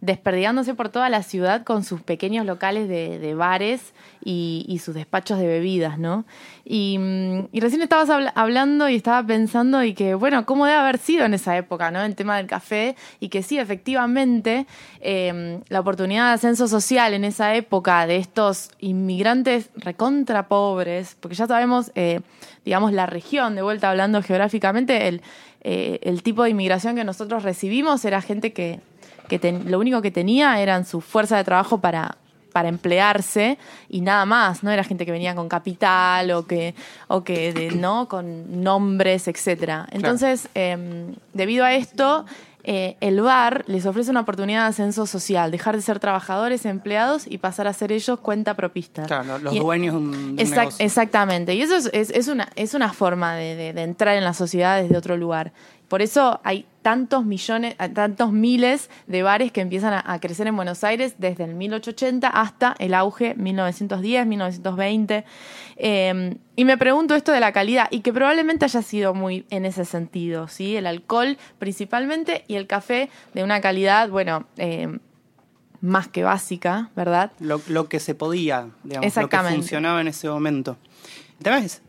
desperdigándose 0.00 0.74
por 0.74 0.90
toda 0.90 1.08
la 1.08 1.24
ciudad 1.24 1.64
con 1.64 1.82
sus 1.82 2.00
pequeños 2.02 2.46
locales 2.46 2.88
de, 2.88 3.34
bares 3.34 3.94
y, 4.24 4.80
sus 4.84 4.94
despachos 4.94 5.38
de 5.38 5.46
bebidas, 5.46 5.98
¿no? 5.98 6.24
Y, 6.64 6.98
mm, 6.98 7.48
recién 7.54 7.82
estabas 7.82 8.08
habla- 8.08 8.32
hablando 8.36 8.88
y 8.88 8.94
estaba 8.94 9.26
pensando 9.26 9.82
y 9.82 9.94
que, 9.94 10.14
bueno, 10.14 10.46
cómo 10.46 10.66
debe 10.66 10.78
haber 10.78 10.98
sido 10.98 11.24
en 11.24 11.34
esa 11.34 11.56
época, 11.56 11.90
¿no? 11.90 12.02
El 12.02 12.14
tema 12.14 12.36
del 12.36 12.46
café 12.46 12.94
y 13.18 13.28
que 13.28 13.42
sí, 13.42 13.58
efectivamente, 13.58 14.66
eh, 15.00 15.60
la 15.68 15.80
oportunidad 15.80 16.28
de 16.28 16.34
ascenso 16.34 16.68
social 16.68 17.12
en 17.14 17.24
esa 17.24 17.56
época 17.56 18.06
de 18.06 18.16
estos 18.18 18.70
inmigrantes 18.78 19.70
recontra 19.74 20.46
pobres, 20.46 21.16
porque 21.18 21.34
ya 21.34 21.48
sabemos, 21.48 21.90
eh, 21.96 22.20
digamos, 22.64 22.92
la 22.92 23.06
región, 23.06 23.56
de 23.56 23.62
vuelta 23.62 23.90
hablando 23.90 24.22
geográficamente, 24.22 25.20
eh, 25.62 25.98
el 26.02 26.22
tipo 26.22 26.44
de 26.44 26.50
inmigración 26.50 26.94
que 26.94 27.02
nosotros 27.02 27.42
recibimos 27.42 28.04
era 28.04 28.20
gente 28.20 28.52
que, 28.52 28.80
que 29.28 29.38
ten- 29.38 29.70
lo 29.70 29.78
único 29.78 30.02
que 30.02 30.10
tenía 30.10 30.60
eran 30.60 30.84
su 30.84 31.00
fuerza 31.00 31.36
de 31.36 31.44
trabajo 31.44 31.78
para, 31.80 32.16
para 32.52 32.68
emplearse 32.68 33.58
y 33.88 34.00
nada 34.00 34.24
más, 34.24 34.62
no 34.62 34.70
era 34.70 34.82
gente 34.82 35.04
que 35.06 35.12
venía 35.12 35.34
con 35.34 35.48
capital 35.48 36.30
o 36.32 36.46
que, 36.46 36.74
o 37.08 37.22
que 37.22 37.52
de- 37.52 37.70
no 37.72 38.08
con 38.08 38.62
nombres, 38.62 39.28
etcétera. 39.28 39.86
Entonces, 39.92 40.48
em, 40.54 41.14
debido 41.34 41.64
a 41.64 41.74
esto, 41.74 42.24
eh, 42.64 42.96
el 43.00 43.20
bar 43.22 43.64
les 43.66 43.86
ofrece 43.86 44.10
una 44.10 44.20
oportunidad 44.20 44.62
de 44.64 44.68
ascenso 44.68 45.06
social, 45.06 45.50
dejar 45.50 45.76
de 45.76 45.80
ser 45.82 46.00
trabajadores, 46.00 46.66
empleados 46.66 47.26
y 47.26 47.38
pasar 47.38 47.66
a 47.66 47.72
ser 47.72 47.92
ellos 47.92 48.18
cuenta 48.20 48.54
propista. 48.54 49.04
claro, 49.04 49.38
los 49.38 49.54
Y- 49.54 49.58
dueños 49.60 49.94
de 49.94 49.98
un, 50.00 50.36
de 50.36 50.42
Exact- 50.44 50.74
exactamente. 50.80 51.54
Y 51.54 51.62
eso 51.62 51.76
es, 51.76 51.88
es- 51.94 52.10
es 52.10 52.28
una, 52.28 52.48
es 52.56 52.74
una 52.74 52.92
forma 52.92 53.34
de, 53.36 53.54
de- 53.54 53.72
de 53.72 53.82
entrar 53.82 54.16
en 54.16 54.24
la 54.24 54.34
sociedad 54.34 54.82
desde 54.82 54.96
otro 54.98 55.16
lugar. 55.16 55.52
Por 55.88 56.02
eso 56.02 56.40
hay 56.44 56.66
tantos 56.82 57.24
millones, 57.24 57.76
tantos 57.94 58.32
miles 58.32 58.90
de 59.06 59.22
bares 59.22 59.52
que 59.52 59.60
empiezan 59.60 59.94
a, 59.94 60.04
a 60.06 60.20
crecer 60.20 60.46
en 60.46 60.56
Buenos 60.56 60.84
Aires 60.84 61.14
desde 61.18 61.44
el 61.44 61.54
1880 61.54 62.28
hasta 62.28 62.74
el 62.78 62.94
auge 62.94 63.34
1910, 63.34 64.26
1920. 64.26 65.24
Eh, 65.76 66.36
y 66.56 66.64
me 66.64 66.76
pregunto 66.76 67.14
esto 67.14 67.32
de 67.32 67.40
la 67.40 67.52
calidad, 67.52 67.88
y 67.90 68.00
que 68.00 68.12
probablemente 68.12 68.64
haya 68.64 68.82
sido 68.82 69.14
muy 69.14 69.46
en 69.50 69.64
ese 69.64 69.84
sentido, 69.84 70.48
¿sí? 70.48 70.76
El 70.76 70.86
alcohol 70.86 71.38
principalmente 71.58 72.44
y 72.48 72.56
el 72.56 72.66
café 72.66 73.10
de 73.34 73.44
una 73.44 73.60
calidad, 73.60 74.08
bueno, 74.08 74.46
eh, 74.56 74.98
más 75.80 76.08
que 76.08 76.24
básica, 76.24 76.90
¿verdad? 76.96 77.30
lo, 77.38 77.60
lo 77.68 77.88
que 77.88 78.00
se 78.00 78.14
podía, 78.14 78.68
digamos, 78.82 78.86
lo 78.86 79.00
que 79.00 79.06
Exactamente. 79.06 79.56
funcionaba 79.58 80.00
en 80.00 80.08
ese 80.08 80.28
momento. 80.28 80.76
El 81.38 81.44
tema 81.44 81.58
es, 81.58 81.82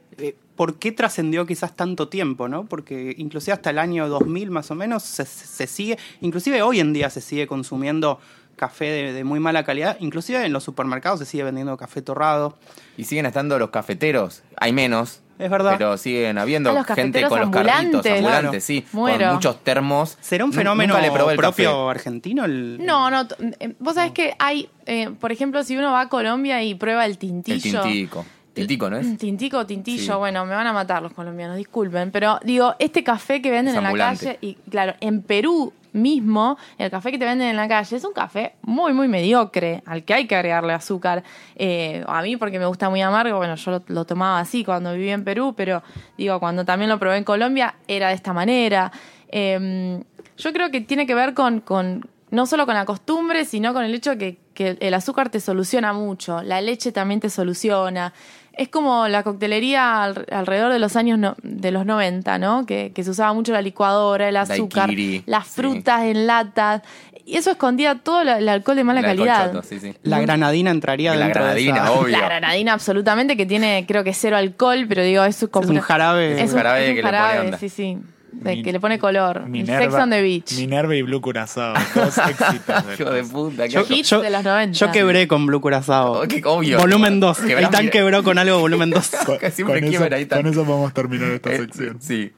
¿por 0.59 0.77
qué 0.77 0.91
trascendió 0.91 1.45
quizás 1.45 1.73
tanto 1.73 2.09
tiempo, 2.09 2.49
no? 2.49 2.65
Porque 2.65 3.15
inclusive 3.17 3.53
hasta 3.53 3.69
el 3.69 3.79
año 3.79 4.09
2000 4.09 4.51
más 4.51 4.69
o 4.71 4.75
menos 4.75 5.03
se, 5.03 5.23
se 5.25 5.67
sigue, 5.67 5.97
inclusive 6.19 6.61
hoy 6.61 6.81
en 6.81 6.91
día 6.91 7.09
se 7.09 7.21
sigue 7.21 7.47
consumiendo 7.47 8.19
café 8.57 8.85
de, 8.91 9.13
de 9.13 9.23
muy 9.23 9.39
mala 9.39 9.63
calidad, 9.63 9.95
inclusive 10.01 10.43
en 10.45 10.51
los 10.51 10.65
supermercados 10.65 11.19
se 11.19 11.25
sigue 11.25 11.45
vendiendo 11.45 11.77
café 11.77 12.01
torrado. 12.01 12.57
Y 12.97 13.05
siguen 13.05 13.25
estando 13.25 13.57
los 13.57 13.69
cafeteros. 13.69 14.43
Hay 14.57 14.73
menos. 14.73 15.21
Es 15.39 15.49
verdad. 15.49 15.75
Pero 15.77 15.95
siguen 15.97 16.37
habiendo 16.37 16.71
Ah, 16.71 16.73
los 16.73 16.85
gente 16.87 17.21
con 17.23 17.39
los 17.39 17.49
carritos 17.51 18.05
ambulantes. 18.05 18.19
Claro. 18.19 18.51
sí. 18.59 18.85
Muero. 18.91 19.27
Con 19.27 19.35
muchos 19.35 19.63
termos. 19.63 20.17
¿Será 20.19 20.43
un 20.43 20.51
fenómeno 20.51 20.95
nunca 20.95 21.05
le 21.07 21.13
probé 21.13 21.31
el 21.35 21.37
propio 21.37 21.71
café. 21.71 21.89
argentino? 21.91 22.43
el- 22.43 22.85
No, 22.85 23.09
no. 23.09 23.25
eh, 23.61 23.75
Vos 23.79 23.95
sabés 23.95 24.11
que 24.11 24.35
hay, 24.39 24.67
eh, 24.85 25.09
por 25.21 25.31
ejemplo, 25.31 25.63
si 25.63 25.77
uno 25.77 25.93
va 25.93 26.01
a 26.01 26.09
Colombia 26.09 26.61
y 26.61 26.75
prueba 26.75 27.05
el 27.05 27.11
El 27.11 27.17
tintillo. 27.17 27.81
tintico. 27.81 28.25
Tintico, 28.53 28.89
¿no 28.89 28.97
es? 28.97 29.17
Tintico 29.17 29.57
o 29.59 29.65
tintillo, 29.65 30.13
Sí. 30.13 30.17
bueno, 30.17 30.45
me 30.45 30.53
van 30.55 30.67
a 30.67 30.73
matar 30.73 31.01
los 31.01 31.13
colombianos, 31.13 31.55
disculpen. 31.57 32.11
Pero 32.11 32.39
digo, 32.43 32.75
este 32.79 33.03
café 33.03 33.41
que 33.41 33.51
venden 33.51 33.73
Es 33.73 33.77
en 33.77 33.83
la 33.83 33.93
calle, 33.93 34.37
y 34.41 34.55
claro, 34.69 34.95
en 34.99 35.21
Perú 35.21 35.71
mismo, 35.91 36.57
el 36.77 36.91
café 36.91 37.11
que 37.11 37.17
te 37.17 37.25
venden 37.25 37.47
en 37.49 37.55
la 37.55 37.67
calle 37.67 37.95
es 37.95 38.03
un 38.03 38.13
café 38.13 38.53
muy, 38.61 38.93
muy 38.93 39.07
mediocre, 39.07 39.81
al 39.85 40.03
que 40.03 40.13
hay 40.13 40.27
que 40.27 40.35
agregarle 40.35 40.73
azúcar. 40.73 41.23
Eh, 41.55 42.03
a 42.07 42.21
mí, 42.21 42.37
porque 42.37 42.59
me 42.59 42.65
gusta 42.65 42.89
muy 42.89 43.01
amargo, 43.01 43.37
bueno, 43.37 43.55
yo 43.55 43.71
lo, 43.71 43.83
lo 43.87 44.05
tomaba 44.05 44.39
así 44.39 44.63
cuando 44.63 44.93
viví 44.93 45.09
en 45.09 45.23
Perú, 45.23 45.53
pero 45.55 45.81
digo, 46.17 46.39
cuando 46.39 46.65
también 46.65 46.89
lo 46.89 46.99
probé 46.99 47.17
en 47.17 47.23
Colombia, 47.23 47.75
era 47.87 48.09
de 48.09 48.15
esta 48.15 48.33
manera. 48.33 48.91
Eh, 49.29 50.03
yo 50.37 50.53
creo 50.53 50.71
que 50.71 50.81
tiene 50.81 51.05
que 51.05 51.15
ver 51.15 51.33
con, 51.33 51.59
con 51.61 52.07
no 52.31 52.45
solo 52.45 52.65
con 52.65 52.75
la 52.75 52.85
costumbre, 52.85 53.45
sino 53.45 53.73
con 53.73 53.83
el 53.83 53.93
hecho 53.93 54.17
que, 54.17 54.37
que 54.53 54.77
el 54.79 54.93
azúcar 54.93 55.29
te 55.29 55.39
soluciona 55.39 55.93
mucho, 55.93 56.41
la 56.43 56.61
leche 56.61 56.91
también 56.91 57.19
te 57.19 57.29
soluciona. 57.29 58.13
Es 58.59 58.67
como 58.67 59.07
la 59.07 59.23
coctelería 59.23 60.03
al- 60.03 60.25
alrededor 60.31 60.73
de 60.73 60.79
los 60.79 60.95
años 60.97 61.17
no- 61.17 61.35
de 61.43 61.71
los 61.71 61.85
90, 61.85 62.37
¿no? 62.39 62.65
Que, 62.65 62.91
que 62.93 63.03
se 63.05 63.09
usaba 63.11 63.33
mucho 63.33 63.53
la 63.53 63.61
licuadora, 63.61 64.27
el 64.27 64.35
azúcar, 64.35 64.87
Daiquiri, 64.87 65.23
las 65.27 65.47
sí. 65.47 65.53
frutas 65.55 66.03
en 66.03 66.27
lata. 66.27 66.83
Y 67.25 67.37
eso 67.37 67.51
escondía 67.51 67.95
todo 67.95 68.21
el 68.23 68.49
alcohol 68.49 68.75
de 68.75 68.83
mala 68.83 69.01
calidad. 69.01 69.51
choto, 69.53 69.63
sí, 69.63 69.79
sí. 69.79 69.93
La 70.03 70.19
granadina 70.19 70.71
entraría 70.71 71.13
La 71.15 71.25
dentro 71.25 71.43
granadina, 71.43 71.73
de 71.75 71.79
esa... 71.89 71.91
obvio. 71.93 72.17
La 72.17 72.25
granadina 72.25 72.73
absolutamente, 72.73 73.37
que 73.37 73.45
tiene 73.45 73.85
creo 73.87 74.03
que 74.03 74.13
cero 74.13 74.35
alcohol, 74.35 74.85
pero 74.89 75.03
digo, 75.03 75.23
es 75.23 75.47
como 75.51 75.63
Es 75.65 75.69
un 75.69 75.79
jarabe. 75.79 76.41
Es 76.41 76.51
un 76.51 76.57
jarabe 76.57 76.85
que 76.87 76.93
le 76.95 77.01
pone 77.03 77.17
jarabe, 77.17 77.39
onda. 77.45 77.57
sí, 77.59 77.69
sí. 77.69 77.97
De- 78.31 78.55
Mi- 78.55 78.63
que 78.63 78.71
le 78.71 78.79
pone 78.79 78.99
color. 78.99 79.45
Minerva, 79.47 79.83
Sex 79.91 79.93
on 80.03 80.09
the 80.09 80.21
Beach. 80.21 80.53
Minerva 80.57 80.95
y 80.95 81.01
Blue 81.01 81.21
Curazao. 81.21 81.73
Dos 81.95 82.17
éxitos. 82.29 82.87
de 82.87 82.93
Hijo 82.93 83.11
de 83.11 83.19
cosas. 83.21 83.31
puta. 83.33 83.65
Yo, 83.67 83.79
asco. 83.81 83.93
Hits 83.93 84.09
yo- 84.09 84.21
de 84.21 84.29
los 84.29 84.43
90. 84.43 84.73
yo 84.77 84.91
quebré 84.91 85.27
con 85.27 85.45
Blue 85.45 85.59
Curazao. 85.61 86.21
Oh, 86.21 86.27
qué 86.27 86.41
obvio. 86.45 86.77
Volumen 86.79 87.19
2. 87.19 87.37
Quebrás 87.39 87.65
El 87.65 87.69
tan 87.71 87.85
mi- 87.85 87.91
quebró 87.91 88.23
con 88.23 88.37
algo 88.37 88.59
volumen 88.59 88.89
2. 88.89 89.09
Con, 89.25 89.37
Que 89.39 89.51
siempre 89.51 89.79
con 89.81 89.89
eso, 89.89 89.99
quiebra 90.07 90.27
con 90.37 90.47
eso 90.47 90.65
podemos 90.65 90.93
terminar 90.93 91.31
esta 91.31 91.51
Eh, 91.53 91.57
sección. 91.57 92.01
Sí. 92.01 92.31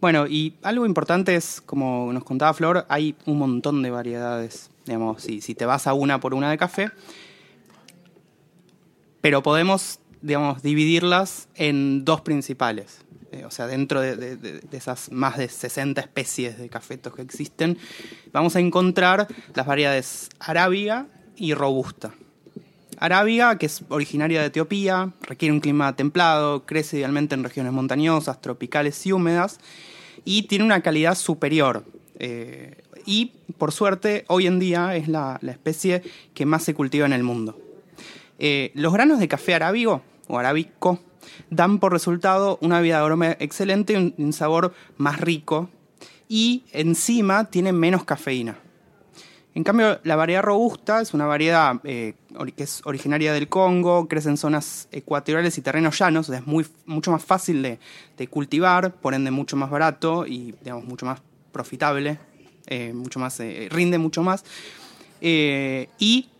Bueno, 0.00 0.26
y 0.26 0.56
algo 0.62 0.84
importante 0.84 1.36
es, 1.36 1.60
como 1.64 2.12
nos 2.12 2.24
contaba 2.24 2.52
Flor, 2.54 2.86
hay 2.88 3.14
un 3.24 3.38
montón 3.38 3.82
de 3.82 3.90
variedades. 3.90 4.70
Digamos, 4.84 5.22
si, 5.22 5.40
si 5.40 5.54
te 5.54 5.64
vas 5.64 5.86
a 5.86 5.94
una 5.94 6.18
por 6.18 6.34
una 6.34 6.50
de 6.50 6.58
café. 6.58 6.90
Pero 9.20 9.44
podemos, 9.44 10.00
digamos, 10.22 10.62
dividirlas 10.62 11.48
en 11.54 12.04
dos 12.04 12.20
principales. 12.22 13.00
Eh, 13.32 13.44
o 13.44 13.50
sea, 13.50 13.66
dentro 13.66 14.00
de, 14.00 14.60
esas 14.72 15.10
más 15.10 15.38
de 15.38 15.48
60 15.48 16.00
especies 16.00 16.58
de 16.58 16.68
cafetos 16.68 17.14
que 17.14 17.22
existen, 17.22 17.78
vamos 18.32 18.56
a 18.56 18.60
encontrar 18.60 19.26
las 19.54 19.66
variedades 19.66 20.28
arábiga 20.38 21.06
y 21.36 21.54
robusta. 21.54 22.14
Arábiga, 22.98 23.58
que 23.58 23.66
es 23.66 23.84
originaria 23.88 24.40
de 24.40 24.46
Etiopía, 24.46 25.12
requiere 25.22 25.52
un 25.52 25.60
clima 25.60 25.96
templado, 25.96 26.66
crece 26.66 26.98
idealmente 26.98 27.34
en 27.34 27.42
regiones 27.42 27.72
montañosas, 27.72 28.40
tropicales 28.40 29.04
y 29.06 29.12
húmedas, 29.12 29.58
y 30.24 30.42
tiene 30.42 30.64
una 30.64 30.82
calidad 30.82 31.16
superior. 31.16 31.84
Eh, 32.18 32.76
y 33.06 33.32
por 33.58 33.72
suerte 33.72 34.24
hoy 34.28 34.46
en 34.46 34.60
día 34.60 34.94
es 34.94 35.08
la, 35.08 35.38
la 35.40 35.52
especie 35.52 36.02
que 36.34 36.46
más 36.46 36.62
se 36.62 36.74
cultiva 36.74 37.06
en 37.06 37.12
el 37.12 37.24
mundo. 37.24 37.58
Eh, 38.38 38.72
los 38.74 38.92
granos 38.92 39.18
de 39.20 39.28
café 39.28 39.54
arábigo 39.54 40.02
o 40.32 40.38
arábico 40.38 40.98
dan 41.50 41.78
por 41.78 41.92
resultado 41.92 42.58
una 42.62 42.80
vida 42.80 42.98
de 42.98 43.04
aroma 43.04 43.36
excelente 43.38 43.92
y 43.92 44.22
un, 44.22 44.32
sabor 44.32 44.74
más 44.96 45.20
rico 45.20 45.68
y 46.28 46.64
encima 46.72 47.44
tiene 47.44 47.72
menos 47.72 48.04
cafeína. 48.04 48.58
En 49.54 49.64
cambio, 49.64 50.00
la 50.02 50.16
variedad 50.16 50.42
robusta 50.42 51.02
es 51.02 51.12
una 51.12 51.26
variedad 51.26 51.78
eh, 51.84 52.14
que 52.56 52.62
es 52.62 52.80
originaria 52.86 53.34
del 53.34 53.48
Congo, 53.48 54.08
crece 54.08 54.30
en 54.30 54.38
zonas 54.38 54.88
ecuatoriales 54.90 55.58
y 55.58 55.60
terrenos 55.60 55.98
llanos, 55.98 56.30
es 56.30 56.46
muy, 56.46 56.66
mucho 56.86 57.10
más 57.10 57.22
fácil 57.22 57.60
de, 57.62 57.78
de 58.16 58.28
cultivar, 58.28 58.94
por 58.94 59.12
ende 59.12 59.30
mucho 59.30 59.56
más 59.56 59.68
barato 59.68 60.26
y 60.26 60.54
digamos 60.62 60.86
mucho 60.86 61.04
más 61.04 61.20
profitable, 61.52 62.18
eh, 62.66 62.94
mucho 62.94 63.18
más, 63.20 63.38
eh, 63.40 63.68
rinde 63.70 63.98
mucho 63.98 64.22
más. 64.22 64.44
Eh, 65.20 65.88
y 65.98 66.30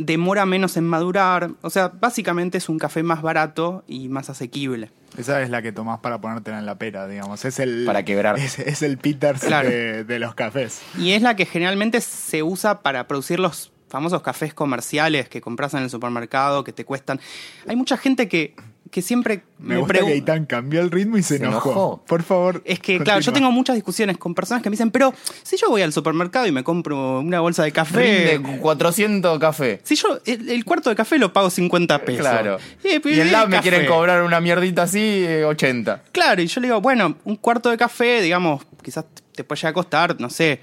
demora 0.00 0.46
menos 0.46 0.76
en 0.76 0.84
madurar, 0.84 1.50
o 1.62 1.70
sea, 1.70 1.88
básicamente 1.88 2.58
es 2.58 2.68
un 2.68 2.78
café 2.78 3.02
más 3.02 3.22
barato 3.22 3.84
y 3.86 4.08
más 4.08 4.30
asequible. 4.30 4.90
Esa 5.18 5.42
es 5.42 5.50
la 5.50 5.60
que 5.60 5.72
tomás 5.72 5.98
para 6.00 6.20
ponértela 6.20 6.58
en 6.58 6.66
la 6.66 6.76
pera, 6.78 7.06
digamos. 7.06 7.44
Es 7.44 7.58
el, 7.58 7.84
Para 7.84 8.04
quebrar. 8.04 8.38
Es, 8.38 8.58
es 8.58 8.82
el 8.82 8.96
Peters 8.96 9.40
Claro. 9.44 9.68
de, 9.68 10.04
de 10.04 10.18
los 10.18 10.34
cafés. 10.34 10.80
Y 10.96 11.12
es 11.12 11.22
la 11.22 11.34
que 11.36 11.46
generalmente 11.46 12.00
se 12.00 12.42
usa 12.42 12.80
para 12.80 13.06
producir 13.08 13.40
los 13.40 13.72
famosos 13.88 14.22
cafés 14.22 14.54
comerciales 14.54 15.28
que 15.28 15.40
compras 15.40 15.74
en 15.74 15.82
el 15.82 15.90
supermercado, 15.90 16.62
que 16.62 16.72
te 16.72 16.84
cuestan. 16.84 17.20
Hay 17.66 17.74
mucha 17.74 17.96
gente 17.96 18.28
que, 18.28 18.54
que 18.90 19.02
siempre 19.02 19.44
Me, 19.58 19.74
me, 19.74 19.76
gusta 19.80 19.88
pregunta. 19.92 20.12
que 20.12 20.18
Itán 20.18 20.46
cambió 20.46 20.80
el 20.80 20.90
ritmo 20.90 21.16
y 21.16 21.22
se, 21.22 21.38
Se 21.38 21.44
enojó. 21.44 21.70
enojó. 21.70 22.04
Por 22.06 22.22
favor. 22.24 22.60
Es 22.64 22.80
que, 22.80 22.98
claro, 22.98 23.20
yo 23.20 23.32
tengo 23.32 23.50
muchas 23.52 23.76
discusiones 23.76 24.18
con 24.18 24.34
personas 24.34 24.62
que 24.62 24.68
me 24.70 24.74
dicen, 24.74 24.90
pero 24.90 25.14
si 25.44 25.56
yo 25.56 25.68
voy 25.70 25.82
al 25.82 25.92
supermercado 25.92 26.46
y 26.46 26.52
me 26.52 26.64
compro 26.64 27.20
una 27.20 27.38
bolsa 27.40 27.62
de 27.62 27.70
café. 27.72 28.38
Rinde 28.38 28.58
400 28.58 29.38
café. 29.38 29.80
Si 29.84 29.94
yo 29.94 30.18
el, 30.26 30.48
el 30.48 30.64
cuarto 30.64 30.90
de 30.90 30.96
café 30.96 31.18
lo 31.18 31.32
pago 31.32 31.50
50 31.50 31.98
pesos. 32.04 32.20
Claro. 32.26 32.58
Eh, 32.82 33.00
Y 33.04 33.12
en 33.14 33.20
el 33.20 33.32
lab 33.32 33.48
me 33.48 33.60
quieren 33.60 33.86
cobrar 33.86 34.22
una 34.22 34.40
mierdita 34.40 34.82
así, 34.82 34.98
eh, 35.24 35.44
80. 35.44 36.02
Claro, 36.10 36.42
y 36.42 36.46
yo 36.48 36.60
le 36.60 36.66
digo, 36.66 36.80
bueno, 36.80 37.16
un 37.24 37.36
cuarto 37.36 37.70
de 37.70 37.76
café, 37.76 38.20
digamos, 38.22 38.62
quizás 38.82 39.04
te 39.32 39.44
puede 39.44 39.58
llegar 39.60 39.70
a 39.70 39.74
costar, 39.74 40.20
no 40.20 40.30
sé, 40.30 40.60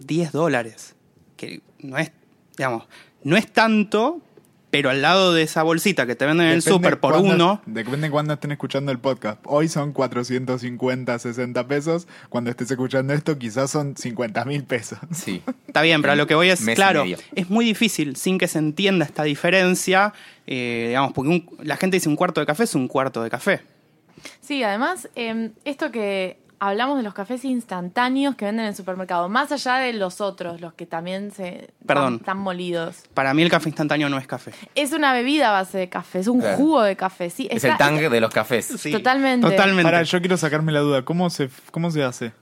10 0.00 0.32
dólares. 0.32 0.96
Que 1.36 1.60
no 1.80 1.96
es, 1.96 2.10
digamos, 2.56 2.88
no 3.22 3.36
es 3.36 3.46
tanto, 3.52 4.20
pero 4.70 4.90
al 4.90 5.00
lado 5.02 5.32
de 5.32 5.42
esa 5.42 5.62
bolsita 5.62 6.06
que 6.06 6.14
te 6.14 6.26
venden 6.26 6.48
en 6.48 6.52
el 6.54 6.62
súper 6.62 7.00
por 7.00 7.12
cuándo- 7.14 7.34
uno, 7.34 7.62
Depende 7.66 8.08
de 8.08 8.10
cuándo 8.10 8.34
estén 8.34 8.52
escuchando 8.52 8.92
el 8.92 8.98
podcast. 8.98 9.40
Hoy 9.46 9.68
son 9.68 9.92
450, 9.92 11.18
60 11.18 11.66
pesos. 11.66 12.06
Cuando 12.28 12.50
estés 12.50 12.70
escuchando 12.70 13.12
esto, 13.14 13.38
quizás 13.38 13.70
son 13.70 13.96
50 13.96 14.44
mil 14.44 14.64
pesos. 14.64 14.98
Sí. 15.12 15.42
está 15.66 15.82
bien, 15.82 16.00
pero 16.02 16.12
a 16.12 16.16
lo 16.16 16.26
que 16.26 16.34
voy 16.34 16.50
es, 16.50 16.60
claro, 16.74 17.04
es 17.34 17.50
muy 17.50 17.64
difícil 17.64 18.16
sin 18.16 18.38
que 18.38 18.48
se 18.48 18.58
entienda 18.58 19.04
esta 19.04 19.22
diferencia, 19.24 20.12
eh, 20.46 20.86
digamos, 20.88 21.12
porque 21.12 21.30
un- 21.30 21.48
la 21.62 21.76
gente 21.76 21.96
dice 21.96 22.08
un 22.08 22.16
cuarto 22.16 22.40
de 22.40 22.46
café 22.46 22.64
es 22.64 22.74
un 22.74 22.88
cuarto 22.88 23.22
de 23.22 23.30
café. 23.30 23.60
Sí, 24.40 24.62
además, 24.62 25.08
eh, 25.14 25.50
esto 25.64 25.90
que 25.92 26.38
hablamos 26.60 26.96
de 26.96 27.02
los 27.02 27.14
cafés 27.14 27.44
instantáneos 27.44 28.34
que 28.34 28.44
venden 28.44 28.64
en 28.64 28.68
el 28.70 28.74
supermercado, 28.76 29.28
más 29.28 29.52
allá 29.52 29.76
de 29.76 29.92
los 29.92 30.20
otros, 30.20 30.60
los 30.60 30.72
que 30.74 30.86
también 30.86 31.30
se 31.30 31.70
Perdón. 31.86 32.14
están, 32.14 32.20
están 32.20 32.38
molidos. 32.38 32.96
Para 33.14 33.32
mí 33.34 33.42
el 33.42 33.50
café 33.50 33.68
instantáneo 33.68 34.08
no 34.08 34.18
es 34.18 34.26
café. 34.26 34.52
Es 34.74 34.92
una 34.92 35.12
bebida 35.12 35.48
a 35.50 35.52
base 35.52 35.78
de 35.78 35.88
café, 35.88 36.20
es 36.20 36.26
un 36.28 36.40
Claro. 36.40 36.56
jugo 36.56 36.82
de 36.82 36.96
café, 36.96 37.30
sí. 37.30 37.46
Es 37.50 37.56
está- 37.64 37.72
el 37.72 37.76
tang 37.78 38.10
de 38.10 38.20
los 38.20 38.30
cafés. 38.32 38.66
Sí, 38.66 38.90
Totalmente. 38.92 39.48
Totalmente. 39.48 39.82
Para, 39.84 40.02
yo 40.02 40.20
quiero 40.20 40.36
sacarme 40.36 40.72
la 40.72 40.80
duda. 40.80 41.04
¿Cómo 41.04 41.30
se, 41.30 41.48
cómo 41.70 41.90
se 41.90 42.02
hace? 42.02 42.32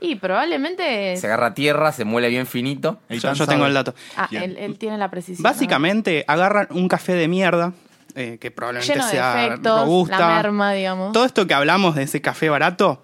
Y 0.00 0.16
probablemente... 0.16 1.16
Se 1.16 1.26
agarra 1.28 1.54
tierra, 1.54 1.92
se 1.92 2.04
muele 2.04 2.28
bien 2.28 2.46
finito. 2.46 2.98
Yo, 3.08 3.14
Eitan 3.14 3.34
yo 3.34 3.44
sabe. 3.46 3.54
tengo 3.56 3.66
el 3.66 3.74
dato. 3.74 3.94
Ah, 4.16 4.26
Bien. 4.30 4.42
él, 4.42 4.56
él 4.58 4.78
tiene 4.78 4.98
la 4.98 5.08
precisión. 5.10 5.42
Básicamente 5.42 6.24
agarran 6.26 6.66
un 6.70 6.88
café 6.88 7.14
de 7.14 7.28
mierda, 7.28 7.72
eh, 8.14 8.38
que 8.40 8.50
probablemente 8.50 8.92
Lleno 8.92 9.04
de 9.06 9.10
sea 9.10 9.46
efectos, 9.46 9.80
robusta. 9.82 10.18
la 10.18 10.28
merma, 10.36 10.72
digamos. 10.72 11.12
Todo 11.12 11.24
esto 11.24 11.46
que 11.46 11.54
hablamos 11.54 11.94
de 11.96 12.04
ese 12.04 12.20
café 12.20 12.48
barato, 12.48 13.02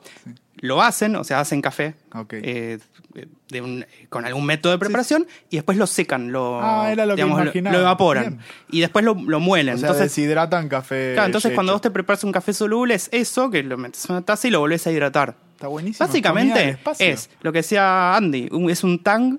lo 0.57 0.83
hacen, 0.83 1.17
o 1.17 1.25
sea, 1.25 1.41
hacen 1.41 1.63
café 1.63 1.95
eh, 2.33 2.79
de 3.49 3.61
un- 3.61 3.85
con 4.09 4.25
algún 4.27 4.45
método 4.47 4.73
de 4.73 4.79
preparación 4.79 5.27
y 5.49 5.57
después 5.57 5.77
lo 5.79 5.87
secan, 5.87 6.31
lo, 6.33 6.61
Ah, 6.63 6.93
era 6.93 7.07
lo 7.07 7.17
que 7.17 7.23
digamos, 7.23 7.39
lo- 7.39 7.45
imaginaba. 7.45 7.77
lo 7.77 7.83
evaporan 7.83 8.29
Bien. 8.29 8.41
y 8.71 8.81
después 8.81 9.05
lo, 9.05 9.15
lo 9.15 9.41
muelen. 9.41 9.75
O 9.75 9.79
sea, 9.79 9.89
entonces, 9.89 10.15
deshidratan 10.15 10.69
café. 10.69 11.13
claro, 11.15 11.27
entonces 11.27 11.53
cuando 11.55 11.73
vos 11.73 11.81
te 11.81 11.91
preparas 11.91 12.23
un 12.25 12.31
café 12.33 12.53
soluble 12.53 12.95
es 12.95 13.09
eso, 13.13 13.51
que 13.51 13.63
lo 13.65 13.77
metes 13.79 14.05
en 14.05 14.13
una 14.17 14.23
taza 14.25 14.47
y 14.47 14.51
lo 14.51 14.61
volvés 14.61 14.87
a 14.87 14.93
hidratar. 14.93 15.35
Está 15.55 15.67
buenísimo. 15.69 16.07
Básicamente 16.07 16.79
es 16.99 17.31
lo 17.41 17.53
que 17.53 17.59
decía 17.61 18.15
Andy, 18.15 18.49
un- 18.53 18.71
es 18.71 18.85
un 18.85 19.03
tang 19.03 19.39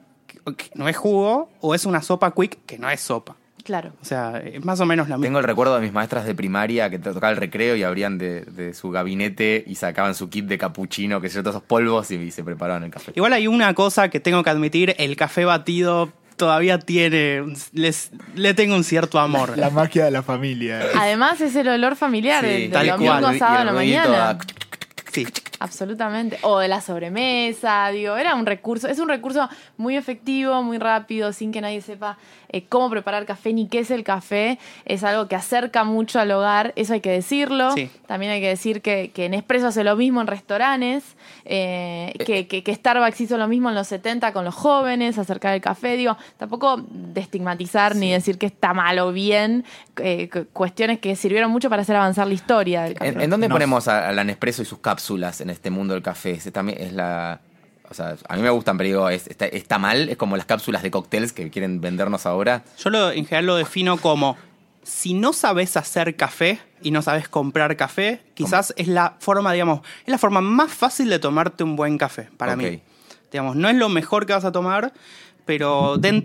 que 0.58 0.72
no 0.74 0.90
es 0.90 0.98
jugo 0.98 1.50
o 1.62 1.76
es 1.76 1.86
una 1.86 2.02
sopa 2.02 2.34
quick 2.34 2.66
que 2.66 2.78
no 2.80 2.90
es 2.90 3.00
sopa. 3.00 3.36
Claro. 3.64 3.94
O 4.02 4.06
sea, 4.06 4.38
es 4.44 4.64
más 4.66 4.80
o 4.80 4.86
menos 4.86 5.08
la 5.10 5.18
misma. 5.18 5.26
Tengo 5.28 5.40
el 5.40 5.46
recuerdo 5.46 5.76
de 5.76 5.82
mis 5.82 5.94
maestras 5.94 6.26
de 6.26 6.34
primaria 6.36 6.90
que 6.90 6.98
te 7.00 7.12
tocaba 7.14 7.32
el 7.32 7.38
recreo 7.38 7.76
y 7.76 7.84
abrían 7.84 8.18
de, 8.18 8.42
de 8.42 8.74
su 8.74 8.90
gabinete 8.90 9.64
y 9.68 9.76
sacaban 9.76 10.16
su 10.16 10.30
kit 10.30 10.46
de 10.46 10.58
capuchino, 10.58 11.22
que 11.22 11.30
sé 11.30 11.36
yo, 11.36 11.44
todos 11.44 11.58
esos 11.58 11.68
polvos 11.68 12.10
y, 12.12 12.16
y 12.16 12.32
se 12.32 12.44
preparaban 12.44 12.84
el 12.84 12.92
café. 12.92 13.12
Igual 13.16 13.34
hay 13.34 13.48
una 13.48 13.74
cosa 13.74 14.10
que 14.10 14.20
tengo 14.20 14.44
que 14.44 14.50
admitir, 14.50 14.96
el 14.98 15.16
café 15.16 15.46
batido 15.46 16.12
todavía 16.38 16.80
tiene, 16.80 17.44
les, 17.74 18.10
le 18.36 18.54
tengo 18.56 18.76
un 18.76 18.84
cierto 18.84 19.20
amor. 19.20 19.58
La 19.60 19.70
magia 19.70 20.06
de 20.06 20.12
la 20.12 20.24
familia. 20.24 20.82
Además 20.98 21.40
es 21.42 21.56
el 21.56 21.68
olor 21.68 21.96
familiar 21.96 22.44
Sí, 22.44 22.50
del, 22.50 22.62
del 22.62 22.72
tal 22.72 22.88
domingo 22.88 23.20
cual. 23.20 23.38
Sábado 23.38 23.60
a 23.60 23.64
la 23.66 23.74
mañana. 23.74 24.30
a- 24.32 24.38
Sí. 25.12 25.28
Absolutamente. 25.60 26.40
O 26.42 26.58
de 26.60 26.68
la 26.70 26.80
sobremesa, 26.82 27.90
digo, 27.90 28.16
era 28.18 28.34
un 28.36 28.46
recurso, 28.46 28.88
es 28.88 28.98
un 28.98 29.10
recurso 29.10 29.48
muy 29.78 29.96
efectivo, 29.98 30.64
muy 30.64 30.78
rápido, 30.78 31.34
sin 31.34 31.52
que 31.52 31.62
nadie 31.62 31.82
sepa 31.82 32.18
eh, 32.52 32.64
cómo 32.70 32.90
preparar 32.90 33.26
café 33.26 33.54
ni 33.54 33.68
qué 33.68 33.80
es 33.80 33.90
el 33.92 34.04
café. 34.04 34.60
Es 34.86 35.04
algo 35.04 35.28
que 35.28 35.36
acerca 35.36 35.84
mucho 35.84 36.20
al 36.20 36.30
hogar, 36.32 36.74
eso 36.76 36.94
hay 36.94 37.02
que 37.02 37.12
decirlo. 37.12 37.72
Sí. 37.72 37.90
También 38.08 38.32
hay 38.32 38.42
que 38.42 38.50
decir 38.50 38.82
que, 38.82 39.10
que 39.12 39.28
Nespresso 39.30 39.68
hace 39.68 39.84
lo 39.84 39.96
mismo 39.96 40.22
en 40.22 40.28
restaurantes, 40.28 41.04
eh, 41.46 42.14
que, 42.26 42.48
que- 42.48 42.64
que 42.64 42.76
Starbucks 42.76 43.22
hizo 43.22 43.38
lo 43.38 43.48
mismo 43.48 43.70
en 43.70 43.76
los 43.76 43.88
70 43.88 44.34
con 44.34 44.46
los 44.46 44.54
jóvenes, 44.56 45.18
acercar 45.18 45.54
el 45.56 45.62
café. 45.62 45.96
Digo, 45.98 46.18
tampoco 46.38 46.82
de 46.90 47.22
estigmatizar 47.22 47.96
ni 47.96 48.12
decir 48.12 48.38
que 48.38 48.46
está 48.46 48.74
mal 48.74 49.00
o 49.00 49.12
bien, 49.12 49.66
eh, 49.98 50.30
cu- 50.30 50.46
cuestiones 50.54 51.00
que 51.00 51.16
sirvieron 51.16 51.52
mucho 51.52 51.70
para 51.70 51.82
hacer 51.82 51.96
avanzar 51.96 52.28
la 52.28 52.34
historia 52.34 52.84
del 52.84 52.94
café. 52.96 53.10
¿En, 53.10 53.22
en 53.22 53.30
dónde 53.30 53.48
No. 53.48 53.56
ponemos 53.56 53.88
a, 53.88 54.10
a 54.10 54.12
la 54.12 54.24
Nespresso 54.24 54.62
y 54.62 54.66
sus 54.66 54.80
cápsulas 54.80 55.42
en 55.42 55.50
este 55.50 55.70
mundo 55.70 55.94
del 55.94 56.04
café? 56.04 56.32
Ese 56.32 56.52
también 56.52 56.80
es 56.82 56.94
la. 56.94 57.40
O 57.92 57.94
sea, 57.94 58.16
a 58.30 58.36
mí 58.38 58.42
me 58.42 58.50
gustan, 58.50 58.78
pero 58.78 58.88
digo, 58.88 59.10
¿es- 59.10 59.28
está, 59.28 59.46
está 59.48 59.78
mal? 59.78 60.08
¿Es 60.08 60.16
como 60.16 60.38
las 60.38 60.46
cápsulas 60.46 60.82
de 60.82 60.90
cócteles 60.92 61.34
que 61.34 61.50
quieren 61.52 61.82
vendernos 61.82 62.26
ahora? 62.26 62.64
Yo 62.82 62.90
lo, 62.90 63.12
en 63.12 63.26
general 63.26 63.46
lo 63.48 63.56
defino 63.58 63.98
como, 63.98 64.38
si 64.82 65.14
no 65.14 65.34
sabes 65.34 65.76
hacer 65.76 66.16
café 66.16 66.60
y 66.82 66.92
no 66.92 67.02
sabes 67.02 67.28
comprar 67.28 67.76
café, 67.76 68.22
quizás 68.34 68.74
es 68.78 68.88
la 68.88 69.18
forma, 69.20 69.52
digamos, 69.52 69.82
es 70.06 70.08
la 70.08 70.18
forma 70.18 70.40
más 70.40 70.72
fácil 70.72 71.10
de 71.10 71.20
tomarte 71.20 71.66
un 71.66 71.76
buen 71.76 71.98
café, 71.98 72.30
para 72.38 72.54
Ok. 72.54 72.58
mí. 72.60 72.82
Digamos, 73.30 73.58
no 73.58 73.68
es 73.68 73.76
lo 73.76 73.90
mejor 73.90 74.26
que 74.26 74.32
vas 74.34 74.46
a 74.46 74.54
tomar, 74.54 74.94
pero 75.46 75.98
den- 75.98 76.24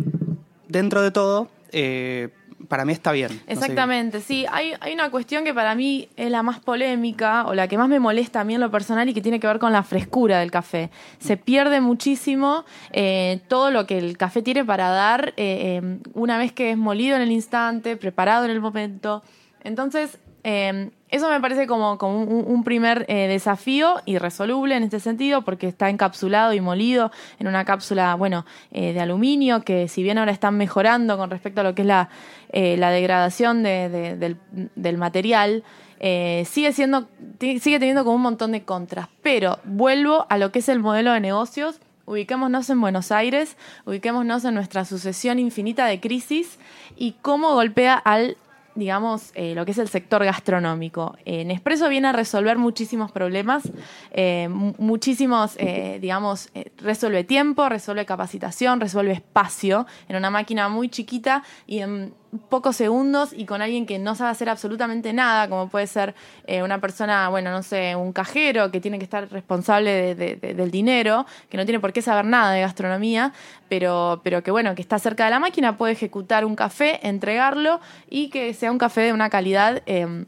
dentro 0.68 1.02
de 1.02 1.10
todo, 1.10 1.50
eh, 1.72 2.28
para 2.68 2.84
mí 2.84 2.92
está 2.92 3.12
bien. 3.12 3.40
Exactamente, 3.46 4.20
sí. 4.20 4.46
Hay, 4.50 4.72
hay 4.80 4.92
una 4.94 5.10
cuestión 5.10 5.44
que 5.44 5.54
para 5.54 5.74
mí 5.74 6.08
es 6.16 6.30
la 6.30 6.42
más 6.42 6.60
polémica 6.60 7.46
o 7.46 7.54
la 7.54 7.68
que 7.68 7.78
más 7.78 7.88
me 7.88 8.00
molesta 8.00 8.40
a 8.40 8.44
mí 8.44 8.54
en 8.54 8.60
lo 8.60 8.70
personal 8.70 9.08
y 9.08 9.14
que 9.14 9.20
tiene 9.20 9.40
que 9.40 9.46
ver 9.46 9.58
con 9.58 9.72
la 9.72 9.82
frescura 9.82 10.40
del 10.40 10.50
café. 10.50 10.90
Se 11.18 11.36
pierde 11.36 11.80
muchísimo 11.80 12.64
eh, 12.92 13.40
todo 13.48 13.70
lo 13.70 13.86
que 13.86 13.98
el 13.98 14.16
café 14.16 14.42
tiene 14.42 14.64
para 14.64 14.90
dar 14.90 15.34
eh, 15.36 15.80
eh, 15.82 15.98
una 16.14 16.38
vez 16.38 16.52
que 16.52 16.70
es 16.70 16.76
molido 16.76 17.16
en 17.16 17.22
el 17.22 17.32
instante, 17.32 17.96
preparado 17.96 18.44
en 18.44 18.50
el 18.50 18.60
momento. 18.60 19.22
Entonces, 19.62 20.18
eh, 20.48 20.90
eso 21.08 21.28
me 21.28 21.40
parece 21.40 21.66
como, 21.66 21.94
un, 22.00 22.62
primer 22.64 23.04
eh, 23.08 23.26
desafío 23.28 23.96
irresoluble 24.06 24.76
en 24.76 24.82
este 24.84 25.00
sentido, 25.00 25.42
porque 25.42 25.66
está 25.68 25.88
encapsulado 25.90 26.52
y 26.52 26.60
molido 26.60 27.10
en 27.38 27.48
una 27.48 27.64
cápsula, 27.64 28.14
bueno, 28.14 28.44
eh, 28.70 28.92
de 28.92 29.00
aluminio, 29.00 29.62
que 29.62 29.88
si 29.88 30.02
bien 30.02 30.18
ahora 30.18 30.32
están 30.32 30.56
mejorando 30.56 31.16
con 31.16 31.30
respecto 31.30 31.60
a 31.60 31.64
lo 31.64 31.74
que 31.74 31.82
es 31.82 31.88
la, 31.88 32.08
eh, 32.50 32.76
la 32.76 32.90
degradación 32.90 33.62
de- 33.62 33.88
de- 33.88 34.36
del, 34.74 34.98
material, 34.98 35.62
eh, 36.00 36.44
sigue 36.48 36.72
siendo, 36.72 37.08
sigue 37.40 37.78
teniendo 37.78 38.04
como 38.04 38.16
un 38.16 38.22
montón 38.22 38.52
de 38.52 38.62
contras. 38.62 39.08
Pero 39.22 39.58
vuelvo 39.64 40.26
a 40.28 40.38
lo 40.38 40.52
que 40.52 40.58
es 40.60 40.68
el 40.68 40.78
modelo 40.80 41.12
de 41.12 41.20
negocios. 41.20 41.80
Ubiquémonos 42.04 42.70
en 42.70 42.80
Buenos 42.80 43.10
Aires, 43.10 43.56
ubiquémonos 43.84 44.44
en 44.44 44.54
nuestra 44.54 44.84
sucesión 44.84 45.40
infinita 45.40 45.86
de 45.86 45.98
crisis 45.98 46.58
y 46.96 47.16
cómo 47.20 47.54
golpea 47.54 47.94
al 47.94 48.36
digamos, 48.76 49.32
eh, 49.34 49.54
lo 49.54 49.64
que 49.64 49.72
es 49.72 49.78
el 49.78 49.88
sector 49.88 50.24
gastronómico. 50.24 51.16
Eh, 51.24 51.44
Nespresso 51.44 51.88
viene 51.88 52.08
a 52.08 52.12
resolver 52.12 52.56
muchísimos 52.58 53.10
problemas, 53.10 53.64
eh, 54.12 54.48
mu- 54.50 54.74
muchísimos, 54.78 55.56
eh, 55.58 55.98
digamos, 56.00 56.50
eh, 56.54 56.70
resuelve 56.78 57.24
tiempo, 57.24 57.68
resuelve 57.68 58.04
capacitación, 58.06 58.80
resuelve 58.80 59.12
espacio 59.12 59.86
en 60.08 60.16
una 60.16 60.30
máquina 60.30 60.68
muy 60.68 60.88
chiquita 60.88 61.42
y 61.66 61.80
en 61.80 62.14
pocos 62.38 62.76
segundos 62.76 63.32
y 63.32 63.44
con 63.46 63.62
alguien 63.62 63.86
que 63.86 63.98
no 63.98 64.14
sabe 64.14 64.30
hacer 64.30 64.48
absolutamente 64.48 65.12
nada, 65.12 65.48
como 65.48 65.68
puede 65.68 65.86
ser 65.86 66.14
eh, 66.46 66.62
una 66.62 66.80
persona, 66.80 67.28
bueno, 67.28 67.50
no 67.50 67.62
sé, 67.62 67.94
un 67.96 68.12
cajero 68.12 68.70
que 68.70 68.80
tiene 68.80 68.98
que 68.98 69.04
estar 69.04 69.30
responsable 69.30 69.90
de- 69.90 70.14
de- 70.14 70.36
de- 70.36 70.54
del 70.54 70.70
dinero, 70.70 71.26
que 71.48 71.56
no 71.56 71.64
tiene 71.64 71.80
por 71.80 71.92
qué 71.92 72.02
saber 72.02 72.24
nada 72.24 72.52
de 72.52 72.60
gastronomía, 72.60 73.32
pero, 73.68 74.20
pero 74.24 74.42
que 74.42 74.50
bueno, 74.50 74.74
que 74.74 74.82
está 74.82 74.98
cerca 74.98 75.24
de 75.24 75.30
la 75.30 75.38
máquina, 75.40 75.76
puede 75.76 75.92
ejecutar 75.92 76.44
un 76.44 76.56
café, 76.56 77.00
entregarlo 77.06 77.80
y 78.10 78.28
que 78.30 78.52
sea 78.54 78.70
un 78.70 78.78
café 78.78 79.02
de 79.02 79.12
una 79.12 79.30
calidad 79.30 79.82
eh, 79.86 80.24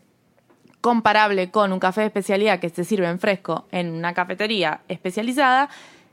comparable 0.80 1.50
con 1.50 1.72
un 1.72 1.80
café 1.80 2.02
de 2.02 2.06
especialidad 2.06 2.60
que 2.60 2.68
se 2.70 2.84
sirve 2.84 3.08
en 3.08 3.18
fresco 3.18 3.66
en 3.72 3.90
una 3.90 4.14
cafetería 4.14 4.80
especializada, 4.88 5.68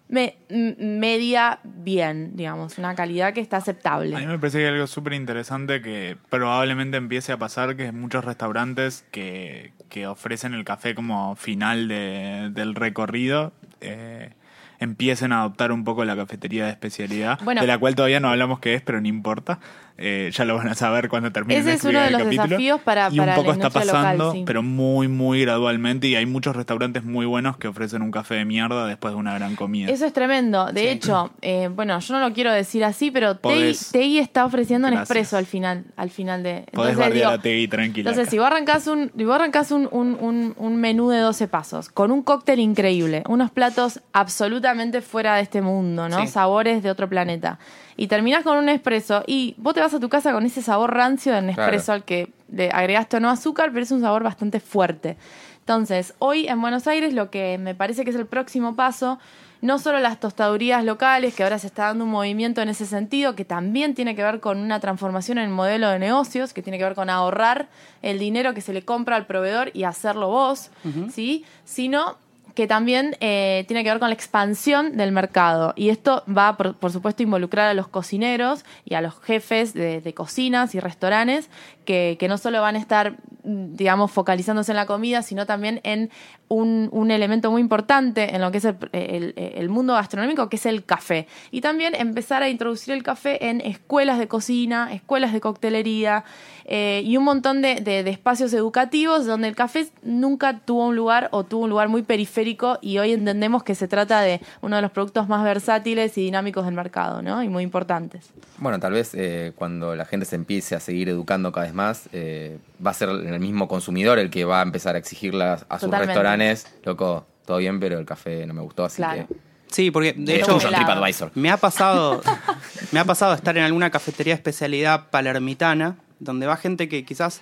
me- 0.07 0.35
media 0.49 1.59
bien, 1.63 2.35
digamos, 2.35 2.77
una 2.77 2.95
calidad 2.95 3.33
que 3.33 3.41
está 3.41 3.57
A 3.57 3.59
mí 3.59 3.63
aceptable. 3.63 4.27
me 4.27 4.39
parece 4.39 4.59
que 4.59 4.65
hay 4.67 4.73
algo 4.73 4.87
súper 4.87 5.13
interesante 5.13 5.81
que 5.81 6.17
probablemente 6.29 6.97
empiece 6.97 7.31
a 7.31 7.37
pasar, 7.37 7.75
que 7.75 7.91
muchos 7.91 8.23
restaurantes 8.23 9.05
que, 9.11 9.73
que 9.89 10.07
ofrecen 10.07 10.53
el 10.53 10.63
café 10.63 10.93
como 10.95 11.35
final 11.35 11.87
de- 11.87 12.49
del 12.53 12.75
recorrido 12.75 13.53
eh, 13.81 14.31
empiecen 14.79 15.31
a 15.31 15.39
adoptar 15.39 15.71
un 15.71 15.83
poco 15.83 16.03
la 16.05 16.15
cafetería 16.15 16.65
de 16.65 16.71
especialidad, 16.71 17.39
Bueno. 17.43 17.61
de 17.61 17.67
la 17.67 17.77
cual 17.77 17.95
todavía 17.95 18.19
no 18.19 18.29
hablamos 18.29 18.59
qué 18.59 18.73
es, 18.75 18.81
pero 18.81 18.99
no 19.01 19.07
importa. 19.07 19.59
Eh, 19.97 20.29
ya 20.33 20.43
lo 20.43 20.57
van 20.57 20.67
a 20.67 20.75
saber 20.75 21.07
cuando 21.07 21.31
termine 21.31 21.57
Ese 21.61 21.71
es 21.75 21.83
uno 21.85 22.01
de 22.01 22.11
los 22.11 22.25
desafíos 22.29 22.81
para- 22.81 23.07
y 23.09 23.17
un 23.17 23.25
para 23.25 23.35
poco 23.35 23.47
la 23.47 23.53
está 23.53 23.67
local, 23.69 23.87
pasando, 23.87 24.31
sí. 24.33 24.43
pero 24.45 24.61
muy, 24.61 25.07
muy 25.07 25.39
gradualmente. 25.41 26.07
Y 26.07 26.15
hay 26.15 26.25
muchos 26.25 26.53
restaurantes 26.53 27.05
muy 27.05 27.25
buenos 27.25 27.55
que 27.55 27.69
ofrecen 27.69 28.01
un 28.01 28.11
café 28.11 28.35
de 28.35 28.43
mierda 28.43 28.87
después 28.87 29.13
de 29.13 29.19
una 29.19 29.33
gran 29.35 29.55
comida. 29.55 29.89
Eso 29.89 30.05
es 30.05 30.11
tremendo. 30.11 30.65
De 30.73 30.91
hecho, 30.91 31.31
eh, 31.41 31.69
bueno, 31.73 31.97
yo 31.97 32.13
no 32.13 32.27
lo 32.27 32.33
quiero 32.33 32.51
decir 32.51 32.83
así, 32.83 33.09
pero 33.09 33.37
Tei, 33.37 33.53
Podés. 33.53 33.91
Tei 33.93 34.17
está 34.19 34.43
ofreciendo 34.43 34.89
un 34.89 34.95
expreso 34.95 35.37
al 35.37 35.45
final, 35.45 35.85
al 35.95 36.09
final 36.09 36.43
de. 36.43 36.65
Podés 36.73 36.91
Entonces, 36.91 36.97
bardear 36.97 37.13
digo, 37.13 37.29
a 37.29 37.41
Tegui 37.41 37.67
tranquila. 37.69 38.09
Entonces, 38.09 38.23
acá. 38.27 38.31
si 38.31 38.37
vos 38.37 38.47
arrancás, 38.47 38.87
un, 38.87 39.11
si 39.17 39.23
vos 39.23 39.35
arrancás 39.35 39.71
un, 39.71 39.87
un- 39.91 40.17
un- 40.19 40.53
un 40.57 40.75
menú 40.75 41.09
de 41.09 41.19
12 41.19 41.47
pasos, 41.47 41.87
con 41.87 42.11
un 42.11 42.21
cóctel 42.21 42.59
increíble, 42.59 43.23
unos 43.29 43.49
platos 43.49 44.01
absolutamente 44.11 45.01
fuera 45.01 45.35
de 45.37 45.43
este 45.43 45.61
mundo, 45.61 46.09
¿no? 46.09 46.19
Sí. 46.19 46.27
Sabores 46.27 46.83
de 46.83 46.89
otro 46.91 47.07
planeta. 47.07 47.59
Y 47.97 48.07
terminás 48.07 48.43
con 48.43 48.57
un 48.57 48.67
espresso 48.69 49.23
y 49.25 49.55
vos 49.57 49.73
te 49.73 49.79
vas 49.79 49.93
a 49.93 49.99
tu 49.99 50.09
casa 50.09 50.33
con 50.33 50.45
ese 50.45 50.61
sabor 50.61 50.93
rancio 50.93 51.33
del 51.33 51.49
espresso 51.49 51.85
Claro. 51.85 51.93
al 51.93 52.03
que 52.03 52.29
le 52.51 52.69
agregaste 52.69 53.17
o 53.17 53.19
no 53.19 53.29
azúcar, 53.29 53.71
pero 53.71 53.83
es 53.83 53.91
un 53.91 54.01
sabor 54.01 54.23
bastante 54.23 54.59
fuerte. 54.59 55.17
Entonces, 55.59 56.13
hoy 56.19 56.47
en 56.47 56.61
Buenos 56.61 56.87
Aires 56.87 57.13
lo 57.13 57.31
que 57.31 57.57
me 57.57 57.73
parece 57.73 58.03
que 58.03 58.09
es 58.11 58.15
el 58.15 58.25
próximo 58.27 58.75
paso, 58.75 59.17
no 59.61 59.79
solo 59.79 59.99
las 59.99 60.19
tostadurías 60.19 60.83
locales, 60.83 61.33
que 61.33 61.41
ahora 61.41 61.57
se 61.57 61.65
está 61.67 61.85
dando 61.85 62.03
un 62.03 62.11
movimiento 62.11 62.61
en 62.61 62.69
ese 62.69 62.85
sentido, 62.85 63.33
que 63.35 63.45
también 63.45 63.95
tiene 63.95 64.15
que 64.15 64.21
ver 64.21 64.39
con 64.41 64.59
una 64.59 64.79
transformación 64.79 65.39
en 65.39 65.45
el 65.45 65.49
modelo 65.49 65.89
de 65.89 65.97
negocios, 65.97 66.53
que 66.53 66.61
tiene 66.61 66.77
que 66.77 66.83
ver 66.83 66.93
con 66.93 67.09
ahorrar 67.09 67.67
el 68.03 68.19
dinero 68.19 68.53
que 68.53 68.61
se 68.61 68.73
le 68.73 68.83
compra 68.83 69.15
al 69.15 69.25
proveedor 69.25 69.71
y 69.73 69.85
hacerlo 69.85 70.27
vos, 70.27 70.69
¿sí? 71.11 71.45
Sino 71.63 72.17
que 72.55 72.67
también 72.67 73.17
eh, 73.19 73.65
tiene 73.67 73.83
que 73.83 73.89
ver 73.89 73.99
con 73.99 74.09
la 74.09 74.15
expansión 74.15 74.97
del 74.97 75.11
mercado. 75.11 75.73
Y 75.75 75.89
esto 75.89 76.23
va, 76.25 76.57
por, 76.57 76.75
por 76.75 76.91
supuesto, 76.91 77.21
a 77.21 77.25
involucrar 77.25 77.67
a 77.67 77.73
los 77.73 77.87
cocineros 77.87 78.65
y 78.85 78.95
a 78.95 79.01
los 79.01 79.19
jefes 79.21 79.73
de, 79.73 80.01
de 80.01 80.13
cocinas 80.13 80.73
y 80.73 80.79
restaurantes, 80.79 81.49
que, 81.85 82.17
no 82.27 82.37
solo 82.37 82.61
van 82.61 82.75
a 82.75 82.79
estar, 82.79 83.17
digamos, 83.43 84.11
focalizándose 84.11 84.71
en 84.71 84.75
la 84.75 84.85
comida, 84.85 85.21
sino 85.21 85.45
también 85.45 85.79
en 85.83 86.09
un, 86.47 87.11
elemento 87.11 87.51
muy 87.51 87.61
importante 87.61 88.35
en 88.35 88.41
lo 88.41 88.51
que 88.51 88.57
es 88.57 88.65
el, 88.65 89.69
mundo 89.69 89.93
gastronómico, 89.93 90.49
que 90.49 90.57
es 90.57 90.65
el 90.65 90.83
café. 90.83 91.27
Y 91.51 91.61
también 91.61 91.95
empezar 91.95 92.43
a 92.43 92.49
introducir 92.49 92.93
el 92.93 93.03
café 93.03 93.49
en 93.49 93.61
escuelas 93.61 94.19
de 94.19 94.27
cocina, 94.27 94.93
escuelas 94.93 95.33
de 95.33 95.39
coctelería 95.39 96.25
eh, 96.65 97.01
y 97.05 97.17
un 97.17 97.23
montón 97.23 97.61
de 97.61 98.03
espacios 98.09 98.53
educativos 98.53 99.25
donde 99.25 99.47
el 99.47 99.55
café 99.55 99.87
nunca 100.03 100.59
tuvo 100.59 100.87
un 100.87 100.95
lugar 100.95 101.29
o 101.31 101.43
tuvo 101.43 101.63
un 101.63 101.69
lugar 101.69 101.89
muy 101.89 102.03
periférico 102.03 102.79
y 102.81 102.97
hoy 102.97 103.11
entendemos 103.11 103.63
que 103.63 103.75
se 103.75 103.87
trata 103.87 104.21
de 104.21 104.41
uno 104.61 104.75
de 104.75 104.81
los 104.81 104.91
productos 104.91 105.27
más 105.27 105.43
versátiles 105.43 106.17
y 106.17 106.21
dinámicos 106.21 106.65
del 106.65 106.73
mercado, 106.73 107.21
¿no? 107.21 107.43
Y 107.43 107.49
muy 107.49 107.63
importantes. 107.63 108.31
Bueno, 108.57 108.79
tal 108.79 108.93
vez 108.93 109.13
eh, 109.13 109.53
cuando 109.55 109.95
la 109.95 110.05
gente 110.05 110.25
se 110.25 110.35
empiece 110.35 110.75
a 110.75 110.79
seguir 110.79 111.09
educando 111.09 111.51
cada 111.51 111.65
vez 111.65 111.74
más, 111.75 112.09
eh, 112.13 112.57
va 112.85 112.91
a 112.91 112.93
ser 112.93 113.09
el 113.09 113.39
mismo 113.39 113.67
consumidor 113.67 114.17
el 114.19 114.29
que 114.29 114.45
va 114.45 114.59
a 114.59 114.63
empezar 114.63 114.95
a 114.95 114.97
exigirle 114.97 115.43
a, 115.43 115.57
sus 115.57 115.67
Totalmente. 115.67 116.05
restaurantes, 116.07 116.67
loco, 116.83 117.25
todo 117.45 117.57
bien, 117.57 117.79
pero 117.79 117.99
el 117.99 118.05
café 118.05 118.45
no 118.47 118.53
me 118.53 118.61
gustó, 118.61 118.85
así 118.85 118.97
Claro. 118.97 119.27
que... 119.27 119.35
Sí, 119.71 119.91
porque 119.91 120.13
de 120.13 120.37
Es 120.37 120.43
hecho. 120.43 120.57
TripAdvisor. 120.57 121.31
me 121.35 121.49
ha 121.51 121.57
pasado 121.57 122.21
me 122.91 122.99
ha 122.99 123.03
pasado 123.03 123.33
estar 123.33 123.57
en 123.57 123.63
alguna 123.63 123.89
cafetería 123.89 124.33
de 124.33 124.37
especialidad 124.37 125.09
palermitana 125.09 125.97
donde 126.19 126.45
va 126.47 126.55
gente 126.55 126.87
que 126.87 127.03
quizás 127.03 127.41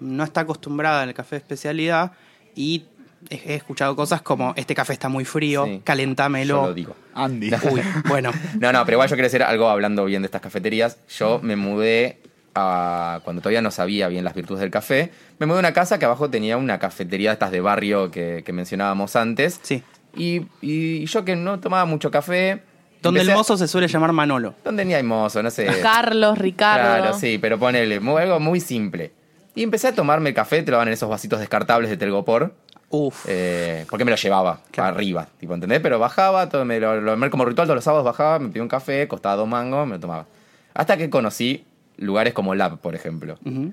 no 0.00 0.24
está 0.24 0.42
acostumbrada 0.42 1.02
al 1.02 1.12
café 1.14 1.36
de 1.36 1.40
especialidad 1.40 2.12
y 2.54 2.84
he 3.30 3.52
he 3.52 3.54
escuchado 3.56 3.96
cosas 3.96 4.22
como 4.22 4.54
este 4.56 4.74
café 4.76 4.92
está 4.92 5.08
muy 5.08 5.24
frío, 5.24 5.64
Sí. 5.66 5.80
calentámelo. 5.84 6.62
Yo 6.62 6.66
lo 6.68 6.74
digo. 6.74 6.96
Andy. 7.14 7.50
Uy, 7.70 7.82
bueno, 8.06 8.30
No, 8.60 8.72
no, 8.72 8.84
pero 8.84 8.94
igual 8.94 9.08
yo 9.08 9.16
quiero 9.16 9.26
decir 9.26 9.42
algo 9.42 9.68
hablando 9.68 10.04
bien 10.04 10.22
de 10.22 10.26
estas 10.26 10.40
cafeterías. 10.40 10.98
Yo 11.18 11.40
me 11.42 11.56
mudé 11.56 12.20
a, 12.58 13.20
cuando 13.24 13.40
todavía 13.42 13.62
no 13.62 13.70
sabía 13.70 14.08
bien 14.08 14.24
las 14.24 14.34
virtudes 14.34 14.60
del 14.60 14.70
café. 14.70 15.10
Me 15.38 15.46
mudé 15.46 15.56
a 15.58 15.60
una 15.60 15.72
casa 15.72 15.98
que 15.98 16.04
abajo 16.04 16.28
tenía 16.30 16.56
una 16.56 16.78
cafetería 16.78 17.30
de 17.30 17.34
estas 17.34 17.50
de 17.50 17.60
barrio 17.60 18.10
que, 18.10 18.42
que 18.44 18.52
mencionábamos 18.52 19.16
antes. 19.16 19.60
sí. 19.62 19.82
Y, 20.16 20.46
y 20.62 21.04
yo 21.06 21.24
que 21.24 21.36
no 21.36 21.60
tomaba 21.60 21.84
mucho 21.84 22.10
café. 22.10 22.62
Donde 23.02 23.20
el 23.20 23.30
a- 23.30 23.34
mozo 23.34 23.56
se 23.56 23.68
suele 23.68 23.86
llamar 23.86 24.12
Manolo. 24.12 24.54
Donde 24.64 24.84
ni 24.84 24.94
hay 24.94 25.02
mozo, 25.04 25.42
no 25.42 25.50
sé. 25.50 25.66
Carlos, 25.82 26.36
Ricardo. 26.38 27.02
Claro, 27.02 27.14
sí, 27.18 27.38
pero 27.38 27.58
ponele, 27.58 28.00
muy- 28.00 28.22
algo 28.22 28.40
muy 28.40 28.58
simple. 28.60 29.12
Y 29.54 29.62
empecé 29.62 29.88
a 29.88 29.92
tomarme 29.94 30.30
el 30.30 30.34
café, 30.34 30.62
te 30.62 30.70
lo 30.72 30.78
dan 30.78 30.88
en 30.88 30.94
esos 30.94 31.08
vasitos 31.08 31.38
descartables 31.38 31.90
de 31.90 31.96
Telgopor. 31.98 32.52
Uf. 32.90 33.26
Eh, 33.28 33.84
porque 33.90 34.04
me 34.06 34.10
lo 34.10 34.16
llevaba 34.16 34.60
Claro. 34.70 34.70
para 34.72 34.88
arriba, 34.96 35.28
tipo, 35.38 35.52
¿entendés? 35.54 35.78
Pero 35.80 35.98
bajaba, 35.98 36.48
todo, 36.48 36.64
me 36.64 36.80
lo, 36.80 37.00
lo- 37.00 37.30
como 37.30 37.44
ritual 37.44 37.66
todos 37.68 37.76
los 37.76 37.84
sábados 37.84 38.04
bajaba, 38.04 38.38
me 38.38 38.48
pedía 38.48 38.62
un 38.62 38.68
café, 38.68 39.06
costaba 39.06 39.36
dos 39.36 39.46
mangos, 39.46 39.86
me 39.86 39.94
lo 39.96 40.00
tomaba. 40.00 40.26
Hasta 40.74 40.96
que 40.96 41.10
conocí 41.10 41.64
lugares 41.98 42.32
como 42.34 42.54
Lab, 42.54 42.78
por 42.78 42.94
ejemplo. 42.94 43.38
Ujú. 43.44 43.72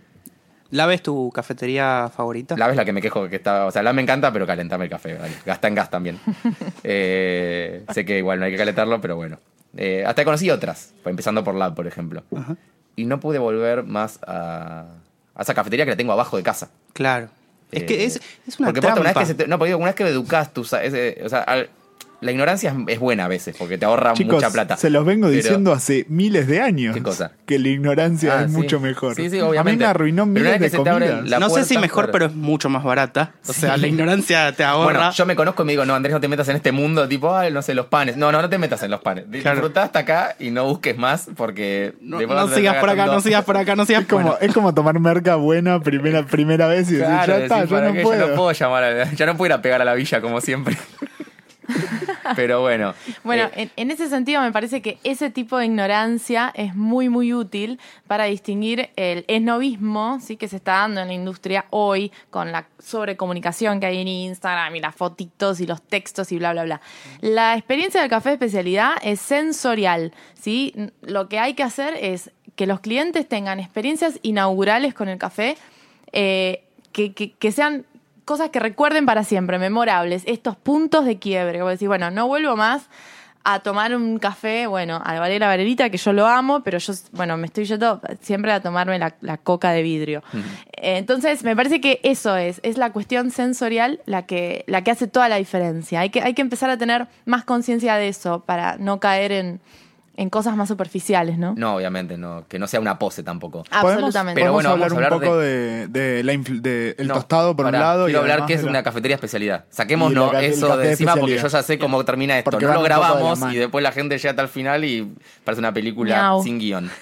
¿La 0.71 0.87
ves 0.87 1.01
tu 1.03 1.31
cafetería 1.31 2.11
favorita? 2.13 2.57
Lab 2.57 2.71
es 2.71 2.75
la 2.75 2.83
que 2.85 2.91
me 2.91 3.01
quejo 3.01 3.29
que 3.29 3.35
está, 3.37 3.65
o 3.65 3.71
sea, 3.71 3.81
Lab 3.83 3.93
me 3.95 4.01
encanta, 4.01 4.33
pero 4.33 4.45
calentame 4.47 4.85
el 4.85 4.89
café, 4.89 5.13
vale. 5.15 5.33
Gasta 5.45 5.67
en 5.67 5.75
gas 5.75 5.89
también. 5.89 6.19
Eh, 6.83 7.83
sé 7.93 8.05
que 8.05 8.17
igual 8.17 8.39
no 8.39 8.45
hay 8.45 8.51
que 8.51 8.57
calentarlo, 8.57 9.01
pero 9.01 9.15
bueno. 9.15 9.39
Eh, 9.77 10.03
hasta 10.05 10.23
conocí 10.23 10.49
otras, 10.49 10.93
fue 11.03 11.11
empezando 11.11 11.43
por 11.43 11.55
Lab, 11.55 11.75
por 11.75 11.87
ejemplo. 11.87 12.23
Y 12.95 13.05
no 13.05 13.19
pude 13.19 13.39
volver 13.39 13.83
más 13.83 14.19
a, 14.25 14.85
a 15.35 15.41
esa 15.41 15.53
cafetería 15.53 15.85
que 15.85 15.91
la 15.91 15.97
tengo 15.97 16.13
abajo 16.13 16.37
de 16.37 16.43
casa. 16.43 16.69
Claro. 16.93 17.27
Es 17.71 17.83
Eh, 17.83 17.85
que 17.85 18.05
es, 18.05 18.21
es 18.47 18.59
una 18.59 18.67
porque 18.67 18.81
posta, 18.81 18.93
trampa. 18.95 19.01
una 19.01 19.09
vez 19.09 19.17
que 19.19 19.25
se 19.25 19.35
te- 19.35 19.47
no, 19.47 19.57
porque 19.57 19.69
digo, 19.69 19.79
una 19.79 19.87
vez 19.87 19.95
que 19.95 20.07
educas 20.07 20.53
tus, 20.53 20.71
ese- 20.73 21.19
o 21.25 21.29
sea, 21.29 21.39
al- 21.41 21.69
la 22.25 22.31
ignorancia 22.31 22.75
es, 22.87 22.99
buena 22.99 23.25
a 23.25 23.27
veces 23.27 23.55
porque 23.57 23.77
te 23.77 23.85
ahorra 23.85 24.13
Chicos, 24.13 24.35
mucha 24.35 24.49
plata. 24.49 24.75
se 24.77 24.89
los 24.89 25.05
vengo 25.05 25.27
Pero- 25.27 25.37
diciendo 25.37 25.71
hace 25.71 26.05
miles 26.09 26.47
de 26.47 26.59
años. 26.61 26.93
¿Qué 26.95 27.01
cosa? 27.03 27.31
Que 27.45 27.59
la 27.59 27.69
ignorancia 27.69 28.39
Ah, 28.39 28.43
es 28.43 28.51
sí. 28.51 28.57
mucho 28.57 28.79
mejor. 28.79 29.15
Sí, 29.15 29.29
sí, 29.29 29.37
A 29.39 29.43
mí 29.43 29.47
obviamente. 29.49 29.83
me 29.83 29.89
arruinó 29.89 30.25
miles 30.25 30.59
de 30.59 30.71
comidas. 30.71 31.39
no 31.39 31.49
sé 31.49 31.63
si 31.65 31.77
mejor, 31.77 32.11
pero 32.11 32.25
es 32.25 32.33
mucho 32.35 32.69
más 32.69 32.83
barata. 32.83 33.33
O 33.47 33.53
sea, 33.53 33.77
la 33.77 33.87
ignorancia 33.87 34.51
te 34.53 34.63
ahorra. 34.63 34.85
Bueno, 34.99 35.11
yo 35.11 35.25
me 35.25 35.35
conozco 35.35 35.63
y 35.63 35.65
me 35.67 35.71
digo, 35.73 35.85
no, 35.85 35.95
Andrés, 35.95 36.13
no 36.13 36.19
te 36.19 36.27
metas 36.27 36.49
en 36.49 36.55
este 36.57 36.71
mundo, 36.71 37.07
tipo, 37.07 37.35
ay, 37.35 37.51
no 37.51 37.61
sé, 37.61 37.73
los 37.75 37.85
panes. 37.85 38.17
No, 38.17 38.31
no, 38.31 38.41
no 38.41 38.49
te 38.49 38.57
metas 38.57 38.81
en 38.83 38.91
los 38.91 39.01
panes. 39.01 39.25
Claro. 39.41 39.57
Disfrutá 39.57 39.83
hasta 39.83 39.99
acá 39.99 40.35
y 40.39 40.49
no 40.51 40.65
busques 40.65 40.97
más 40.97 41.27
porque... 41.35 41.93
no, 42.01 42.19
sigas 42.49 42.75
por 42.77 42.89
acá, 42.89 43.05
no 43.05 43.21
sigas 43.21 43.45
por 43.45 43.57
acá, 43.57 43.75
no 43.75 43.85
sigas 43.85 44.01
Es 44.03 44.07
como, 44.07 44.23
Bueno, 44.23 44.37
es 44.41 44.53
como 44.53 44.73
tomar 44.73 44.99
merca 44.99 45.35
buena 45.35 45.79
primera, 45.81 46.25
primera 46.25 46.67
vez 46.67 46.89
y 46.89 46.93
decir, 46.95 47.05
Claro, 47.05 47.37
ya 47.37 47.43
está, 47.43 47.63
yo 47.65 47.69
¿para 47.69 47.91
no 47.91 48.01
puedo. 48.01 48.19
Ya 48.19 48.27
no 48.27 48.35
puedo 48.35 48.51
llamar 48.51 48.83
a, 48.83 49.11
ya 49.13 49.25
no 49.25 49.37
puedo 49.37 49.47
ir 49.47 49.53
a 49.53 49.61
pegar 49.61 49.81
a 49.81 49.85
la 49.85 49.93
villa 49.93 50.21
como 50.21 50.41
siempre. 50.41 50.77
Pero 52.35 52.61
bueno. 52.61 52.93
Bueno, 53.23 53.43
eh, 53.55 53.63
en, 53.63 53.71
en 53.75 53.91
ese 53.91 54.09
sentido 54.09 54.41
me 54.41 54.51
parece 54.51 54.81
que 54.81 54.97
ese 55.03 55.29
tipo 55.29 55.57
de 55.57 55.65
ignorancia 55.65 56.51
es 56.55 56.75
muy, 56.75 57.09
muy 57.09 57.33
útil 57.33 57.79
para 58.07 58.25
distinguir 58.25 58.89
el 58.95 59.25
esnovismo 59.27 60.19
¿sí? 60.21 60.37
que 60.37 60.47
se 60.47 60.57
está 60.57 60.73
dando 60.73 61.01
en 61.01 61.07
la 61.07 61.13
industria 61.13 61.65
hoy 61.69 62.11
con 62.29 62.51
la 62.51 62.65
sobrecomunicación 62.79 63.79
que 63.79 63.85
hay 63.87 63.99
en 64.01 64.07
Instagram 64.07 64.75
y 64.75 64.79
las 64.79 64.95
fotitos 64.95 65.59
y 65.59 65.67
los 65.67 65.81
textos 65.81 66.31
y 66.31 66.37
bla, 66.37 66.51
bla, 66.53 66.63
bla. 66.63 66.81
La 67.21 67.55
experiencia 67.55 68.01
del 68.01 68.09
café 68.09 68.29
de 68.29 68.35
especialidad 68.35 68.93
es 69.01 69.19
sensorial. 69.19 70.13
¿sí? 70.39 70.73
Lo 71.01 71.29
que 71.29 71.39
hay 71.39 71.53
que 71.53 71.63
hacer 71.63 71.95
es 71.99 72.31
que 72.55 72.67
los 72.67 72.79
clientes 72.79 73.27
tengan 73.27 73.59
experiencias 73.59 74.19
inaugurales 74.21 74.93
con 74.93 75.09
el 75.09 75.17
café 75.17 75.57
eh, 76.11 76.63
que, 76.91 77.13
que- 77.13 77.31
que 77.33 77.51
sean 77.51 77.85
cosas 78.25 78.49
que 78.49 78.59
recuerden 78.59 79.05
para 79.05 79.23
siempre, 79.23 79.59
memorables, 79.59 80.23
estos 80.25 80.55
puntos 80.55 81.05
de 81.05 81.17
quiebre. 81.17 81.59
Como 81.59 81.69
decir, 81.69 81.87
bueno, 81.87 82.11
no 82.11 82.27
vuelvo 82.27 82.55
más 82.55 82.89
a 83.47 83.59
tomar 83.59 83.95
un 83.95 84.17
café, 84.17 84.65
bueno, 84.65 84.99
a 85.05 85.19
Valera 85.19 85.47
Varelita, 85.47 85.91
que 85.91 85.97
yo 85.97 86.13
lo 86.13 86.25
amo, 86.25 86.61
pero 86.63 86.79
yo, 86.79 86.93
bueno, 87.11 87.37
me 87.37 87.45
estoy 87.45 87.65
yendo 87.65 88.01
siempre 88.19 88.51
a 88.51 88.59
tomarme 88.59 88.97
la, 88.97 89.15
la 89.21 89.37
coca 89.37 89.71
de 89.71 89.83
vidrio. 89.83 90.23
Entonces, 90.71 91.43
me 91.43 91.55
parece 91.55 91.79
que 91.79 91.99
eso 92.01 92.35
es, 92.37 92.59
es 92.63 92.79
la 92.79 92.91
cuestión 92.91 93.29
sensorial 93.29 94.01
la 94.07 94.25
que, 94.25 94.63
la 94.65 94.83
que 94.83 94.89
hace 94.89 95.05
toda 95.05 95.29
la 95.29 95.35
diferencia. 95.35 95.99
Hay 95.99 96.09
que, 96.09 96.23
hay 96.23 96.33
que 96.33 96.41
empezar 96.41 96.71
a 96.71 96.77
tener 96.77 97.05
más 97.25 97.43
conciencia 97.43 97.97
de 97.97 98.07
eso 98.07 98.43
para 98.47 98.77
no 98.77 98.99
caer 98.99 99.31
en, 99.31 99.61
en 100.17 100.29
cosas 100.29 100.55
más 100.55 100.67
superficiales, 100.69 101.37
¿no? 101.37 101.53
No, 101.57 101.75
obviamente, 101.75 102.17
no, 102.17 102.45
que 102.47 102.57
no 102.59 102.67
sea 102.67 102.79
una 102.79 102.97
pose 102.97 103.21
tampoco. 103.23 103.63
Absolutamente. 103.69 104.39
Pero 104.41 104.53
¿Podemos 104.53 104.53
bueno, 104.53 104.69
hablar 104.69 104.89
vamos 104.89 104.91
a 104.91 104.97
un 104.99 105.03
hablar 105.13 105.19
poco 105.19 105.37
de, 105.39 105.87
de 105.89 106.23
la 106.23 106.33
infl- 106.33 106.61
de 106.61 106.95
el 106.97 107.07
No, 107.07 107.15
tostado 107.15 107.55
por 107.55 107.65
pará, 107.65 107.77
un 107.77 107.83
lado 107.83 108.05
Quiero 108.05 108.19
y 108.19 108.21
hablar 108.21 108.45
que 108.45 108.53
es 108.53 108.59
de 108.61 108.65
la- 108.65 108.69
una 108.71 108.83
cafetería 108.83 109.15
especialidad. 109.15 109.65
Saquémonos 109.69 110.31
la 110.33 110.41
eso 110.41 110.77
de 110.77 110.83
de 110.85 110.91
encima 110.91 111.15
porque 111.15 111.37
yo 111.37 111.47
ya 111.47 111.63
sé 111.63 111.77
cómo 111.77 112.03
termina 112.05 112.37
esto. 112.37 112.51
Porque 112.51 112.65
no 112.65 112.71
lo 112.73 112.79
un 112.79 112.83
de 112.83 112.89
la 112.89 112.95
grabamos 112.97 113.53
y 113.53 113.57
después 113.57 113.83
la 113.83 113.91
gente 113.91 114.17
llega 114.17 114.29
hasta 114.29 114.41
el 114.41 114.47
final 114.49 114.85
y 114.85 115.13
parece 115.43 115.59
una 115.59 115.73
película 115.73 116.15
Miau. 116.15 116.43
sin 116.43 116.59
guion. 116.59 116.89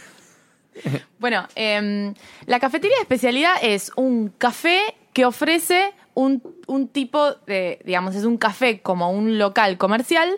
Bueno, 1.19 1.47
em, 1.55 2.13
la 2.47 2.59
cafetería 2.59 2.97
de 2.97 3.01
especialidad 3.03 3.53
es 3.61 3.91
un 3.95 4.29
café 4.37 4.79
que 5.13 5.25
ofrece 5.25 5.93
un, 6.15 6.41
un 6.67 6.87
tipo 6.87 7.33
de, 7.45 7.79
digamos, 7.85 8.15
es 8.15 8.23
un 8.25 8.37
café 8.37 8.81
como 8.81 9.11
un 9.11 9.37
local 9.37 9.77
comercial 9.77 10.29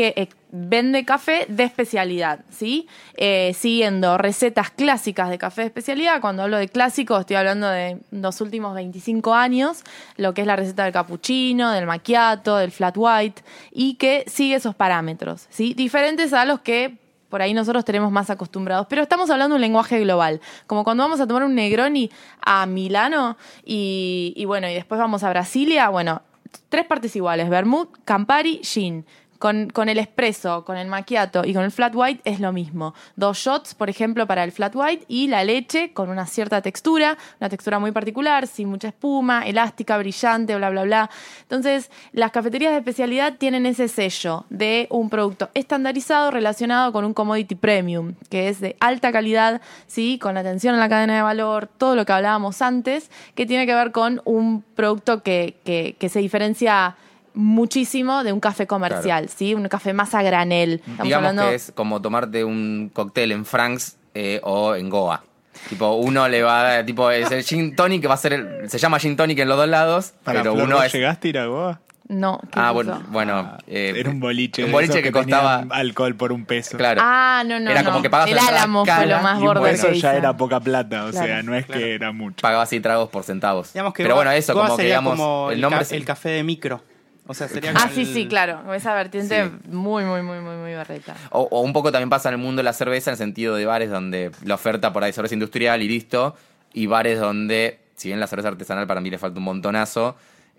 que 0.00 0.14
eh, 0.16 0.28
vende 0.50 1.04
café 1.04 1.44
de 1.46 1.62
especialidad, 1.62 2.40
¿sí? 2.48 2.88
Eh, 3.18 3.52
siguiendo 3.54 4.16
recetas 4.16 4.70
clásicas 4.70 5.28
de 5.28 5.36
café 5.36 5.60
de 5.60 5.66
especialidad. 5.66 6.22
Cuando 6.22 6.42
hablo 6.42 6.56
de 6.56 6.68
clásico, 6.68 7.18
estoy 7.18 7.36
hablando 7.36 7.68
de 7.68 7.98
los 8.10 8.40
últimos 8.40 8.74
25 8.74 9.34
años, 9.34 9.84
lo 10.16 10.32
que 10.32 10.40
es 10.40 10.46
la 10.46 10.56
receta 10.56 10.84
del 10.84 10.94
cappuccino, 10.94 11.70
del 11.70 11.84
macchiato, 11.84 12.56
del 12.56 12.70
flat 12.70 12.94
white, 12.96 13.42
y 13.72 13.96
que 13.96 14.24
sigue 14.26 14.54
esos 14.54 14.74
parámetros, 14.74 15.46
¿sí? 15.50 15.74
Diferentes 15.74 16.32
a 16.32 16.46
los 16.46 16.60
que 16.60 16.96
por 17.28 17.42
ahí 17.42 17.52
nosotros 17.52 17.84
tenemos 17.84 18.10
más 18.10 18.30
acostumbrados. 18.30 18.86
Pero 18.88 19.02
estamos 19.02 19.28
hablando 19.28 19.56
un 19.56 19.60
lenguaje 19.60 20.00
global. 20.00 20.40
Como 20.66 20.82
cuando 20.82 21.02
vamos 21.02 21.20
a 21.20 21.26
tomar 21.26 21.44
un 21.44 21.54
Negroni 21.54 22.10
a 22.40 22.64
Milano 22.64 23.36
y, 23.66 24.32
y 24.34 24.46
bueno, 24.46 24.66
y 24.66 24.72
después 24.72 24.98
vamos 24.98 25.24
a 25.24 25.28
Brasilia, 25.28 25.90
bueno, 25.90 26.22
tres 26.68 26.86
partes 26.86 27.14
iguales, 27.16 27.48
Vermouth, 27.48 27.90
Campari, 28.04 28.60
Gin. 28.62 29.04
Con, 29.40 29.70
con 29.70 29.88
el 29.88 29.98
espresso, 29.98 30.64
con 30.64 30.76
el 30.76 30.86
macchiato 30.86 31.44
y 31.44 31.52
con 31.52 31.64
el 31.64 31.72
flat 31.72 31.92
white 31.96 32.20
es 32.24 32.38
lo 32.38 32.52
mismo. 32.52 32.94
Dos 33.16 33.38
shots, 33.38 33.74
por 33.74 33.90
ejemplo, 33.90 34.26
para 34.26 34.44
el 34.44 34.52
flat 34.52 34.76
white 34.76 35.04
y 35.08 35.26
la 35.26 35.42
leche 35.42 35.92
con 35.92 36.10
una 36.10 36.26
cierta 36.26 36.62
textura, 36.62 37.18
una 37.40 37.48
textura 37.48 37.78
muy 37.78 37.90
particular, 37.90 38.46
sin 38.46 38.68
mucha 38.68 38.88
espuma, 38.88 39.46
elástica, 39.46 39.98
brillante, 39.98 40.54
bla, 40.56 40.70
bla, 40.70 40.84
bla. 40.84 41.10
Entonces, 41.42 41.90
las 42.12 42.30
cafeterías 42.30 42.72
de 42.72 42.78
especialidad 42.78 43.34
tienen 43.38 43.66
ese 43.66 43.88
sello 43.88 44.44
de 44.50 44.86
un 44.90 45.08
producto 45.08 45.48
estandarizado 45.54 46.30
relacionado 46.30 46.92
con 46.92 47.04
un 47.04 47.14
commodity 47.14 47.54
premium, 47.54 48.14
que 48.28 48.48
es 48.48 48.60
de 48.60 48.76
alta 48.78 49.10
calidad, 49.10 49.62
¿sí? 49.86 50.18
con 50.18 50.36
atención 50.36 50.74
a 50.74 50.78
la 50.78 50.88
cadena 50.88 51.16
de 51.16 51.22
valor, 51.22 51.66
todo 51.66 51.96
lo 51.96 52.04
que 52.04 52.12
hablábamos 52.12 52.60
antes, 52.62 53.10
que 53.34 53.46
tiene 53.46 53.66
que 53.66 53.74
ver 53.74 53.90
con 53.92 54.20
un 54.24 54.62
producto 54.74 55.22
que, 55.22 55.56
que, 55.64 55.96
que 55.98 56.08
se 56.08 56.20
diferencia 56.20 56.96
muchísimo 57.34 58.24
de 58.24 58.32
un 58.32 58.40
café 58.40 58.66
comercial, 58.66 59.28
¿sí? 59.28 59.54
Un 59.54 59.68
café 59.68 59.92
más 59.92 60.14
a 60.14 60.22
granel. 60.22 60.74
Estamos 60.74 61.02
Digamos 61.04 61.28
hablando 61.30 61.48
que 61.50 61.54
es 61.56 61.72
como 61.74 62.00
tomarte 62.02 62.44
un 62.44 62.90
cóctel 62.92 63.32
en 63.32 63.44
Franks 63.44 63.96
eh, 64.14 64.40
o 64.42 64.74
en 64.74 64.88
Goa. 64.90 65.22
Tipo, 65.68 65.92
uno 65.96 66.26
le 66.28 66.42
va 66.42 66.60
a 66.60 66.62
dar, 66.62 66.86
tipo, 66.86 67.10
es 67.10 67.30
el 67.30 67.42
gin 67.44 67.76
tonic 67.76 68.00
que 68.02 68.08
va 68.08 68.14
a 68.14 68.18
ser, 68.18 68.32
el- 68.32 68.70
se 68.70 68.78
llama 68.78 68.98
gin 68.98 69.16
tonic 69.16 69.38
en 69.40 69.48
los 69.48 69.58
dos 69.58 69.68
lados, 69.68 70.14
Para 70.24 70.40
pero 70.40 70.54
Flor, 70.54 70.66
uno 70.66 70.76
¿vos 70.76 70.86
es... 70.86 70.92
llegaste 70.92 71.28
a 71.28 71.30
ir 71.30 71.38
a 71.38 71.46
Goa? 71.46 71.80
No, 72.08 72.40
¿qué 72.50 72.58
Ah, 72.58 72.72
bueno, 72.72 73.00
bueno. 73.10 73.56
eh, 73.68 73.92
Era 73.96 74.10
un 74.10 74.18
boliche. 74.18 74.64
Un 74.64 74.72
boliche 74.72 75.00
que, 75.00 75.12
costaba... 75.12 75.64
alcohol 75.70 76.16
por 76.16 76.32
un 76.32 76.44
peso. 76.44 76.76
Claro. 76.76 77.00
Ah, 77.04 77.44
no, 77.46 77.60
no, 77.60 77.70
Era 77.70 77.82
no. 77.82 77.90
como 77.90 78.02
que 78.02 78.10
pagabas 78.10 78.32
El 78.32 78.38
álamo 78.40 78.84
fue 78.84 79.06
lo 79.06 79.20
más 79.20 79.40
peso 79.62 79.88
que 79.88 80.00
ya 80.00 80.16
era 80.16 80.36
poca 80.36 80.58
plata, 80.58 81.04
o 81.06 81.10
Claro. 81.10 81.26
sea, 81.26 81.42
no 81.44 81.54
es 81.54 81.66
que 81.66 81.94
era 81.94 82.10
mucho. 82.10 82.38
Pagaba 82.42 82.64
así 82.64 82.80
tragos 82.80 83.10
por 83.10 83.22
centavos. 83.22 83.72
Digamos 83.72 83.94
que 83.94 84.02
pero 84.02 84.16
Goa- 84.16 84.24
bueno, 84.24 84.30
eso, 84.32 84.54
Goa 84.54 84.64
como 84.64 84.76
que 84.78 84.84
digamos, 84.86 85.12
como 85.16 85.50
el 85.52 85.60
nombre... 85.60 85.78
ca- 85.78 85.82
es- 85.82 85.92
el 85.92 86.04
café 86.04 86.30
de 86.30 86.42
micro. 86.42 86.82
O 87.30 87.34
sea, 87.34 87.46
sería 87.46 87.72
Ah, 87.76 87.88
sí, 87.94 88.00
el- 88.00 88.06
sí, 88.12 88.26
claro. 88.26 88.74
Esa 88.74 88.92
vertiente 88.92 89.44
Sí. 89.44 89.68
muy, 89.70 90.02
muy, 90.02 90.20
muy, 90.22 90.40
muy, 90.40 90.56
muy 90.56 90.72
berreta. 90.72 91.14
O, 91.30 91.42
o 91.42 91.60
un 91.60 91.72
poco 91.72 91.92
también 91.92 92.10
pasa 92.10 92.28
en 92.28 92.34
el 92.34 92.40
mundo 92.40 92.58
de 92.58 92.64
la 92.64 92.72
cerveza 92.72 93.10
en 93.10 93.12
el 93.12 93.18
sentido 93.18 93.54
de 93.54 93.66
bares 93.66 93.88
donde 93.88 94.32
la 94.44 94.54
oferta 94.56 94.92
por 94.92 95.04
ahí 95.04 95.10
es 95.10 95.14
cerveza 95.14 95.34
industrial 95.34 95.80
y 95.80 95.86
listo, 95.88 96.34
y 96.72 96.86
bares 96.86 97.20
donde, 97.20 97.78
si 97.94 98.08
bien 98.08 98.18
la 98.18 98.26
cerveza 98.26 98.48
artesanal 98.48 98.88
para 98.88 99.00
mí 99.00 99.10
le 99.10 99.18
falta 99.18 99.38
un 99.38 99.44
montonazo, 99.44 100.16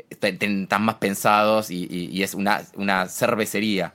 están 0.10 0.82
más 0.84 0.96
pensados 0.96 1.70
y, 1.72 1.88
y- 1.90 2.06
y 2.12 2.24
es 2.24 2.34
una, 2.34 2.62
una 2.76 3.08
cervecería. 3.08 3.94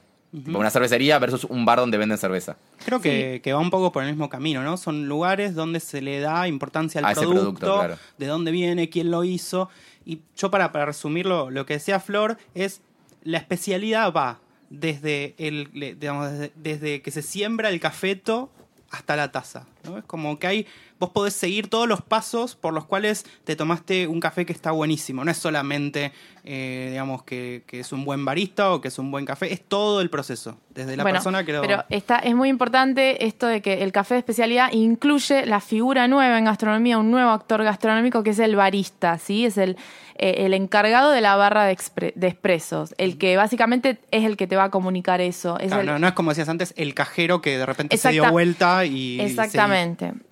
Una 0.48 0.68
cervecería 0.68 1.18
versus 1.18 1.44
un 1.44 1.64
bar 1.64 1.78
donde 1.78 1.96
venden 1.96 2.18
cerveza. 2.18 2.56
Creo 2.84 3.00
que, 3.00 3.40
que 3.42 3.54
va 3.54 3.58
un 3.58 3.70
poco 3.70 3.90
por 3.90 4.02
el 4.02 4.10
mismo 4.10 4.28
camino, 4.28 4.62
¿no? 4.62 4.76
Son 4.76 5.08
lugares 5.08 5.54
donde 5.54 5.80
se 5.80 6.02
le 6.02 6.20
da 6.20 6.46
importancia 6.46 6.98
al 6.98 7.06
A 7.06 7.12
ese 7.12 7.20
producto, 7.22 7.40
producto, 7.54 7.74
claro. 7.78 7.96
de 8.18 8.26
dónde 8.26 8.50
viene, 8.50 8.90
quién 8.90 9.10
lo 9.10 9.24
hizo. 9.24 9.70
Y 10.06 10.20
yo 10.36 10.50
para, 10.50 10.72
para 10.72 10.86
resumirlo, 10.86 11.50
lo 11.50 11.66
que 11.66 11.74
decía 11.74 12.00
Flor 12.00 12.38
es, 12.54 12.80
la 13.22 13.38
especialidad 13.38 14.12
va 14.12 14.38
desde, 14.70 15.34
el, 15.36 15.70
digamos, 15.98 16.30
desde, 16.30 16.52
desde 16.54 17.02
que 17.02 17.10
se 17.10 17.22
siembra 17.22 17.68
el 17.68 17.80
cafeto 17.80 18.50
hasta 18.90 19.16
la 19.16 19.32
taza. 19.32 19.66
¿No? 19.86 19.98
Es 19.98 20.04
como 20.04 20.38
que 20.38 20.46
hay, 20.46 20.66
vos 20.98 21.10
podés 21.10 21.34
seguir 21.34 21.68
todos 21.68 21.86
los 21.88 22.02
pasos 22.02 22.56
por 22.56 22.74
los 22.74 22.84
cuales 22.84 23.24
te 23.44 23.56
tomaste 23.56 24.06
un 24.06 24.20
café 24.20 24.44
que 24.44 24.52
está 24.52 24.70
buenísimo. 24.72 25.24
No 25.24 25.30
es 25.30 25.36
solamente, 25.36 26.12
eh, 26.44 26.88
digamos, 26.90 27.22
que, 27.22 27.62
que 27.66 27.80
es 27.80 27.92
un 27.92 28.04
buen 28.04 28.24
barista 28.24 28.72
o 28.72 28.80
que 28.80 28.88
es 28.88 28.98
un 28.98 29.10
buen 29.10 29.24
café, 29.24 29.52
es 29.52 29.62
todo 29.62 30.00
el 30.00 30.10
proceso. 30.10 30.58
Desde 30.70 30.96
la 30.96 31.02
Bueno, 31.04 31.16
persona 31.16 31.44
que 31.44 31.52
lo... 31.54 31.62
Pero 31.62 31.84
está, 31.88 32.18
es 32.18 32.34
muy 32.34 32.48
importante 32.50 33.24
esto 33.26 33.46
de 33.46 33.62
que 33.62 33.82
el 33.82 33.92
café 33.92 34.14
de 34.14 34.18
especialidad 34.18 34.70
incluye 34.72 35.46
la 35.46 35.60
figura 35.60 36.06
nueva 36.08 36.38
en 36.38 36.44
gastronomía, 36.44 36.98
un 36.98 37.10
nuevo 37.10 37.30
actor 37.30 37.62
gastronómico 37.64 38.22
que 38.22 38.30
es 38.30 38.38
el 38.38 38.56
barista, 38.56 39.18
¿sí? 39.18 39.46
Es 39.46 39.56
el, 39.56 39.76
eh, 40.18 40.44
el 40.46 40.52
encargado 40.54 41.10
de 41.12 41.20
la 41.22 41.36
barra 41.36 41.64
de, 41.64 41.74
expre- 41.76 42.12
de 42.14 42.26
expresos, 42.28 42.94
el 42.98 43.16
que 43.18 43.36
básicamente 43.36 43.98
es 44.10 44.24
el 44.24 44.36
que 44.36 44.46
te 44.46 44.56
va 44.56 44.64
a 44.64 44.70
comunicar 44.70 45.20
eso. 45.22 45.58
Es 45.58 45.68
Claro, 45.68 45.80
el- 45.80 45.86
no, 45.86 45.98
no 45.98 46.08
es 46.08 46.12
como 46.14 46.30
decías 46.30 46.48
antes, 46.50 46.74
el 46.76 46.92
cajero 46.94 47.40
que 47.40 47.56
de 47.56 47.64
repente 47.66 47.96
se 47.96 48.10
dio 48.10 48.30
vuelta 48.30 48.84
y. 48.84 49.18
Exactamente. 49.20 49.75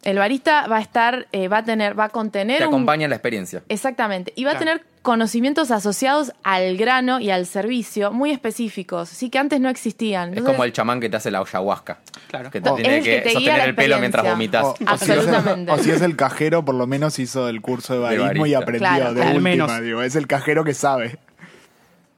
El 0.02 0.18
barista 0.18 0.66
va 0.66 0.78
a 0.78 0.80
estar, 0.80 1.26
eh, 1.32 1.48
va 1.48 1.58
a 1.58 1.64
tener, 1.64 1.98
va 1.98 2.04
a 2.04 2.08
contener 2.08 2.58
Te 2.58 2.64
un- 2.64 2.74
acompaña 2.74 3.04
en 3.04 3.10
la 3.10 3.16
experiencia. 3.16 3.62
Exactamente. 3.68 4.32
Y 4.36 4.44
va 4.44 4.52
a 4.52 4.58
tener 4.58 4.82
conocimientos 5.02 5.70
asociados 5.70 6.32
al 6.44 6.78
grano 6.78 7.20
y 7.20 7.30
al 7.30 7.44
servicio 7.44 8.10
muy 8.10 8.30
específicos, 8.30 9.10
sí 9.10 9.28
que 9.28 9.38
antes 9.38 9.60
no 9.60 9.68
existían. 9.68 10.32
Es 10.32 10.42
como 10.42 10.64
el 10.64 10.72
chamán 10.72 10.98
que 10.98 11.10
te 11.10 11.16
hace 11.18 11.30
la 11.30 11.40
ayahuasca. 11.40 11.98
Claro. 12.28 12.50
Que 12.50 12.60
te 12.62 12.70
O 12.70 12.74
tiene 12.74 12.98
es 12.98 13.04
que 13.04 13.10
que, 13.16 13.20
te 13.20 13.28
guía 13.28 13.34
sostener 13.34 13.58
la 13.58 13.64
el 13.66 13.74
pelo 13.74 13.98
mientras 13.98 14.24
vomitas. 14.24 14.64
O, 14.64 14.70
o 14.70 14.76
si 14.76 14.84
es 14.84 14.88
el, 15.10 15.18
Absolutamente. 15.18 15.72
o 15.72 15.78
si 15.78 15.90
es 15.90 16.00
el 16.00 16.16
cajero, 16.16 16.64
por 16.64 16.74
lo 16.74 16.86
menos 16.86 17.18
hizo 17.18 17.48
el 17.50 17.60
curso 17.60 17.92
de 17.94 18.00
barismo 18.00 18.46
y 18.46 18.54
aprendió 18.54 18.88
Claro, 18.88 19.12
de 19.14 19.20
al 19.22 19.28
última, 19.36 19.40
menos. 19.42 19.80
digo. 19.82 20.02
Es 20.02 20.16
el 20.16 20.26
cajero 20.26 20.64
que 20.64 20.72
sabe. 20.72 21.18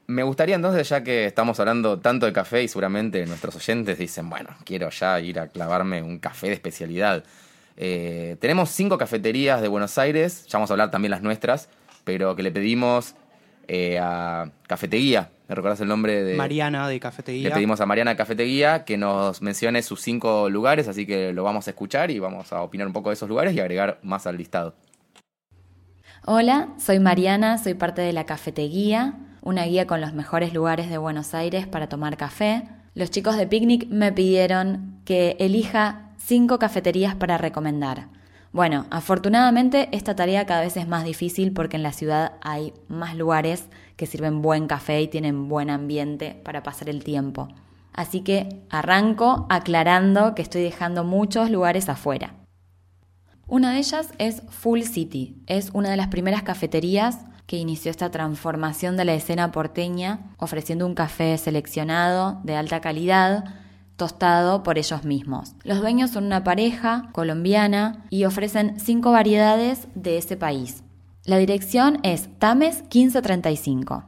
Me 0.08 0.22
gustaría 0.22 0.54
entonces, 0.54 0.88
ya 0.88 1.02
que 1.02 1.26
estamos 1.26 1.58
hablando 1.58 1.98
tanto 1.98 2.26
de 2.26 2.32
café 2.32 2.62
y 2.62 2.68
seguramente 2.68 3.26
nuestros 3.26 3.56
oyentes 3.56 3.98
dicen, 3.98 4.30
bueno, 4.30 4.50
quiero 4.64 4.88
ya 4.90 5.18
ir 5.20 5.40
a 5.40 5.48
clavarme 5.48 6.02
un 6.02 6.18
café 6.18 6.46
de 6.46 6.52
especialidad. 6.52 7.24
Eh, 7.76 8.36
tenemos 8.40 8.70
cinco 8.70 8.98
cafeterías 8.98 9.60
de 9.60 9.68
Buenos 9.68 9.98
Aires, 9.98 10.46
ya 10.46 10.58
vamos 10.58 10.70
a 10.70 10.74
hablar 10.74 10.90
también 10.90 11.10
las 11.10 11.22
nuestras, 11.22 11.68
pero 12.04 12.36
que 12.36 12.42
le 12.44 12.52
pedimos 12.52 13.16
eh, 13.68 13.98
a 13.98 14.48
Cafetería, 14.68 15.30
¿me 15.48 15.56
recordás 15.56 15.80
el 15.80 15.88
nombre 15.88 16.22
de...? 16.22 16.36
Mariana 16.36 16.88
de 16.88 17.00
Cafetería. 17.00 17.48
Le 17.48 17.54
pedimos 17.54 17.80
a 17.80 17.86
Mariana 17.86 18.16
Cafetería 18.16 18.84
que 18.84 18.96
nos 18.96 19.42
mencione 19.42 19.82
sus 19.82 20.00
cinco 20.02 20.48
lugares, 20.48 20.86
así 20.86 21.04
que 21.04 21.32
lo 21.32 21.42
vamos 21.42 21.66
a 21.66 21.70
escuchar 21.70 22.12
y 22.12 22.20
vamos 22.20 22.52
a 22.52 22.62
opinar 22.62 22.86
un 22.86 22.92
poco 22.92 23.10
de 23.10 23.14
esos 23.14 23.28
lugares 23.28 23.54
y 23.54 23.60
agregar 23.60 23.98
más 24.02 24.28
al 24.28 24.38
listado. 24.38 24.74
Hola, 26.24 26.68
soy 26.78 27.00
Mariana, 27.00 27.58
soy 27.58 27.74
parte 27.74 28.02
de 28.02 28.12
la 28.12 28.24
Cafeteguía, 28.24 29.14
una 29.46 29.64
guía 29.64 29.86
con 29.86 30.00
los 30.00 30.12
mejores 30.12 30.52
lugares 30.52 30.90
de 30.90 30.98
Buenos 30.98 31.32
Aires 31.32 31.68
para 31.68 31.88
tomar 31.88 32.16
café. 32.16 32.64
Los 32.94 33.12
chicos 33.12 33.36
de 33.36 33.46
Picnic 33.46 33.86
me 33.88 34.10
pidieron 34.10 35.00
que 35.04 35.36
elija 35.38 36.10
cinco 36.18 36.58
cafeterías 36.58 37.14
para 37.14 37.38
recomendar. 37.38 38.08
Bueno, 38.50 38.86
afortunadamente 38.90 39.88
esta 39.92 40.16
tarea 40.16 40.46
cada 40.46 40.62
vez 40.62 40.76
es 40.76 40.88
más 40.88 41.04
difícil 41.04 41.52
porque 41.52 41.76
en 41.76 41.84
la 41.84 41.92
ciudad 41.92 42.32
hay 42.40 42.72
más 42.88 43.14
lugares 43.14 43.68
que 43.94 44.06
sirven 44.06 44.42
buen 44.42 44.66
café 44.66 45.00
y 45.00 45.06
tienen 45.06 45.48
buen 45.48 45.70
ambiente 45.70 46.40
para 46.44 46.64
pasar 46.64 46.88
el 46.88 47.04
tiempo. 47.04 47.46
Así 47.92 48.22
que 48.22 48.62
arranco 48.68 49.46
aclarando 49.48 50.34
que 50.34 50.42
estoy 50.42 50.62
dejando 50.62 51.04
muchos 51.04 51.50
lugares 51.50 51.88
afuera. 51.88 52.34
Una 53.46 53.70
de 53.70 53.78
ellas 53.78 54.08
es 54.18 54.42
Full 54.48 54.82
City. 54.82 55.36
Es 55.46 55.70
una 55.72 55.90
de 55.90 55.96
las 55.96 56.08
primeras 56.08 56.42
cafeterías 56.42 57.20
que 57.46 57.56
inició 57.56 57.90
esta 57.90 58.10
transformación 58.10 58.96
de 58.96 59.04
la 59.04 59.14
escena 59.14 59.52
porteña, 59.52 60.32
ofreciendo 60.36 60.86
un 60.86 60.94
café 60.94 61.38
seleccionado, 61.38 62.40
de 62.42 62.56
alta 62.56 62.80
calidad, 62.80 63.44
tostado 63.96 64.62
por 64.62 64.78
ellos 64.78 65.04
mismos. 65.04 65.54
Los 65.64 65.80
dueños 65.80 66.10
son 66.10 66.24
una 66.24 66.44
pareja 66.44 67.08
colombiana 67.12 68.04
y 68.10 68.24
ofrecen 68.24 68.78
cinco 68.78 69.12
variedades 69.12 69.88
de 69.94 70.18
ese 70.18 70.36
país. 70.36 70.82
La 71.24 71.38
dirección 71.38 71.98
es 72.02 72.28
Tames 72.38 72.82
1535. 72.82 74.04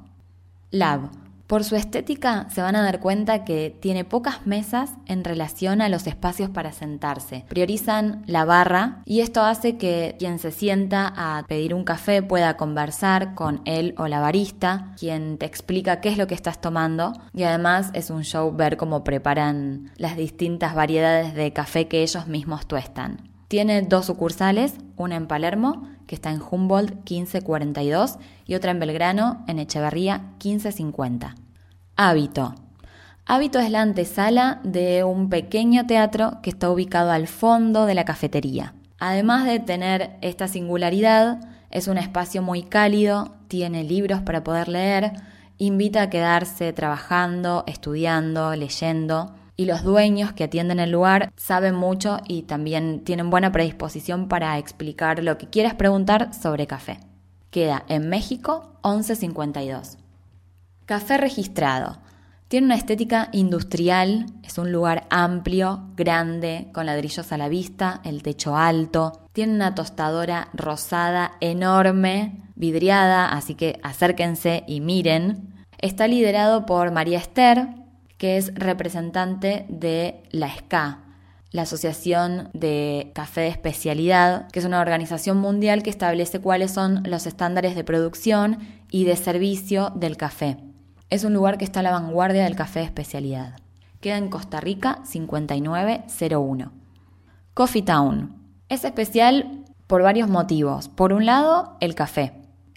Lab, 0.71 1.11
Por 1.49 1.65
su 1.65 1.77
estética 1.77 2.47
se 2.51 2.61
van 2.61 2.77
a 2.77 2.83
dar 2.83 3.01
cuenta 3.01 3.43
que 3.47 3.75
tiene 3.81 4.05
pocas 4.05 4.47
mesas 4.47 4.93
en 5.07 5.25
relación 5.25 5.81
a 5.81 5.89
los 5.89 6.07
espacios 6.07 6.51
para 6.51 6.73
sentarse. 6.73 7.47
Priorizan 7.49 8.23
la 8.27 8.45
barra 8.45 9.01
y 9.07 9.21
esto 9.21 9.41
hace 9.41 9.79
que 9.79 10.15
quien 10.19 10.39
se 10.39 10.51
sienta 10.51 11.11
a 11.17 11.47
pedir 11.49 11.73
un 11.73 11.85
café 11.85 12.23
pueda 12.23 12.59
conversar 12.59 13.35
con 13.35 13.63
él 13.65 13.95
o 13.97 14.09
la 14.09 14.21
barista, 14.21 14.93
quien 14.99 15.39
te 15.39 15.47
explica 15.47 16.03
qué 16.03 16.11
es 16.11 16.19
lo 16.19 16.27
que 16.27 16.35
estás 16.35 16.61
tomando 16.61 17.15
y 17.33 17.45
además 17.45 17.93
es 17.95 18.11
un 18.11 18.25
show 18.25 18.55
ver 18.55 18.77
cómo 18.77 19.03
preparan 19.03 19.91
las 19.97 20.19
distintas 20.19 20.75
variedades 20.75 21.33
de 21.33 21.55
café 21.55 21.89
que 21.89 22.03
ellos 22.03 22.27
mismos 22.27 22.67
tuestan. 22.67 23.27
Tiene 23.49 23.81
dos 23.81 24.05
sucursales, 24.05 24.75
una 24.99 25.17
en 25.17 25.27
Palermo, 25.27 25.89
que 26.09 26.17
está 26.17 26.33
en 26.33 26.41
Humboldt 26.43 26.95
1542, 27.09 28.19
y 28.47 28.57
otra 28.57 28.73
en 28.73 28.81
Belgrano, 28.81 29.45
en 29.47 29.61
Echeverría 29.61 30.19
1550. 30.43 31.37
Hábito. 31.95 32.55
Hábito 33.27 33.61
es 33.61 33.71
la 33.71 33.83
antesala 33.83 34.61
de 34.65 35.05
un 35.05 35.29
pequeño 35.29 35.87
teatro 35.87 36.39
que 36.43 36.51
está 36.51 36.71
ubicado 36.71 37.13
al 37.13 37.29
fondo 37.29 37.87
de 37.87 37.95
la 37.95 38.05
cafetería. 38.05 38.75
Además 38.99 39.45
de 39.45 39.61
tener 39.61 40.17
esta 40.23 40.49
singularidad, 40.49 41.39
es 41.71 41.87
un 41.87 41.99
espacio 41.99 42.43
muy 42.43 42.63
cálido, 42.63 43.37
tiene 43.47 43.85
libros 43.85 44.23
para 44.23 44.43
poder 44.43 44.69
leer, 44.69 45.13
invita 45.59 46.03
a 46.03 46.11
quedarse 46.11 46.73
trabajando, 46.73 47.65
estudiando, 47.67 48.57
leyendo 48.57 49.35
y 49.59 49.67
los 49.67 49.83
dueños 49.83 50.33
que 50.33 50.45
atienden 50.45 50.79
el 50.79 50.93
lugar 50.93 51.33
saben 51.37 51.75
mucho 51.75 52.19
y 52.29 52.43
también 52.43 53.03
tienen 53.03 53.29
buena 53.29 53.51
predisposición 53.51 54.29
para 54.29 54.57
explicar 54.57 55.23
lo 55.23 55.37
que 55.37 55.49
quieras 55.49 55.75
preguntar 55.75 56.33
sobre 56.33 56.69
café. 56.69 57.01
Queda 57.51 57.85
en 57.89 58.09
México 58.09 58.79
1152. 58.85 59.99
Café 60.87 61.19
registrado. 61.19 61.99
Tiene 62.47 62.67
una 62.67 62.77
estética 62.77 63.31
industrial, 63.33 64.27
es 64.45 64.59
un 64.59 64.71
lugar 64.71 65.07
amplio, 65.11 65.89
grande, 65.97 66.69
con 66.73 66.87
ladrillos 66.87 67.33
a 67.33 67.37
la 67.37 67.49
vista, 67.49 68.01
el 68.05 68.23
techo 68.23 68.57
alto. 68.57 69.25
Tiene 69.33 69.55
una 69.55 69.75
tostadora 69.75 70.51
rosada 70.55 71.33
enorme, 71.41 72.45
vidriada, 72.55 73.33
así 73.33 73.57
que 73.57 73.81
acérquense 73.83 74.63
y 74.69 74.81
miren. 74.81 75.53
Está 75.79 76.07
liderado 76.07 76.65
por 76.65 76.93
María 76.93 77.19
Esther, 77.19 77.69
que 78.19 78.37
es 78.37 78.53
representante 78.55 79.65
de 79.69 80.23
la 80.31 80.49
SCA, 80.49 81.05
la 81.51 81.63
Asociación 81.63 82.51
de 82.53 83.11
Café 83.15 83.43
de 83.43 83.49
Especialidad, 83.49 84.49
que 84.51 84.59
es 84.59 84.65
una 84.65 84.81
organización 84.81 85.39
mundial 85.39 85.83
que 85.83 85.91
establece 85.91 86.41
cuáles 86.41 86.73
son 86.73 87.03
los 87.05 87.27
estándares 87.27 87.75
de 87.75 87.85
producción 87.85 88.59
y 88.91 89.05
de 89.05 89.17
servicio 89.17 89.91
del 89.95 90.17
café. 90.17 90.59
Es 91.09 91.25
un 91.25 91.33
lugar 91.33 91.57
que 91.57 91.65
está 91.65 91.81
a 91.81 91.85
la 91.85 91.93
vanguardia 91.93 92.45
del 92.45 92.57
café 92.57 92.81
de 92.81 92.87
especialidad. 92.87 93.57
Queda 94.01 94.19
en 94.19 94.29
Costa 94.29 94.61
Rica 94.61 95.01
5901. 95.05 96.73
Coffee 97.55 97.83
Town. 97.83 98.37
Es 98.69 98.85
especial 98.85 99.65
por 99.87 100.03
varios 100.03 100.29
motivos. 100.29 100.89
Por 100.89 101.15
un 101.15 101.25
lado, 101.25 101.77
el 101.81 101.95
café. 101.95 102.35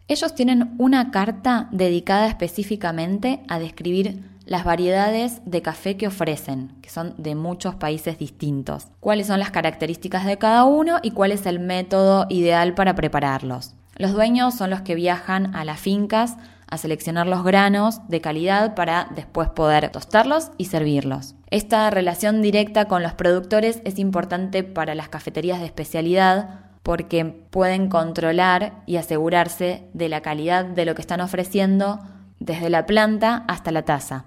Ellos 0.07 0.33
tienen 0.33 0.75
una 0.77 1.11
carta 1.11 1.67
dedicada 1.71 2.27
específicamente 2.27 3.43
a 3.49 3.59
describir 3.59 4.23
las 4.51 4.65
variedades 4.65 5.39
de 5.45 5.61
café 5.61 5.95
que 5.95 6.07
ofrecen, 6.07 6.73
que 6.81 6.89
son 6.89 7.13
de 7.17 7.35
muchos 7.35 7.73
países 7.75 8.17
distintos, 8.17 8.87
cuáles 8.99 9.27
son 9.27 9.39
las 9.39 9.49
características 9.49 10.25
de 10.25 10.37
cada 10.37 10.65
uno 10.65 10.99
y 11.01 11.11
cuál 11.11 11.31
es 11.31 11.45
el 11.45 11.61
método 11.61 12.25
ideal 12.27 12.73
para 12.73 12.93
prepararlos. 12.93 13.75
Los 13.95 14.11
dueños 14.11 14.53
son 14.53 14.69
los 14.69 14.81
que 14.81 14.93
viajan 14.93 15.55
a 15.55 15.63
las 15.63 15.79
fincas 15.79 16.35
a 16.67 16.77
seleccionar 16.77 17.27
los 17.27 17.45
granos 17.45 18.05
de 18.09 18.19
calidad 18.19 18.75
para 18.75 19.07
después 19.15 19.47
poder 19.47 19.87
tostarlos 19.87 20.51
y 20.57 20.65
servirlos. 20.65 21.33
Esta 21.49 21.89
relación 21.89 22.41
directa 22.41 22.89
con 22.89 23.03
los 23.03 23.13
productores 23.13 23.81
es 23.85 23.99
importante 23.99 24.65
para 24.65 24.95
las 24.95 25.07
cafeterías 25.07 25.61
de 25.61 25.67
especialidad 25.67 26.59
porque 26.83 27.23
pueden 27.23 27.87
controlar 27.87 28.83
y 28.85 28.97
asegurarse 28.97 29.87
de 29.93 30.09
la 30.09 30.19
calidad 30.19 30.65
de 30.65 30.83
lo 30.83 30.93
que 30.93 31.01
están 31.01 31.21
ofreciendo 31.21 32.01
desde 32.41 32.69
la 32.69 32.85
planta 32.85 33.45
hasta 33.47 33.71
la 33.71 33.83
taza. 33.83 34.25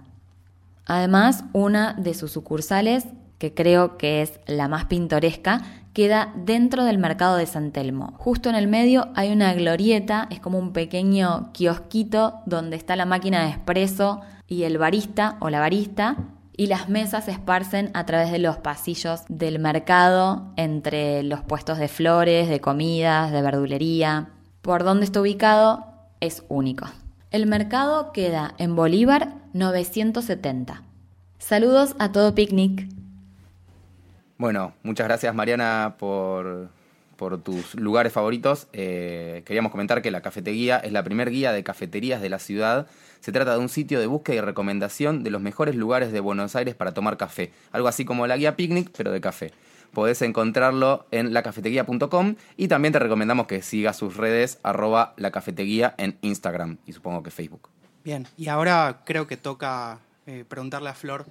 Además, 0.86 1.44
una 1.52 1.94
de 1.94 2.14
sus 2.14 2.32
sucursales, 2.32 3.06
que 3.38 3.54
creo 3.54 3.96
que 3.96 4.22
es 4.22 4.40
la 4.46 4.68
más 4.68 4.86
pintoresca, 4.86 5.62
queda 5.94 6.32
dentro 6.36 6.84
del 6.84 6.98
mercado 6.98 7.36
de 7.36 7.46
San 7.46 7.70
Telmo. 7.70 8.14
Justo 8.18 8.48
en 8.48 8.56
el 8.56 8.66
medio 8.66 9.08
hay 9.14 9.32
una 9.32 9.54
glorieta, 9.54 10.26
es 10.30 10.40
como 10.40 10.58
un 10.58 10.72
pequeño 10.72 11.50
kiosquito 11.52 12.40
donde 12.46 12.76
está 12.76 12.96
la 12.96 13.06
máquina 13.06 13.44
de 13.44 13.50
espresso 13.50 14.20
y 14.46 14.64
el 14.64 14.76
barista 14.76 15.36
o 15.40 15.48
la 15.50 15.60
barista. 15.60 16.16
Y 16.56 16.68
las 16.68 16.88
mesas 16.88 17.24
se 17.24 17.32
esparcen 17.32 17.90
a 17.94 18.06
través 18.06 18.30
de 18.30 18.38
los 18.38 18.58
pasillos 18.58 19.22
del 19.28 19.58
mercado, 19.58 20.52
entre 20.56 21.24
los 21.24 21.42
puestos 21.42 21.78
de 21.78 21.88
flores, 21.88 22.48
de 22.48 22.60
comidas, 22.60 23.32
de 23.32 23.42
verdulería. 23.42 24.28
Por 24.62 24.84
donde 24.84 25.04
está 25.04 25.20
ubicado 25.20 25.84
es 26.20 26.44
único. 26.48 26.86
El 27.32 27.46
mercado 27.46 28.12
queda 28.12 28.54
en 28.58 28.76
Bolívar 28.76 29.43
970. 29.54 30.82
Saludos 31.38 31.94
a 31.98 32.10
todo 32.12 32.34
picnic. 32.34 32.88
Bueno, 34.36 34.74
muchas 34.82 35.06
gracias 35.06 35.32
Mariana 35.32 35.94
por, 35.98 36.70
por 37.16 37.40
tus 37.40 37.76
lugares 37.76 38.12
favoritos. 38.12 38.66
Eh, 38.72 39.42
queríamos 39.46 39.70
comentar 39.70 40.02
que 40.02 40.10
la 40.10 40.22
cafetería 40.22 40.78
es 40.78 40.90
la 40.90 41.04
primer 41.04 41.30
guía 41.30 41.52
de 41.52 41.62
cafeterías 41.62 42.20
de 42.20 42.30
la 42.30 42.40
ciudad. 42.40 42.88
Se 43.20 43.30
trata 43.30 43.52
de 43.52 43.60
un 43.60 43.68
sitio 43.68 44.00
de 44.00 44.06
búsqueda 44.06 44.36
y 44.36 44.40
recomendación 44.40 45.22
de 45.22 45.30
los 45.30 45.40
mejores 45.40 45.76
lugares 45.76 46.10
de 46.10 46.18
Buenos 46.18 46.56
Aires 46.56 46.74
para 46.74 46.92
tomar 46.92 47.16
café. 47.16 47.52
Algo 47.70 47.86
así 47.86 48.04
como 48.04 48.26
la 48.26 48.36
guía 48.36 48.56
picnic, 48.56 48.90
pero 48.96 49.12
de 49.12 49.20
café. 49.20 49.52
Podés 49.92 50.20
encontrarlo 50.22 51.06
en 51.12 51.32
lacafetería.com 51.32 52.34
y 52.56 52.66
también 52.66 52.92
te 52.92 52.98
recomendamos 52.98 53.46
que 53.46 53.62
sigas 53.62 53.96
sus 53.96 54.16
redes 54.16 54.58
arroba 54.64 55.14
lacafetería 55.16 55.94
en 55.96 56.18
Instagram 56.22 56.78
y 56.84 56.92
supongo 56.92 57.22
que 57.22 57.30
Facebook. 57.30 57.73
Bien, 58.04 58.28
y 58.36 58.48
ahora 58.48 59.00
creo 59.04 59.26
que 59.26 59.36
toca 59.38 59.98
eh, 60.26 60.44
preguntarle 60.46 60.90
a 60.90 60.94
Flor 60.94 61.26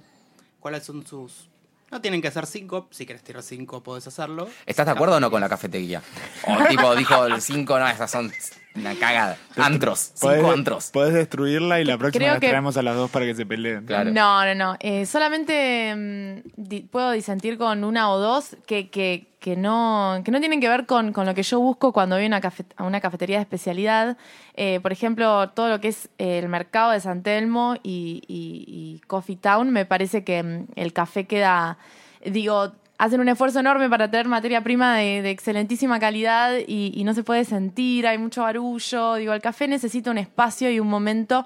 cuáles 0.60 0.84
son 0.84 1.06
sus 1.06 1.48
no 1.90 2.00
tienen 2.00 2.20
que 2.20 2.30
ser 2.32 2.46
cinco, 2.46 2.88
si 2.90 3.06
quieres 3.06 3.22
tirar 3.22 3.44
cinco 3.44 3.80
puedes 3.80 4.04
hacerlo. 4.08 4.48
¿Estás 4.66 4.86
de 4.86 4.92
acuerdo 4.92 5.14
o 5.14 5.20
no 5.20 5.30
con 5.30 5.40
la 5.40 5.48
cafetería? 5.48 6.02
O 6.44 6.66
tipo 6.68 6.96
dijo 6.96 7.26
el 7.26 7.40
cinco, 7.40 7.78
no, 7.78 7.86
esas 7.86 8.10
son 8.10 8.32
una 8.76 8.94
cagada. 8.96 9.36
Antros, 9.56 10.10
cinco 10.14 10.50
antros. 10.50 10.90
Podés 10.90 11.14
destruirla 11.14 11.80
y 11.80 11.84
la 11.84 11.96
próxima 11.96 12.24
Creo 12.26 12.40
que- 12.40 12.48
traemos 12.48 12.76
a 12.76 12.82
las 12.82 12.96
dos 12.96 13.10
para 13.10 13.24
que 13.24 13.34
se 13.34 13.46
peleen. 13.46 13.84
Claro. 13.86 14.10
No, 14.10 14.44
no, 14.44 14.54
no. 14.54 14.76
Eh, 14.80 15.06
solamente 15.06 15.94
mm, 15.94 16.48
di- 16.56 16.80
puedo 16.82 17.12
disentir 17.12 17.56
con 17.58 17.84
una 17.84 18.10
o 18.10 18.18
dos 18.18 18.56
que, 18.66 18.90
que, 18.90 19.28
que, 19.38 19.56
no, 19.56 20.20
que 20.24 20.30
no 20.32 20.40
tienen 20.40 20.60
que 20.60 20.68
ver 20.68 20.86
con, 20.86 21.12
con 21.12 21.24
lo 21.26 21.34
que 21.34 21.42
yo 21.44 21.60
busco 21.60 21.92
cuando 21.92 22.16
voy 22.16 22.24
a 22.24 22.26
una, 22.28 22.40
cafe- 22.40 22.64
a 22.76 22.82
una 22.84 23.00
cafetería 23.00 23.36
de 23.36 23.42
especialidad. 23.42 24.16
Eh, 24.56 24.80
por 24.80 24.90
ejemplo, 24.92 25.50
todo 25.50 25.68
lo 25.68 25.80
que 25.80 25.88
es 25.88 26.08
el 26.18 26.48
mercado 26.48 26.90
de 26.92 27.00
San 27.00 27.22
Telmo 27.22 27.76
y, 27.82 28.22
y- 28.26 28.64
y 28.66 29.00
Coffee 29.06 29.36
Town, 29.36 29.70
me 29.70 29.84
parece 29.86 30.24
que 30.24 30.42
mm, 30.42 30.66
el 30.74 30.92
café 30.92 31.26
queda, 31.26 31.78
digo, 32.24 32.72
hacen 33.04 33.20
un 33.20 33.28
esfuerzo 33.28 33.60
enorme 33.60 33.90
para 33.90 34.10
tener 34.10 34.28
materia 34.28 34.62
prima 34.62 34.96
de, 34.96 35.28
excelentísima 35.28 36.00
calidad 36.00 36.56
y, 36.66 37.02
no 37.04 37.12
se 37.12 37.22
puede 37.22 37.44
sentir, 37.44 38.06
hay 38.06 38.16
mucho 38.16 38.42
barullo. 38.42 39.16
Digo, 39.16 39.34
el 39.34 39.42
café 39.42 39.68
necesita 39.68 40.10
un 40.10 40.16
espacio 40.16 40.70
y 40.70 40.80
un 40.80 40.88
momento 40.88 41.44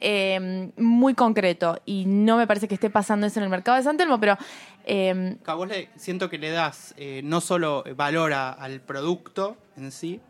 eh, 0.00 0.72
muy 0.76 1.14
concreto 1.14 1.80
y 1.86 2.06
no 2.06 2.36
me 2.36 2.48
parece 2.48 2.66
que 2.66 2.74
esté 2.74 2.90
pasando 2.90 3.26
eso 3.26 3.38
en 3.38 3.44
el 3.44 3.50
mercado 3.50 3.76
de 3.76 3.84
San 3.84 3.96
Telmo, 3.96 4.18
pero 4.18 4.36
eh, 4.84 5.36
vos 5.46 5.68
siento 5.94 6.28
que 6.28 6.38
le 6.38 6.50
das 6.50 6.92
eh, 6.96 7.20
no 7.22 7.40
solo 7.40 7.84
valor 7.94 8.32
al 8.32 8.80
producto 8.80 9.56
en 9.76 9.92
sí, 9.92 10.20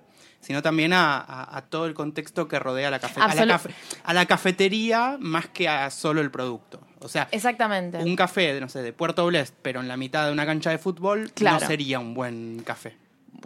sino 0.47 0.63
también 0.63 0.93
a, 0.93 1.17
a- 1.19 1.57
a 1.57 1.63
todo 1.63 1.87
el 1.87 1.95
contexto 1.95 2.47
que 2.49 2.59
rodea 2.59 2.91
la 2.91 2.97
a, 2.97 3.35
la 3.35 3.47
cafe- 3.47 3.75
a 4.05 4.15
la 4.15 4.27
cafetería 4.27 5.17
más 5.21 5.49
que 5.49 5.69
a 5.69 5.91
solo 5.91 6.21
el 6.21 6.31
producto. 6.31 6.81
O 7.01 7.09
sea, 7.09 7.29
exactamente. 7.31 7.99
un 7.99 8.17
café, 8.17 8.55
de, 8.55 8.61
no 8.61 8.69
sé, 8.69 8.83
de 8.83 8.93
Puerto 8.93 9.27
Blest, 9.27 9.55
pero 9.63 9.81
en 9.81 9.89
la 9.89 9.97
mitad 9.97 10.27
de 10.27 10.33
una 10.33 10.47
cancha 10.47 10.71
de 10.71 10.79
fútbol, 10.79 11.31
Claro. 11.35 11.61
no 11.61 11.67
sería 11.67 11.99
un 12.01 12.15
buen 12.15 12.63
café, 12.65 12.97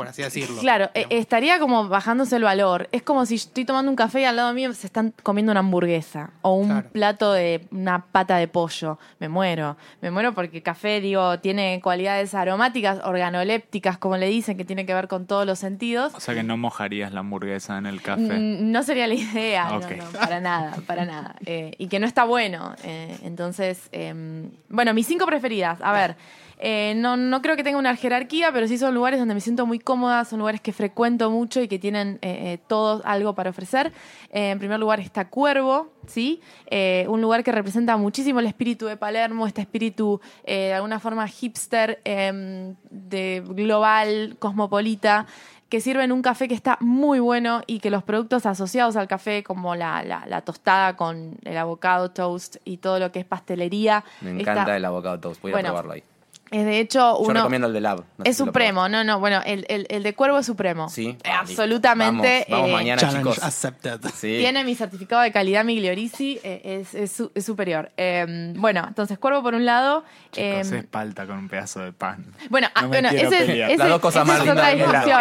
por 0.00 0.08
así 0.08 0.22
decirlo. 0.22 0.60
Claro, 0.60 0.86
eh, 0.94 1.00
digamos. 1.00 1.20
estaría 1.20 1.58
como 1.58 1.88
bajándose 1.88 2.36
el 2.36 2.42
valor. 2.42 2.88
Es 2.92 3.02
como 3.02 3.26
si 3.26 3.34
estoy 3.34 3.64
tomando 3.66 3.90
un 3.90 3.96
café 3.96 4.22
y 4.22 4.24
al 4.24 4.36
lado 4.36 4.52
mío 4.54 4.72
se 4.72 4.86
están 4.86 5.12
comiendo 5.22 5.52
una 5.52 5.60
hamburguesa 5.60 6.30
o 6.42 6.54
un 6.54 6.68
Claro. 6.68 6.88
plato 6.90 7.32
de 7.34 7.66
una 7.70 8.06
pata 8.06 8.36
de 8.38 8.48
pollo. 8.48 8.98
Me 9.18 9.28
muero. 9.28 9.76
Me 10.00 10.10
muero 10.10 10.32
porque 10.34 10.56
el 10.58 10.62
café, 10.62 11.00
digo, 11.02 11.38
tiene 11.40 11.80
cualidades 11.82 12.34
aromáticas, 12.34 13.00
organolépticas, 13.04 13.98
como 13.98 14.16
le 14.16 14.26
dicen, 14.28 14.56
que 14.56 14.64
tiene 14.64 14.86
que 14.86 14.94
ver 14.94 15.06
con 15.08 15.26
todos 15.26 15.44
los 15.46 15.58
sentidos. 15.58 16.14
O 16.14 16.20
sea 16.20 16.34
que 16.34 16.42
no 16.42 16.56
mojarías 16.56 17.12
la 17.12 17.20
hamburguesa 17.20 17.76
en 17.78 17.86
el 17.86 18.00
café. 18.00 18.38
No 18.38 18.82
sería 18.82 19.06
la 19.06 19.14
idea, 19.14 19.68
no, 19.68 19.80
no, 19.80 19.86
para 20.18 20.40
nada, 20.40 20.76
para 20.86 21.04
nada. 21.04 21.36
Eh, 21.44 21.72
y 21.78 21.88
que 21.88 21.98
no 21.98 22.06
está 22.06 22.24
bueno. 22.24 22.74
Eh, 22.84 23.18
entonces, 23.22 23.88
em, 23.92 24.50
bueno, 24.68 24.94
mis 24.94 25.06
cinco 25.06 25.26
preferidas. 25.26 25.78
A 25.82 25.92
ver, 25.92 26.16
Eh, 26.62 26.92
no, 26.96 27.16
no 27.16 27.40
creo 27.40 27.56
que 27.56 27.64
tenga 27.64 27.78
una 27.78 27.96
jerarquía, 27.96 28.52
pero 28.52 28.68
sí 28.68 28.76
son 28.76 28.94
lugares 28.94 29.18
donde 29.18 29.32
me 29.34 29.40
siento 29.40 29.64
muy 29.64 29.78
cómoda, 29.78 30.24
son 30.26 30.40
lugares 30.40 30.60
que 30.60 30.72
frecuento 30.74 31.30
mucho 31.30 31.62
y 31.62 31.68
que 31.68 31.78
tienen 31.78 32.18
eh, 32.20 32.52
eh, 32.52 32.58
todos 32.68 33.00
algo 33.06 33.34
para 33.34 33.48
ofrecer. 33.48 33.92
Eh, 34.30 34.50
en 34.50 34.58
primer 34.58 34.78
lugar 34.78 35.00
está 35.00 35.28
Cuervo, 35.28 35.90
¿sí? 36.06 36.42
Eh, 36.66 37.06
un 37.08 37.22
lugar 37.22 37.42
que 37.44 37.50
representa 37.52 37.96
muchísimo 37.96 38.40
el 38.40 38.46
espíritu 38.46 38.84
de 38.86 38.96
Palermo, 38.98 39.46
este 39.46 39.62
espíritu 39.62 40.20
eh, 40.44 40.66
de 40.68 40.74
alguna 40.74 41.00
forma 41.00 41.26
hipster, 41.26 42.00
de 42.04 43.42
global, 43.46 44.36
cosmopolita 44.38 45.26
que 45.70 45.80
sirven 45.80 46.10
un 46.10 46.20
café 46.20 46.48
que 46.48 46.54
está 46.54 46.76
muy 46.80 47.20
bueno 47.20 47.62
y 47.68 47.78
que 47.78 47.90
los 47.90 48.02
productos 48.02 48.44
asociados 48.44 48.96
al 48.96 49.06
café, 49.06 49.44
como 49.44 49.76
la, 49.76 50.02
la- 50.02 50.26
la 50.26 50.40
tostada 50.42 50.96
con 50.96 51.36
el 51.44 51.56
avocado 51.56 52.10
toast 52.10 52.56
y 52.64 52.78
todo 52.78 52.98
lo 52.98 53.12
que 53.12 53.20
es 53.20 53.24
pastelería, 53.24 54.02
Me 54.20 54.30
encanta 54.32 54.62
está- 54.62 54.76
el 54.76 54.84
avocado 54.84 55.20
toast. 55.20 55.40
Voy 55.40 55.52
a 55.52 55.54
probarlo 55.68 55.92
ahí. 55.92 56.02
Es 56.50 56.64
de 56.64 56.80
hecho 56.80 56.98
Yo 56.98 57.18
uno... 57.18 57.34
recomiendo 57.34 57.66
el 57.68 57.72
de 57.72 57.80
Lab. 57.80 58.04
no 58.18 58.24
es 58.24 58.36
supremo, 58.36 58.88
no, 58.88 59.04
no, 59.04 59.20
bueno, 59.20 59.40
el, 59.46 59.64
el- 59.68 59.86
el 59.88 60.02
de 60.02 60.14
cuervo 60.14 60.38
es 60.38 60.46
supremo. 60.46 60.88
Sí. 60.88 61.16
Eh, 61.22 61.30
Ah, 61.30 61.40
absolutamente. 61.40 62.46
Vamos, 62.48 62.62
vamos 62.64 62.68
eh, 62.68 62.72
mañana, 62.72 63.00
Challenge 63.00 63.30
chicos. 63.30 63.44
accepted. 63.44 64.00
Sí. 64.14 64.36
Tiene 64.40 64.64
mi 64.64 64.74
certificado 64.74 65.22
de 65.22 65.32
calidad 65.32 65.64
Migliorisi, 65.64 66.40
eh, 66.42 66.60
es, 66.82 66.94
es 66.94 67.12
su- 67.12 67.30
es 67.34 67.44
superior. 67.44 67.90
Eh, 67.96 68.52
bueno, 68.56 68.84
entonces 68.86 69.18
cuervo 69.18 69.42
por 69.42 69.54
un 69.54 69.64
lado. 69.64 70.04
Chicos, 70.32 70.38
eh, 70.72 70.78
es 70.78 70.84
palta 70.86 71.26
con 71.26 71.38
un 71.38 71.48
pedazo 71.48 71.80
de 71.80 71.92
pan. 71.92 72.26
bueno, 72.50 72.68
ah, 72.74 72.82
No 72.82 72.88
me 72.88 73.00
bueno 73.00 73.08
ese, 73.10 73.76
Las 73.76 73.88
dos 73.88 74.00
cosas 74.00 74.26
más. 74.26 74.40
El, 74.40 74.48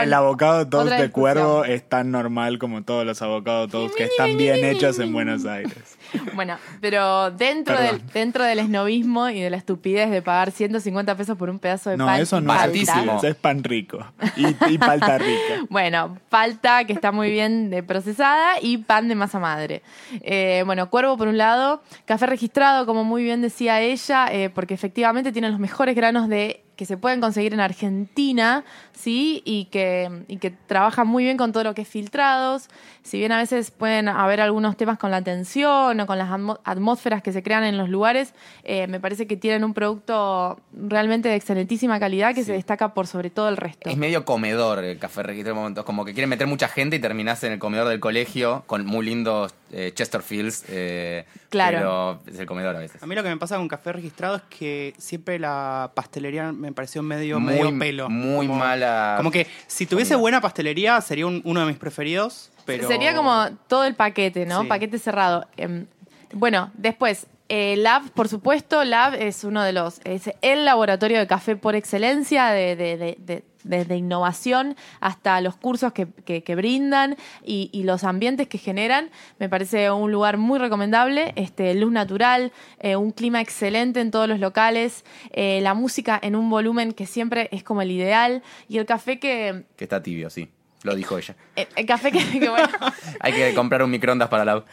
el 0.04 0.14
avocado 0.14 0.68
toast 0.68 0.92
de 0.92 1.10
cuervo 1.12 1.64
es 1.64 1.88
tan 1.88 2.12
normal 2.12 2.60
como 2.60 2.84
todos 2.84 3.06
los 3.06 3.22
avocados 3.22 3.70
toast 3.72 3.96
que 3.96 4.06
están 4.06 4.36
bien 4.38 4.64
hechos 4.66 5.00
en 5.00 5.14
Buenos 5.14 5.46
Aires. 5.46 5.98
Bueno, 6.34 6.58
pero 6.82 7.30
dentro 7.32 7.76
Perdón. 7.76 7.98
del, 8.00 8.08
dentro 8.14 8.44
del 8.44 8.60
esnovismo 8.60 9.30
y 9.30 9.40
de 9.42 9.50
la 9.50 9.58
estupidez 9.58 10.10
de 10.10 10.22
pagar 10.22 10.52
150 10.52 11.16
pesos 11.20 11.38
por 11.38 11.50
un 11.50 11.60
pedazo 11.60 11.90
de 11.90 11.98
No, 11.98 12.06
pan. 12.06 12.22
eso 12.22 12.40
no 12.40 12.54
es 12.56 12.74
eso 12.90 13.28
es 13.28 13.36
pan 13.36 13.64
rico 13.64 14.00
y, 14.38 14.48
y 14.74 14.78
palta 14.78 15.18
rica. 15.18 15.54
Bueno, 15.70 16.18
falta 16.30 16.86
que 16.86 16.94
está 16.94 17.12
muy 17.12 17.30
bien 17.30 17.70
de 17.70 17.84
procesada 17.84 18.54
y 18.62 18.78
pan 18.78 19.08
de 19.10 19.16
masa 19.16 19.38
madre. 19.40 19.82
Eh, 20.22 20.64
bueno, 20.66 20.90
cuervo 20.90 21.18
por 21.18 21.28
un 21.28 21.38
lado, 21.38 21.82
café 22.06 22.26
registrado, 22.26 22.86
como 22.86 23.04
muy 23.04 23.24
bien 23.24 23.42
decía 23.42 23.82
ella, 23.82 24.28
eh, 24.32 24.50
porque 24.50 24.74
efectivamente 24.74 25.32
tienen 25.32 25.52
los 25.52 25.60
mejores 25.60 25.94
granos 25.96 26.30
de 26.30 26.64
que 26.80 26.86
se 26.86 26.96
pueden 26.96 27.20
conseguir 27.20 27.54
en 27.54 27.60
Argentina, 27.60 28.64
¿sí? 28.94 29.42
Y 29.44 29.66
que, 29.66 30.24
y 30.30 30.38
que 30.38 30.50
trabajan 30.50 31.10
muy 31.10 31.26
bien 31.26 31.36
con 31.36 31.52
todo 31.52 31.66
lo 31.66 31.76
que 31.76 31.82
es 31.82 31.90
filtrados. 31.90 32.70
Si 33.04 33.18
bien 33.20 33.34
a 33.34 33.38
veces 33.38 33.70
pueden 33.70 34.08
haber 34.08 34.40
algunos 34.40 34.78
temas 34.78 34.98
con 34.98 35.12
la 35.12 35.18
atención 35.18 36.00
o 36.00 36.08
con 36.08 36.18
las 36.18 36.30
atmósferas 36.64 37.22
que 37.22 37.34
se 37.34 37.44
crean 37.44 37.66
en 37.66 37.78
los 37.78 37.90
lugares, 37.90 38.34
eh, 38.64 38.88
me 38.88 39.02
parece 39.02 39.28
que 39.28 39.36
tienen 39.36 39.66
un 39.66 39.74
producto 39.74 40.62
realmente 40.72 41.28
de 41.28 41.36
excelentísima 41.36 42.00
calidad 42.00 42.34
que 42.34 42.46
se 42.46 42.54
destaca 42.54 42.94
por 42.94 43.08
sobre 43.08 43.30
todo 43.30 43.50
el 43.50 43.58
resto. 43.58 43.90
Es 43.90 43.98
medio 43.98 44.24
comedor 44.24 44.82
el 44.82 44.98
café 45.00 45.22
registro 45.24 45.54
de 45.54 45.60
momentos. 45.60 45.84
Como 45.84 46.06
que 46.06 46.14
quieren 46.14 46.30
meter 46.30 46.48
mucha 46.48 46.70
gente 46.70 46.96
y 46.96 47.00
terminás 47.00 47.44
en 47.44 47.52
el 47.52 47.60
comedor 47.60 47.90
del 47.90 48.00
colegio 48.00 48.64
con 48.68 48.86
muy 48.86 49.06
lindos 49.06 49.54
eh, 49.72 49.92
Chesterfields. 49.94 50.66
eh, 50.70 51.26
Claro. 51.50 52.20
Pero 52.26 52.34
es 52.34 52.40
el 52.40 52.46
comedor 52.46 52.76
a 52.76 52.80
veces. 52.80 53.02
A 53.02 53.08
mí 53.08 53.16
lo 53.16 53.24
que 53.24 53.30
me 53.30 53.38
pasa 53.38 53.58
con 53.58 53.68
café 53.68 53.92
registrado 53.94 54.36
es 54.36 54.42
que 54.44 54.94
siempre 54.98 55.40
la 55.40 55.92
pastelería 55.96 56.52
me 56.52 56.72
pareció 56.72 57.02
medio, 57.02 57.40
Muy- 57.40 57.54
medio 57.56 57.80
pelo. 57.80 58.10
muy 58.10 58.48
Como- 58.48 58.60
mala 58.60 59.16
Como 59.18 59.32
que 59.32 59.48
si 59.68 59.86
tuviese 59.86 60.16
buena 60.16 60.42
pastelería 60.42 61.00
sería 61.02 61.26
un- 61.26 61.42
uno 61.46 61.62
de 61.62 61.66
mis 61.68 61.78
preferidos, 61.78 62.52
pero... 62.66 62.88
Sería 62.88 63.16
como 63.16 63.50
todo 63.68 63.86
el 63.86 63.96
paquete, 63.96 64.46
¿no? 64.46 64.62
Sí. 64.62 64.68
Paquete 64.68 65.00
cerrado. 65.00 65.48
Em, 65.58 65.88
bueno, 66.34 66.72
después, 66.76 67.26
eh, 67.50 67.76
Lab, 67.78 68.10
por 68.12 68.28
supuesto, 68.30 68.84
Lab 68.84 69.16
es 69.16 69.44
uno 69.44 69.64
de 69.64 69.74
los, 69.74 70.00
es 70.06 70.32
el 70.42 70.66
laboratorio 70.66 71.20
de 71.20 71.28
café 71.28 71.56
por 71.56 71.76
excelencia, 71.76 72.48
de, 72.52 72.76
de- 72.76 72.98
de- 72.98 73.18
de- 73.20 73.44
desde 73.64 73.98
innovación 73.98 74.78
hasta 75.02 75.42
los 75.42 75.58
cursos 75.58 75.92
que, 75.92 76.08
que- 76.26 76.44
que 76.44 76.56
brindan 76.56 77.18
y, 77.44 77.70
y 77.74 77.84
los 77.84 78.06
ambientes 78.06 78.48
que 78.48 78.58
generan. 78.58 79.10
Me 79.38 79.50
parece 79.50 79.92
un 79.92 80.12
lugar 80.14 80.38
muy 80.38 80.60
recomendable, 80.60 81.34
este, 81.36 81.74
luz 81.76 81.92
natural, 81.92 82.54
eh, 82.80 82.96
un 82.96 83.12
clima 83.12 83.42
excelente 83.42 84.00
en 84.00 84.12
todos 84.12 84.30
los 84.30 84.40
locales, 84.40 85.04
eh, 85.32 85.60
la 85.62 85.74
música 85.74 86.18
en 86.24 86.38
un 86.38 86.50
volumen 86.50 86.94
que 86.94 87.06
siempre 87.06 87.50
es 87.52 87.62
como 87.64 87.82
el 87.82 87.92
ideal 87.92 88.44
y 88.70 88.78
el 88.78 88.86
café 88.86 89.20
que... 89.20 89.66
Que 89.76 89.84
está 89.84 90.02
tibio, 90.02 90.30
sí. 90.30 90.48
Lo 90.84 90.96
dijo 90.96 91.18
ella. 91.18 91.36
El, 91.58 91.68
el 91.76 91.86
café 91.86 92.10
que, 92.14 92.40
que, 92.40 92.48
bueno, 92.48 92.70
Hay 93.20 93.34
que 93.34 93.54
comprar 93.54 93.84
un 93.84 93.92
microondas 93.92 94.30
para 94.30 94.46
la... 94.46 94.64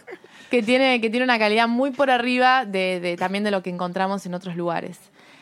que 0.51 0.63
tiene, 0.63 1.01
que 1.01 1.11
tiene 1.11 1.25
una 1.25 1.39
calidad 1.39 1.69
muy 1.69 1.91
por 1.91 2.11
arriba 2.11 2.65
de, 2.65 3.17
también 3.19 3.45
de 3.45 3.51
lo 3.51 3.63
que 3.63 3.71
encontramos 3.71 4.27
en 4.27 4.35
otros 4.35 4.57
lugares. 4.57 4.99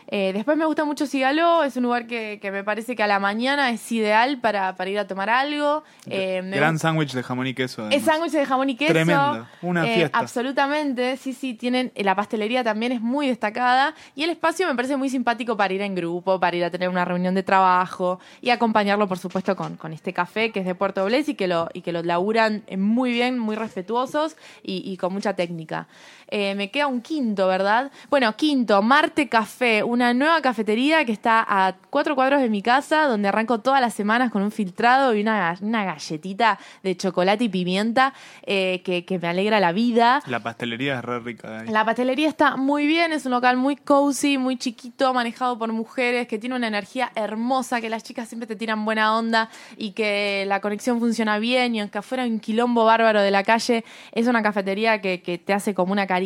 Eh, 0.09 0.33
después 0.35 0.57
me 0.57 0.67
gusta 0.67 0.85
mucho 0.85 1.07
Sigaló, 1.07 1.65
es 1.65 1.77
un 1.77 1.83
lugar 1.85 2.07
que, 2.07 2.39
que 2.41 2.51
me 2.51 2.63
parece 2.63 2.95
que 2.95 3.03
a 3.03 3.07
la 3.07 3.19
mañana 3.19 3.71
es 3.71 3.91
ideal 3.91 4.39
para, 4.41 4.77
para 4.77 4.91
ir 4.91 4.99
a 4.99 5.07
tomar 5.07 5.31
algo. 5.31 5.83
Eh, 6.07 6.43
Gran 6.55 6.79
sándwich 6.79 7.13
de 7.13 7.23
jamón 7.23 7.47
y 7.47 7.55
queso. 7.55 7.89
es 7.91 8.03
sándwich 8.05 8.33
de 8.33 8.45
jamón 8.47 8.71
y 8.71 8.77
queso. 8.77 8.93
Tremendo, 8.93 9.47
una 9.63 9.87
Eh, 9.87 9.95
fiesta. 9.95 10.19
Absolutamente, 10.19 11.17
sí, 11.17 11.33
sí, 11.33 11.55
tienen. 11.55 11.91
La 11.97 12.15
pastelería 12.15 12.63
también 12.63 12.93
es 12.93 13.01
muy 13.01 13.27
destacada. 13.29 13.95
Y 14.15 14.23
el 14.25 14.31
espacio 14.31 14.67
me 14.69 14.75
parece 14.75 14.97
muy 14.97 15.09
simpático 15.09 15.57
para 15.57 15.73
ir 15.75 15.81
en 15.83 15.95
grupo, 15.95 16.39
para 16.39 16.57
ir 16.57 16.65
a 16.65 16.71
tener 16.71 16.89
una 16.89 17.05
reunión 17.05 17.35
de 17.35 17.43
trabajo 17.43 18.21
y 18.41 18.51
acompañarlo, 18.51 19.09
por 19.09 19.19
supuesto, 19.19 19.57
con, 19.57 19.77
con 19.77 19.93
este 19.93 20.13
café 20.13 20.53
que 20.53 20.61
es 20.61 20.67
de 20.67 20.75
Puerto 20.75 21.05
Blés 21.05 21.29
y 21.29 21.35
que 21.35 21.49
lo, 21.49 21.69
y 21.73 21.81
que 21.81 21.93
lo 21.93 22.03
laburan 22.03 22.63
muy 22.77 23.13
bien, 23.13 23.39
muy 23.39 23.57
respetuosos 23.57 24.37
y, 24.63 24.83
y 24.91 24.97
con 24.97 25.13
mucha 25.13 25.35
técnica. 25.35 25.89
Eh, 26.37 26.57
me 26.57 26.69
queda 26.69 26.89
un 26.89 27.01
quinto, 27.01 27.47
¿verdad? 27.47 27.93
Bueno, 28.11 28.35
quinto, 28.35 28.83
Marte 28.83 29.29
Café, 29.29 29.85
una 29.85 30.13
nueva 30.15 30.43
cafetería 30.43 31.05
que 31.05 31.13
está 31.13 31.47
a 31.47 31.77
cuatro 31.91 32.17
cuadros 32.17 32.41
de 32.41 32.49
mi 32.49 32.61
casa, 32.61 33.05
donde 33.05 33.29
arranco 33.29 33.61
todas 33.61 33.81
las 33.81 33.95
semanas 33.95 34.33
con 34.33 34.43
un 34.43 34.51
filtrado 34.51 35.15
y 35.15 35.21
una, 35.21 35.57
una 35.61 35.85
galletita 35.85 36.59
de 36.83 36.97
chocolate 36.97 37.45
y 37.45 37.49
pimienta 37.49 38.15
eh, 38.43 38.83
que, 38.85 39.05
que 39.05 39.21
me 39.21 39.29
alegra 39.29 39.61
la 39.61 39.71
vida. 39.71 40.25
La 40.27 40.41
pastelería 40.41 40.99
es 40.99 41.05
re 41.05 41.21
rica 41.21 41.61
ahí. 41.61 41.69
La 41.69 41.85
pastelería 41.85 42.27
está 42.27 42.57
muy 42.57 42.85
bien, 42.85 43.13
es 43.13 43.27
un 43.27 43.31
local 43.31 43.57
muy 43.57 43.77
cozy, 43.77 44.37
muy 44.37 44.57
chiquito, 44.57 45.15
manejado 45.15 45.57
por 45.57 45.73
mujeres, 45.73 46.27
que 46.27 46.41
tiene 46.41 46.57
una 46.57 46.67
energía 46.67 47.13
hermosa, 47.15 47.81
que 47.81 47.89
las 47.89 48.03
chicas 48.03 48.27
siempre 48.27 48.49
te 48.49 48.57
tiran 48.57 48.85
buena 48.85 49.17
onda 49.17 49.51
y 49.77 49.93
que 49.93 50.47
la 50.49 50.61
conexión 50.61 50.99
funciona 50.99 51.39
bien 51.39 51.77
y 51.77 51.81
aunque 51.81 51.99
afuera 51.99 52.25
hay 52.25 52.31
un 52.33 52.41
quilombo 52.41 52.85
bárbaro 52.85 53.21
de 53.21 53.31
la 53.31 53.45
calle, 53.45 53.85
es 54.11 54.27
una 54.27 54.43
cafetería 54.43 55.01
que, 55.01 55.23
que 55.23 55.39
te 55.39 55.53
hace 55.53 55.75
como 55.75 55.93
una 55.93 56.09
caricia. 56.09 56.24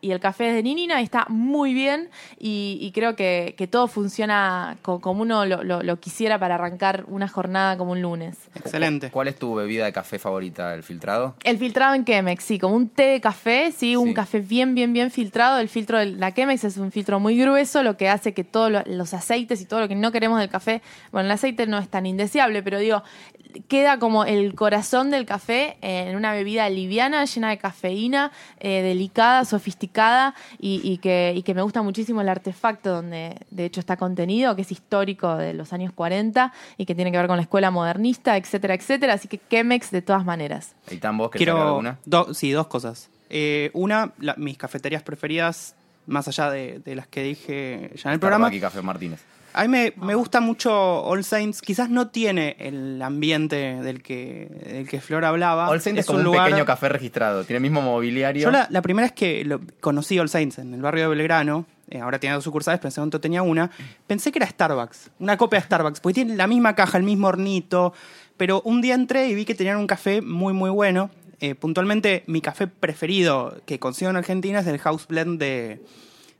Y 0.00 0.10
el 0.10 0.20
café 0.20 0.48
es 0.48 0.54
de 0.54 0.62
Ninina 0.62 1.00
y 1.00 1.04
está 1.04 1.26
muy 1.28 1.74
bien 1.74 2.10
y, 2.38 2.78
y 2.80 2.92
creo 2.92 3.16
que, 3.16 3.54
que 3.56 3.66
todo 3.66 3.86
funciona 3.86 4.76
co- 4.82 5.00
como 5.00 5.22
uno 5.22 5.44
lo, 5.46 5.62
lo- 5.64 5.82
lo 5.82 6.00
quisiera 6.00 6.38
para 6.38 6.56
arrancar 6.56 7.04
una 7.08 7.28
jornada 7.28 7.76
como 7.78 7.92
un 7.92 8.02
lunes. 8.02 8.36
Excelente. 8.54 9.10
¿Cuál 9.10 9.28
es 9.28 9.36
tu 9.38 9.54
bebida 9.54 9.84
de 9.84 9.92
café 9.92 10.18
favorita? 10.18 10.74
¿El 10.74 10.82
filtrado? 10.82 11.34
El 11.44 11.58
filtrado 11.58 11.94
en 11.94 12.04
Chemex, 12.04 12.44
sí, 12.44 12.58
como 12.58 12.74
un 12.76 12.88
té 12.88 13.04
de 13.04 13.20
café, 13.20 13.72
sí, 13.72 13.96
un 13.96 14.08
Sí. 14.08 14.14
café 14.14 14.40
bien, 14.40 14.74
bien, 14.74 14.92
bien 14.92 15.10
filtrado. 15.10 15.58
El 15.58 15.68
filtro 15.68 15.98
de 15.98 16.06
la 16.06 16.32
Chemex 16.34 16.64
es 16.64 16.76
un 16.76 16.92
filtro 16.92 17.20
muy 17.20 17.38
grueso, 17.38 17.82
lo 17.82 17.96
que 17.96 18.08
hace 18.08 18.34
que 18.34 18.44
todos 18.44 18.70
lo- 18.70 18.82
los 18.86 19.14
aceites 19.14 19.60
y 19.60 19.64
todo 19.66 19.80
lo 19.80 19.88
que 19.88 19.94
no 19.94 20.12
queremos 20.12 20.38
del 20.40 20.48
café, 20.48 20.82
bueno, 21.12 21.26
el 21.26 21.32
aceite 21.32 21.66
no 21.66 21.78
es 21.78 21.88
tan 21.88 22.06
indeseable, 22.06 22.62
pero 22.62 22.78
digo, 22.78 23.02
queda 23.68 23.98
como 23.98 24.24
el 24.24 24.54
corazón 24.54 25.10
del 25.10 25.24
café 25.24 25.78
en 25.80 26.16
una 26.16 26.32
bebida 26.32 26.68
liviana, 26.68 27.24
llena 27.24 27.48
de 27.50 27.58
cafeína, 27.58 28.30
eh, 28.60 28.82
delicada, 28.82 29.27
sofisticada 29.44 30.34
y, 30.58 30.80
y 30.82 30.98
que, 30.98 31.32
y 31.36 31.42
que 31.42 31.54
me 31.54 31.62
gusta 31.62 31.82
muchísimo 31.82 32.20
el 32.20 32.28
artefacto 32.28 32.90
donde 32.94 33.36
de 33.50 33.64
hecho 33.64 33.80
está 33.80 33.96
contenido, 33.96 34.54
que 34.56 34.62
es 34.62 34.72
histórico 34.72 35.36
de 35.36 35.54
los 35.54 35.72
años 35.72 35.92
40 35.92 36.52
y 36.76 36.86
que 36.86 36.94
tiene 36.94 37.10
que 37.10 37.16
ver 37.18 37.26
con 37.26 37.36
la 37.36 37.42
escuela 37.42 37.70
modernista, 37.70 38.36
etcétera, 38.36 38.74
etcétera. 38.74 39.14
Así 39.14 39.28
que 39.28 39.40
Chemex 39.50 39.90
de 39.90 40.02
todas 40.02 40.24
maneras. 40.24 40.74
Eitan, 40.90 41.16
vos 41.18 41.30
querés 41.30 41.46
sacar 41.46 41.54
Quiero... 41.56 41.68
alguna? 41.68 41.98
do- 42.04 42.34
sí, 42.34 42.50
dos 42.52 42.66
cosas. 42.68 43.10
Eh, 43.30 43.70
una, 43.74 44.12
la- 44.18 44.34
mis 44.36 44.56
cafeterías 44.56 45.02
preferidas, 45.02 45.74
más 46.06 46.26
allá 46.28 46.50
de, 46.50 46.78
de 46.84 46.96
las 46.96 47.06
que 47.06 47.22
dije 47.22 47.52
ya 47.78 47.80
en 47.80 47.90
el 47.90 47.96
Starbucks 47.98 48.20
programa. 48.20 48.54
y 48.54 48.60
Café 48.60 48.80
Martínez. 48.82 49.20
A 49.58 49.62
mí 49.62 49.68
me, 49.68 49.92
me 49.96 50.14
gusta 50.14 50.40
mucho 50.40 50.72
All 51.02 51.24
Saints. 51.24 51.60
Quizás 51.60 51.90
no 51.90 52.08
tiene 52.08 52.56
el 52.60 53.02
ambiente 53.02 53.56
del 53.82 54.02
que, 54.02 54.48
del 54.64 54.88
que 54.88 55.00
Flor 55.00 55.24
hablaba. 55.24 55.68
All 55.68 55.80
Saints 55.80 56.00
es, 56.00 56.06
como 56.06 56.20
un 56.20 56.26
un 56.26 56.32
lugar- 56.32 56.46
pequeño 56.46 56.64
café 56.64 56.88
registrado. 56.88 57.42
Tiene 57.44 57.56
el 57.56 57.62
mismo 57.62 57.82
mobiliario. 57.82 58.42
Yo 58.44 58.50
la, 58.50 58.68
la 58.70 58.82
primera 58.82 59.06
vez 59.06 59.12
que 59.12 59.44
lo, 59.44 59.60
conocí 59.80 60.18
All 60.18 60.28
Saints 60.28 60.58
en 60.58 60.72
el 60.74 60.80
barrio 60.80 61.08
de 61.10 61.16
Belgrano, 61.16 61.66
eh, 61.90 62.00
ahora 62.00 62.18
tiene 62.18 62.34
dos 62.36 62.44
sucursales, 62.44 62.84
ese 62.84 63.00
momento 63.00 63.20
tenía 63.20 63.42
una, 63.42 63.70
pensé 64.06 64.30
que 64.30 64.38
era 64.38 64.46
Starbucks, 64.46 65.10
una 65.20 65.36
copia 65.38 65.58
de 65.58 65.64
Starbucks, 65.66 66.00
porque 66.00 66.14
tiene 66.14 66.36
la 66.36 66.46
misma 66.46 66.74
caja, 66.74 66.98
el 66.98 67.04
mismo 67.04 67.26
hornito, 67.28 67.94
pero 68.36 68.60
un 68.64 68.80
día 68.82 68.94
entré 68.94 69.28
y 69.28 69.34
vi 69.34 69.44
que 69.44 69.54
tenían 69.54 69.78
un 69.78 69.86
café 69.86 70.20
muy, 70.20 70.52
muy 70.52 70.70
bueno. 70.70 71.10
Eh, 71.40 71.54
puntualmente, 71.54 72.24
mi 72.26 72.40
café 72.40 72.66
preferido 72.66 73.56
que 73.64 73.78
consigo 73.78 74.10
en 74.10 74.16
Argentina 74.16 74.60
es 74.60 74.66
el 74.66 74.78
House 74.78 75.06
Blend 75.08 75.38
de, 75.40 75.80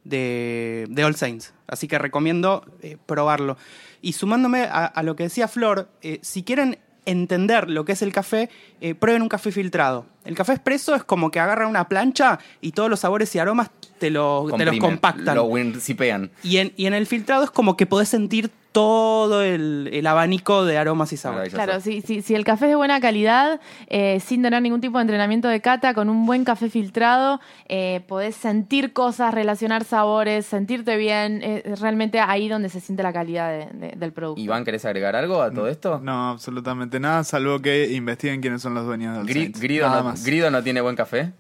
de, 0.09 0.87
de 0.89 1.05
All 1.05 1.15
Saints. 1.15 1.55
Así 1.67 1.87
que 1.89 1.99
recomiendo 1.99 2.65
eh, 2.83 2.97
probarlo. 3.07 3.57
Y 4.01 4.13
sumándome 4.15 4.63
a, 4.63 4.87
a 4.87 5.03
lo 5.03 5.17
que 5.17 5.25
decía 5.25 5.49
Flor, 5.49 5.89
eh, 6.03 6.19
si 6.23 6.43
quieren 6.43 6.79
entender 7.05 7.71
lo 7.71 7.85
que 7.85 7.93
es 7.93 8.03
el 8.03 8.13
café, 8.13 8.51
eh, 8.81 8.95
prueben 8.95 9.23
un 9.23 9.29
café 9.29 9.51
filtrado. 9.51 10.07
El 10.25 10.35
café 10.35 10.53
expreso 10.53 10.95
es 10.95 11.05
como 11.05 11.31
que 11.31 11.41
agarra 11.41 11.67
una 11.67 11.89
plancha 11.89 12.39
y 12.61 12.73
todos 12.73 12.91
los 12.91 13.01
sabores 13.01 13.35
y 13.35 13.39
aromas 13.39 13.71
te, 13.99 14.11
lo, 14.11 14.47
te 14.57 14.65
los 14.65 14.79
compactan. 14.79 15.35
Lo 15.35 15.45
wincipean. 15.45 16.31
Y 16.43 16.59
en, 16.59 16.73
y 16.77 16.87
en 16.87 16.93
el 16.93 17.07
filtrado 17.07 17.45
es 17.45 17.51
como 17.51 17.77
que 17.77 17.87
podés 17.87 18.11
sentir 18.11 18.51
todo 18.79 19.43
el, 19.43 19.91
el 19.93 20.07
abanico 20.07 20.65
de 20.65 20.79
aromas 20.79 21.13
y 21.13 21.17
sabores. 21.17 21.53
Claro, 21.53 21.81
si, 21.81 22.01
si, 22.01 22.23
si 22.23 22.35
el 22.35 22.45
café 22.45 22.67
es 22.67 22.71
de 22.71 22.77
buena 22.77 23.01
calidad, 23.01 23.61
eh, 23.89 24.21
sin 24.25 24.43
tener 24.43 24.63
ningún 24.63 24.81
tipo 24.81 24.99
de 24.99 25.03
entrenamiento 25.03 25.49
de 25.49 25.61
cata, 25.61 25.95
con 25.95 26.09
un 26.09 26.25
buen 26.27 26.45
café 26.45 26.71
filtrado, 26.71 27.41
eh, 27.69 28.03
podés 28.07 28.37
sentir 28.37 28.93
cosas, 28.93 29.35
relacionar 29.35 29.85
sabores, 29.85 30.47
sentirte 30.47 30.97
bien. 30.97 31.41
eh, 31.43 31.63
Es 31.65 31.81
realmente 31.81 32.21
ahí 32.21 32.49
donde 32.49 32.69
se 32.69 32.81
siente 32.81 33.03
la 33.03 33.13
calidad 33.13 33.51
de- 33.51 33.67
de- 33.89 33.97
del 33.97 34.13
producto. 34.13 34.41
Iván, 34.41 34.65
¿querés 34.65 34.85
agregar 34.85 35.17
algo 35.17 35.43
a 35.43 35.51
todo 35.51 35.69
esto? 35.69 36.01
No, 36.03 36.31
absolutamente 36.31 37.01
nada, 37.01 37.25
salvo 37.25 37.59
que 37.61 37.91
investiguen 37.93 38.41
quiénes 38.41 38.63
son 38.63 38.75
los 38.75 38.87
dueños 38.87 39.17
del 39.17 39.27
Gri-. 39.27 39.53
Grido, 39.59 39.87
Nada 39.89 40.03
no, 40.03 40.09
más. 40.11 40.25
Grido 40.25 40.51
no 40.51 40.63
tiene 40.63 40.81
buen 40.81 40.95
café. 40.97 41.33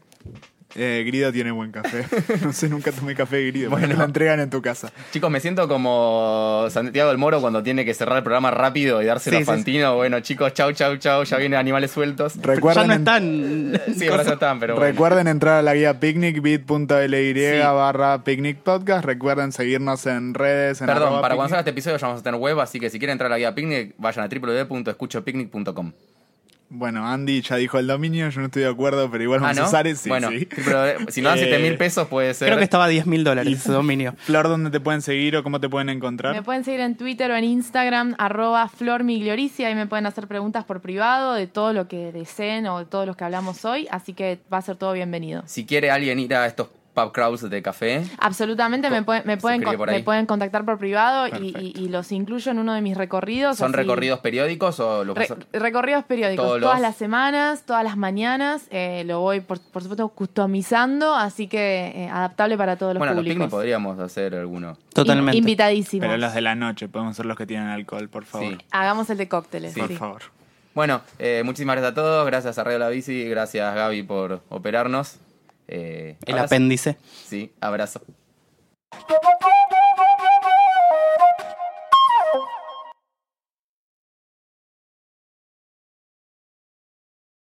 Eh, 0.74 1.02
Grido 1.06 1.32
tiene 1.32 1.50
buen 1.50 1.72
café. 1.72 2.04
no 2.44 2.52
sé, 2.52 2.68
nunca 2.68 2.92
tomé 2.92 3.14
café 3.14 3.36
de 3.36 3.46
Grido. 3.46 3.70
Bueno. 3.70 3.94
Lo 3.96 4.04
entregan 4.04 4.38
en 4.40 4.50
tu 4.50 4.60
casa. 4.60 4.92
Chicos, 5.12 5.30
me 5.30 5.40
siento 5.40 5.66
como 5.68 6.66
Santiago 6.70 7.08
del 7.08 7.18
Moro 7.18 7.40
cuando 7.40 7.62
tiene 7.62 7.84
que 7.84 7.94
cerrar 7.94 8.18
el 8.18 8.22
programa 8.22 8.50
rápido 8.50 9.00
y 9.02 9.06
dárselo 9.06 9.38
Sí, 9.38 9.50
a 9.50 9.56
sí. 9.58 9.82
Bueno, 9.96 10.20
chicos, 10.20 10.52
chau, 10.52 10.72
chau, 10.72 10.96
chau. 10.98 11.24
Ya 11.24 11.36
vienen 11.38 11.58
animales 11.58 11.90
sueltos. 11.90 12.34
ya 12.34 12.42
Recuerden, 12.42 12.86
no 12.86 12.92
en- 12.94 12.98
están. 13.00 13.80
Sí, 13.98 14.06
ahora 14.08 14.22
ya 14.24 14.32
están, 14.34 14.60
pero 14.60 14.74
bueno. 14.74 14.88
recuerden 14.90 15.26
entrar 15.28 15.54
a 15.58 15.62
la 15.62 15.74
guía 15.74 15.98
picnic, 16.00 16.40
bit.ly 16.42 17.34
Sí. 17.34 17.58
barra 17.62 18.22
picnic 18.24 18.58
podcast. 18.58 19.04
Recuerden 19.04 19.52
seguirnos 19.52 20.06
en 20.06 20.34
redes. 20.34 20.80
En 20.80 20.86
Perdón, 20.86 21.20
para 21.20 21.34
salga 21.36 21.60
este 21.60 21.70
episodio 21.70 21.96
ya 21.96 22.06
vamos 22.06 22.20
a 22.20 22.24
tener 22.24 22.38
web, 22.40 22.60
así 22.60 22.78
que 22.78 22.90
si 22.90 22.98
quieren 22.98 23.12
entrar 23.12 23.28
a 23.28 23.34
la 23.34 23.38
guía 23.38 23.54
Picnic, 23.54 23.94
vayan 23.98 24.24
a 24.24 24.28
www.escuchopicnic.com. 24.28 25.92
Bueno, 26.70 27.06
Andy 27.08 27.40
ya 27.40 27.56
dijo 27.56 27.78
el 27.78 27.86
dominio, 27.86 28.28
yo 28.28 28.40
no 28.40 28.46
estoy 28.46 28.62
de 28.62 28.68
acuerdo, 28.68 29.10
pero 29.10 29.24
igual 29.24 29.38
Ah, 29.40 29.42
vamos 29.44 29.56
¿no? 29.56 29.64
a 29.64 29.68
usar 29.68 29.86
ese. 29.86 30.08
bueno, 30.10 30.28
sí. 30.28 30.46
pero 30.64 31.10
si 31.10 31.22
no 31.22 31.30
dan 31.30 31.38
Eh, 31.38 31.44
7 31.48 31.58
mil 31.62 31.78
pesos 31.78 32.06
puede 32.08 32.34
ser. 32.34 32.48
Creo 32.48 32.58
que 32.58 32.64
estaba 32.64 32.84
a 32.84 32.88
10 32.88 33.06
mil 33.06 33.24
dólares 33.24 33.54
ese 33.60 33.72
dominio. 33.72 34.14
Flor, 34.18 34.48
¿dónde 34.48 34.70
te 34.70 34.78
pueden 34.78 35.00
seguir 35.00 35.34
o 35.36 35.42
cómo 35.42 35.60
te 35.60 35.68
pueden 35.70 35.88
encontrar? 35.88 36.34
Me 36.34 36.42
pueden 36.42 36.64
seguir 36.64 36.80
en 36.80 36.94
Twitter 36.96 37.30
o 37.30 37.36
en 37.36 37.44
Instagram, 37.44 38.14
arroba 38.18 38.68
flormiglioricia, 38.68 39.70
y 39.70 39.74
me 39.74 39.86
pueden 39.86 40.04
hacer 40.04 40.28
preguntas 40.28 40.64
por 40.64 40.80
privado 40.82 41.32
de 41.34 41.46
todo 41.46 41.72
lo 41.72 41.88
que 41.88 42.12
deseen 42.12 42.66
o 42.66 42.80
de 42.80 42.84
todos 42.84 43.06
los 43.06 43.16
que 43.16 43.24
hablamos 43.24 43.64
hoy, 43.64 43.88
así 43.90 44.12
que 44.12 44.38
va 44.52 44.58
a 44.58 44.62
ser 44.62 44.76
todo 44.76 44.92
bienvenido. 44.92 45.42
Si 45.46 45.64
quiere 45.64 45.90
alguien 45.90 46.18
ir 46.18 46.34
a 46.34 46.46
estos 46.46 46.68
pub 47.04 47.12
crawls 47.12 47.48
de 47.48 47.62
café, 47.62 48.02
Absolutamente, 48.18 48.90
me, 48.90 49.02
pueden- 49.02 49.22
me, 49.26 49.36
pueden, 49.36 49.60
me 49.86 50.00
pueden 50.02 50.26
contactar 50.26 50.64
por 50.64 50.78
privado 50.78 51.26
y, 51.26 51.30
Perfecto. 51.30 51.60
y- 51.60 51.72
y 51.84 51.88
los 51.88 52.10
incluyo 52.12 52.50
en 52.50 52.58
uno 52.58 52.74
de 52.74 52.80
mis 52.80 52.96
recorridos. 52.96 53.56
¿son 53.58 53.68
así- 53.68 53.76
recorridos 53.76 54.20
periódicos 54.20 54.80
o 54.80 55.04
lo 55.04 55.14
que 55.14 55.26
Re- 55.26 55.58
recorridos 55.58 56.04
periódicos, 56.04 56.44
Todos 56.46 56.60
todas 56.60 56.76
los- 56.76 56.82
las 56.82 56.96
semanas, 56.96 57.62
todas 57.66 57.84
las 57.84 57.96
mañanas. 57.96 58.66
eh, 58.70 59.02
lo 59.06 59.20
voy, 59.20 59.40
por, 59.40 59.60
por 59.60 59.82
supuesto, 59.82 60.08
customizando, 60.08 61.14
así 61.14 61.46
que 61.46 61.92
eh, 61.94 62.08
adaptable 62.08 62.56
para 62.56 62.76
todos 62.76 62.94
los 62.94 62.98
Bueno, 62.98 63.14
los 63.14 63.22
picnic 63.22 63.36
públicos. 63.38 63.50
podríamos 63.58 63.98
hacer 63.98 64.34
alguno. 64.34 64.76
Totalmente. 64.94 65.36
In- 65.36 65.42
invitadísimos. 65.44 66.06
Pero 66.06 66.16
los 66.18 66.34
de 66.34 66.40
la 66.40 66.54
noche, 66.54 66.88
podemos 66.88 67.16
ser 67.16 67.26
los 67.26 67.36
que 67.36 67.46
tienen 67.46 67.68
alcohol, 67.68 68.08
por 68.08 68.24
favor. 68.24 68.48
Sí. 68.52 68.58
Hagamos 68.70 69.10
el 69.10 69.18
de 69.18 69.28
cócteles. 69.28 69.74
Sí. 69.74 69.80
Por 69.80 69.88
sí. 69.88 69.96
favor. 69.96 70.22
Bueno, 70.74 71.00
eh, 71.18 71.42
muchísimas 71.44 71.74
gracias 71.76 71.92
a 71.92 71.94
todos. 71.94 72.26
Gracias 72.26 72.58
a 72.58 72.64
Radio 72.64 72.78
La 72.78 72.88
Bici. 72.88 73.28
Gracias, 73.28 73.74
Gaby, 73.74 74.02
por 74.04 74.42
operarnos. 74.48 75.18
Eh, 75.68 76.16
El 76.26 76.38
apéndice. 76.38 76.96
Sí, 77.26 77.52
abrazo. 77.60 78.00